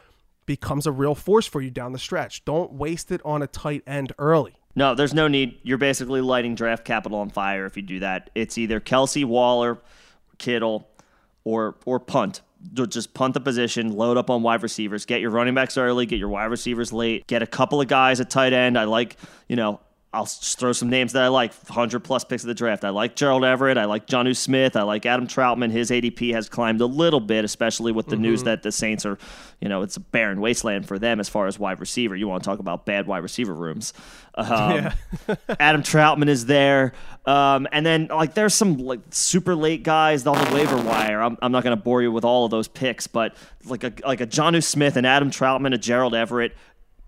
becomes 0.45 0.85
a 0.85 0.91
real 0.91 1.15
force 1.15 1.47
for 1.47 1.61
you 1.61 1.71
down 1.71 1.91
the 1.91 1.99
stretch. 1.99 2.45
Don't 2.45 2.73
waste 2.73 3.11
it 3.11 3.21
on 3.23 3.41
a 3.41 3.47
tight 3.47 3.83
end 3.87 4.13
early. 4.19 4.55
No, 4.75 4.95
there's 4.95 5.13
no 5.13 5.27
need. 5.27 5.59
You're 5.63 5.77
basically 5.77 6.21
lighting 6.21 6.55
draft 6.55 6.83
capital 6.85 7.19
on 7.19 7.29
fire 7.29 7.65
if 7.65 7.77
you 7.77 7.83
do 7.83 7.99
that. 7.99 8.29
It's 8.33 8.57
either 8.57 8.79
Kelce, 8.79 9.23
Waller, 9.23 9.79
Kittle, 10.37 10.87
or 11.43 11.75
or 11.85 11.99
punt. 11.99 12.41
Just 12.73 13.13
punt 13.13 13.33
the 13.33 13.41
position, 13.41 13.91
load 13.91 14.15
up 14.17 14.29
on 14.29 14.41
wide 14.41 14.63
receivers, 14.63 15.05
get 15.05 15.19
your 15.19 15.31
running 15.31 15.53
backs 15.53 15.77
early, 15.77 16.05
get 16.05 16.17
your 16.17 16.29
wide 16.29 16.45
receivers 16.45 16.93
late, 16.93 17.27
get 17.27 17.43
a 17.43 17.47
couple 17.47 17.81
of 17.81 17.89
guys 17.89 18.21
at 18.21 18.29
tight 18.29 18.53
end. 18.53 18.77
I 18.79 18.85
like, 18.85 19.17
you 19.49 19.57
know, 19.57 19.81
I'll 20.13 20.25
just 20.25 20.59
throw 20.59 20.73
some 20.73 20.89
names 20.89 21.13
that 21.13 21.23
I 21.23 21.27
like. 21.27 21.53
100 21.53 22.01
plus 22.01 22.23
picks 22.23 22.43
of 22.43 22.47
the 22.47 22.53
draft. 22.53 22.85
I 22.85 22.89
like 22.89 23.15
Gerald 23.15 23.43
Everett. 23.43 23.79
I 23.79 23.85
like 23.85 24.05
Jonnu 24.05 24.35
Smith. 24.35 24.75
I 24.75 24.83
like 24.83 25.07
Adam 25.07 25.27
Trautman. 25.27 25.71
His 25.71 25.89
ADP 25.89 26.33
has 26.33 26.47
climbed 26.49 26.81
a 26.81 26.85
little 26.85 27.19
bit, 27.19 27.43
especially 27.43 27.91
with 27.91 28.05
the 28.05 28.15
mm-hmm. 28.15 28.23
news 28.23 28.43
that 28.43 28.61
the 28.61 28.71
Saints 28.71 29.07
are, 29.07 29.17
you 29.59 29.69
know, 29.69 29.81
it's 29.81 29.97
a 29.97 29.99
barren 29.99 30.39
wasteland 30.39 30.87
for 30.87 30.99
them 30.99 31.19
as 31.19 31.29
far 31.29 31.47
as 31.47 31.57
wide 31.57 31.79
receiver. 31.79 32.15
You 32.15 32.27
want 32.27 32.43
to 32.43 32.49
talk 32.49 32.59
about 32.59 32.85
bad 32.85 33.07
wide 33.07 33.23
receiver 33.23 33.55
rooms. 33.55 33.91
Um, 34.35 34.47
yeah. 34.47 34.93
Adam 35.59 35.81
Trautman 35.81 36.29
is 36.29 36.45
there. 36.45 36.93
Um, 37.25 37.67
and 37.71 37.83
then, 37.83 38.07
like, 38.07 38.35
there's 38.35 38.53
some 38.53 38.77
like 38.77 38.99
super 39.09 39.55
late 39.55 39.81
guys 39.81 40.27
on 40.27 40.37
the 40.45 40.53
waiver 40.53 40.77
wire. 40.77 41.21
I'm, 41.21 41.37
I'm 41.41 41.51
not 41.51 41.63
going 41.63 41.75
to 41.75 41.81
bore 41.81 42.03
you 42.03 42.11
with 42.11 42.25
all 42.25 42.45
of 42.45 42.51
those 42.51 42.67
picks, 42.67 43.07
but 43.07 43.35
like 43.65 43.83
a, 43.83 43.93
like 44.05 44.21
a 44.21 44.27
Jonnu 44.27 44.63
Smith 44.63 44.95
and 44.95 45.07
Adam 45.07 45.31
Trautman, 45.31 45.73
a 45.73 45.77
Gerald 45.77 46.13
Everett 46.13 46.53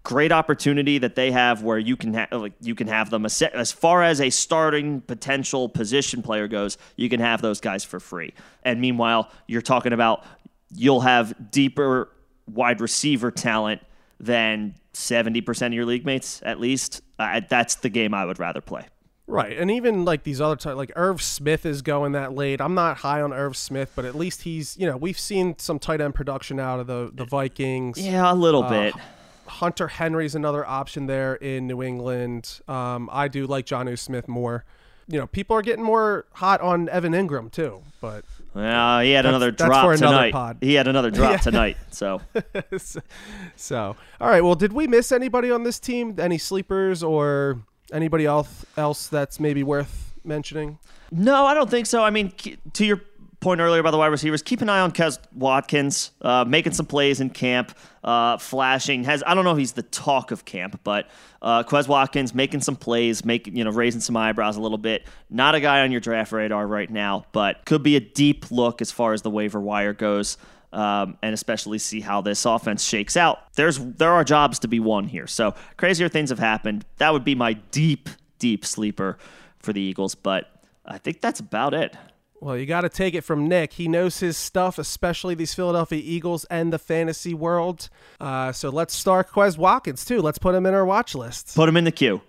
great 0.05 0.31
opportunity 0.31 0.97
that 0.97 1.15
they 1.15 1.31
have 1.31 1.63
where 1.63 1.77
you 1.77 1.97
can 1.97 2.13
have 2.13 2.31
like 2.31 2.53
you 2.61 2.75
can 2.75 2.87
have 2.87 3.09
them 3.09 3.25
as, 3.25 3.41
as 3.41 3.71
far 3.71 4.03
as 4.03 4.21
a 4.21 4.29
starting 4.29 5.01
potential 5.01 5.67
position 5.67 6.21
player 6.21 6.47
goes 6.47 6.77
you 6.95 7.09
can 7.09 7.19
have 7.19 7.41
those 7.41 7.59
guys 7.59 7.83
for 7.83 7.99
free 7.99 8.33
and 8.63 8.79
meanwhile 8.79 9.31
you're 9.47 9.61
talking 9.61 9.93
about 9.93 10.23
you'll 10.73 11.01
have 11.01 11.33
deeper 11.51 12.09
wide 12.47 12.81
receiver 12.81 13.31
talent 13.31 13.81
than 14.19 14.75
70% 14.93 15.67
of 15.67 15.73
your 15.73 15.85
league 15.85 16.05
mates, 16.05 16.41
at 16.43 16.59
least. 16.59 17.01
Uh, 17.19 17.41
that's 17.47 17.75
the 17.75 17.89
game 17.89 18.13
I 18.13 18.25
would 18.25 18.39
rather 18.39 18.61
play. 18.61 18.85
Right, 19.27 19.57
and 19.57 19.71
even 19.71 20.05
like 20.05 20.21
these 20.21 20.39
other 20.39 20.55
types, 20.55 20.75
like 20.75 20.91
Irv 20.95 21.19
Smith 21.19 21.65
is 21.65 21.81
going 21.81 22.11
that 22.11 22.35
late. 22.35 22.61
I'm 22.61 22.75
not 22.75 22.97
high 22.97 23.21
on 23.21 23.33
Irv 23.33 23.57
Smith, 23.57 23.91
but 23.95 24.05
at 24.05 24.13
least 24.13 24.43
he's 24.43 24.77
you 24.77 24.85
know 24.85 24.97
we've 24.97 25.17
seen 25.17 25.57
some 25.57 25.79
tight 25.79 25.99
end 25.99 26.13
production 26.13 26.59
out 26.59 26.79
of 26.79 26.85
the 26.85 27.09
the 27.11 27.25
Vikings. 27.25 27.97
Yeah, 27.97 28.31
a 28.31 28.35
little 28.35 28.63
uh, 28.63 28.69
bit. 28.69 28.93
Hunter 29.47 29.87
Henry's 29.87 30.35
another 30.35 30.65
option 30.65 31.05
there 31.07 31.35
in 31.35 31.67
New 31.67 31.83
England. 31.83 32.61
Um, 32.67 33.09
I 33.11 33.27
do 33.27 33.47
like 33.47 33.65
Jonnu 33.65 33.97
Smith 33.97 34.27
more. 34.27 34.65
You 35.07 35.19
know, 35.19 35.27
people 35.27 35.55
are 35.55 35.61
getting 35.61 35.83
more 35.83 36.25
hot 36.33 36.61
on 36.61 36.89
Evan 36.89 37.13
Engram 37.13 37.51
too, 37.51 37.83
but 38.01 38.25
well, 38.55 39.01
he 39.01 39.11
had 39.11 39.27
another 39.27 39.51
drop 39.51 39.95
tonight. 39.97 40.57
He 40.61 40.73
had 40.73 40.87
another 40.87 41.11
drop 41.11 41.41
tonight. 41.41 41.77
So. 41.91 42.21
so, 43.55 43.95
all 44.19 44.27
right. 44.27 44.43
Well, 44.43 44.55
did 44.55 44.73
we 44.73 44.87
miss 44.87 45.11
anybody 45.11 45.51
on 45.51 45.63
this 45.63 45.79
team? 45.79 46.15
Any 46.19 46.37
sleepers 46.37 47.03
or 47.03 47.61
Anybody 47.93 48.25
else 48.25 48.65
else 48.77 49.07
that's 49.07 49.39
maybe 49.39 49.61
worth 49.61 50.13
mentioning? 50.23 50.79
No, 51.11 51.45
I 51.45 51.53
don't 51.53 51.69
think 51.69 51.85
so. 51.85 52.03
I 52.03 52.09
mean, 52.09 52.33
to 52.73 52.85
your 52.85 53.01
point 53.45 53.61
earlier 53.61 53.79
about 53.79 53.91
the 53.91 53.97
wide 53.99 54.07
receivers, 54.07 54.41
keep 54.41 54.61
an 54.61 54.69
eye 54.69 54.79
on 54.79 54.91
Quez 54.91 55.19
Watkins, 55.31 56.09
uh, 56.21 56.43
making 56.45 56.73
some 56.73 56.87
plays 56.87 57.21
in 57.21 57.29
camp, 57.29 57.77
uh, 58.03 58.37
flashing. 58.37 59.03
Has 59.03 59.23
I 59.25 59.35
don't 59.35 59.45
know 59.45 59.51
if 59.51 59.59
he's 59.59 59.73
the 59.73 59.83
talk 59.83 60.31
of 60.31 60.45
camp, 60.45 60.81
but 60.83 61.07
uh, 61.43 61.61
Quez 61.61 61.87
Watkins 61.87 62.33
making 62.33 62.61
some 62.61 62.75
plays, 62.75 63.23
making 63.23 63.55
you 63.55 63.63
know 63.63 63.69
raising 63.69 64.01
some 64.01 64.17
eyebrows 64.17 64.57
a 64.57 64.61
little 64.61 64.79
bit. 64.79 65.05
Not 65.29 65.53
a 65.53 65.59
guy 65.59 65.81
on 65.81 65.91
your 65.91 66.01
draft 66.01 66.31
radar 66.31 66.65
right 66.65 66.89
now, 66.89 67.27
but 67.33 67.63
could 67.65 67.83
be 67.83 67.95
a 67.95 67.99
deep 67.99 68.49
look 68.49 68.81
as 68.81 68.91
far 68.91 69.13
as 69.13 69.21
the 69.21 69.29
waiver 69.29 69.61
wire 69.61 69.93
goes 69.93 70.37
um, 70.73 71.17
and 71.21 71.33
especially 71.35 71.77
see 71.77 72.01
how 72.01 72.21
this 72.21 72.45
offense 72.45 72.83
shakes 72.83 73.15
out. 73.15 73.53
There's 73.53 73.77
there 73.77 74.11
are 74.11 74.23
jobs 74.23 74.57
to 74.59 74.67
be 74.67 74.79
won 74.79 75.07
here. 75.07 75.27
So 75.27 75.53
crazier 75.77 76.09
things 76.09 76.31
have 76.31 76.39
happened. 76.39 76.83
That 76.97 77.13
would 77.13 77.23
be 77.23 77.35
my 77.35 77.53
deep, 77.53 78.09
deep 78.39 78.65
sleeper 78.65 79.19
for 79.59 79.71
the 79.71 79.81
Eagles, 79.81 80.15
but 80.15 80.51
I 80.83 80.97
think 80.97 81.21
that's 81.21 81.39
about 81.39 81.75
it. 81.75 81.95
Well, 82.41 82.57
you 82.57 82.65
got 82.65 82.81
to 82.81 82.89
take 82.89 83.13
it 83.13 83.21
from 83.21 83.47
Nick. 83.47 83.73
He 83.73 83.87
knows 83.87 84.19
his 84.19 84.37
stuff, 84.37 84.77
especially 84.77 85.35
these 85.35 85.53
Philadelphia 85.53 86.01
Eagles 86.03 86.45
and 86.45 86.71
the 86.71 86.77
fantasy 86.77 87.33
world. 87.33 87.89
Uh, 88.19 88.51
so 88.51 88.69
let's 88.69 88.93
start 88.93 89.31
Quez 89.31 89.57
Watkins 89.57 90.05
too. 90.05 90.21
Let's 90.21 90.37
put 90.37 90.53
him 90.53 90.65
in 90.65 90.73
our 90.73 90.85
watch 90.85 91.15
list. 91.15 91.55
Put 91.55 91.69
him 91.69 91.77
in 91.77 91.85
the 91.85 91.91
queue. 91.91 92.21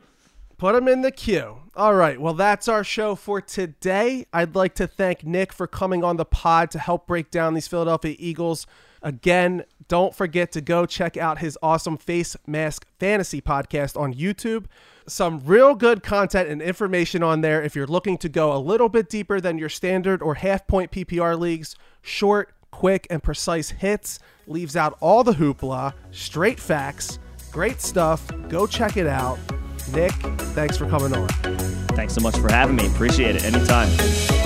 Put 0.59 0.75
him 0.75 0.89
in 0.89 1.03
the 1.03 1.11
queue. 1.11 1.59
All 1.75 1.95
right. 1.95 2.19
Well, 2.19 2.33
that's 2.33 2.67
our 2.67 2.83
show 2.83 3.15
for 3.15 3.43
today. 3.43 4.27
I'd 4.33 4.55
like 4.55 4.75
to 4.77 4.87
thank 4.87 5.25
Nick 5.25 5.53
for 5.53 5.67
coming 5.67 6.03
on 6.03 6.17
the 6.17 6.25
pod 6.25 6.71
to 6.71 6.79
help 6.79 7.07
break 7.07 7.31
down 7.31 7.53
these 7.53 7.69
Philadelphia 7.69 8.17
Eagles. 8.19 8.67
Again, 9.03 9.65
don't 9.89 10.15
forget 10.15 10.53
to 10.53 10.61
go 10.61 10.87
check 10.87 11.17
out 11.17 11.39
his 11.39 11.59
awesome 11.63 11.97
Face 11.97 12.37
Mask 12.47 12.87
Fantasy 12.99 13.41
podcast 13.41 13.99
on 13.99 14.15
YouTube. 14.15 14.67
Some 15.07 15.41
real 15.45 15.75
good 15.75 16.03
content 16.03 16.49
and 16.49 16.61
information 16.61 17.23
on 17.23 17.41
there 17.41 17.63
if 17.63 17.77
you're 17.77 17.87
looking 17.87 18.19
to 18.19 18.29
go 18.29 18.53
a 18.53 18.59
little 18.59 18.89
bit 18.89 19.09
deeper 19.09 19.41
than 19.41 19.59
your 19.59 19.69
standard 19.69 20.21
or 20.23 20.35
half 20.35 20.67
point 20.67 20.91
PPR 20.91 21.39
leagues. 21.39 21.77
Short, 22.03 22.53
quick, 22.71 23.07
and 23.09 23.23
precise 23.23 23.71
hits. 23.71 24.19
Leaves 24.49 24.77
out 24.77 24.97
all 25.01 25.23
the 25.23 25.33
hoopla. 25.33 25.95
Straight 26.11 26.59
facts. 26.59 27.19
Great 27.53 27.81
stuff. 27.81 28.27
Go 28.49 28.67
check 28.67 28.97
it 28.97 29.07
out. 29.07 29.39
Nick, 29.93 30.13
thanks 30.13 30.77
for 30.77 30.89
coming 30.89 31.15
on. 31.15 31.29
Thanks 31.95 32.15
so 32.15 32.21
much 32.21 32.37
for 32.37 32.51
having 32.51 32.77
me. 32.77 32.87
Appreciate 32.89 33.37
it. 33.37 33.45
Anytime. 33.45 34.46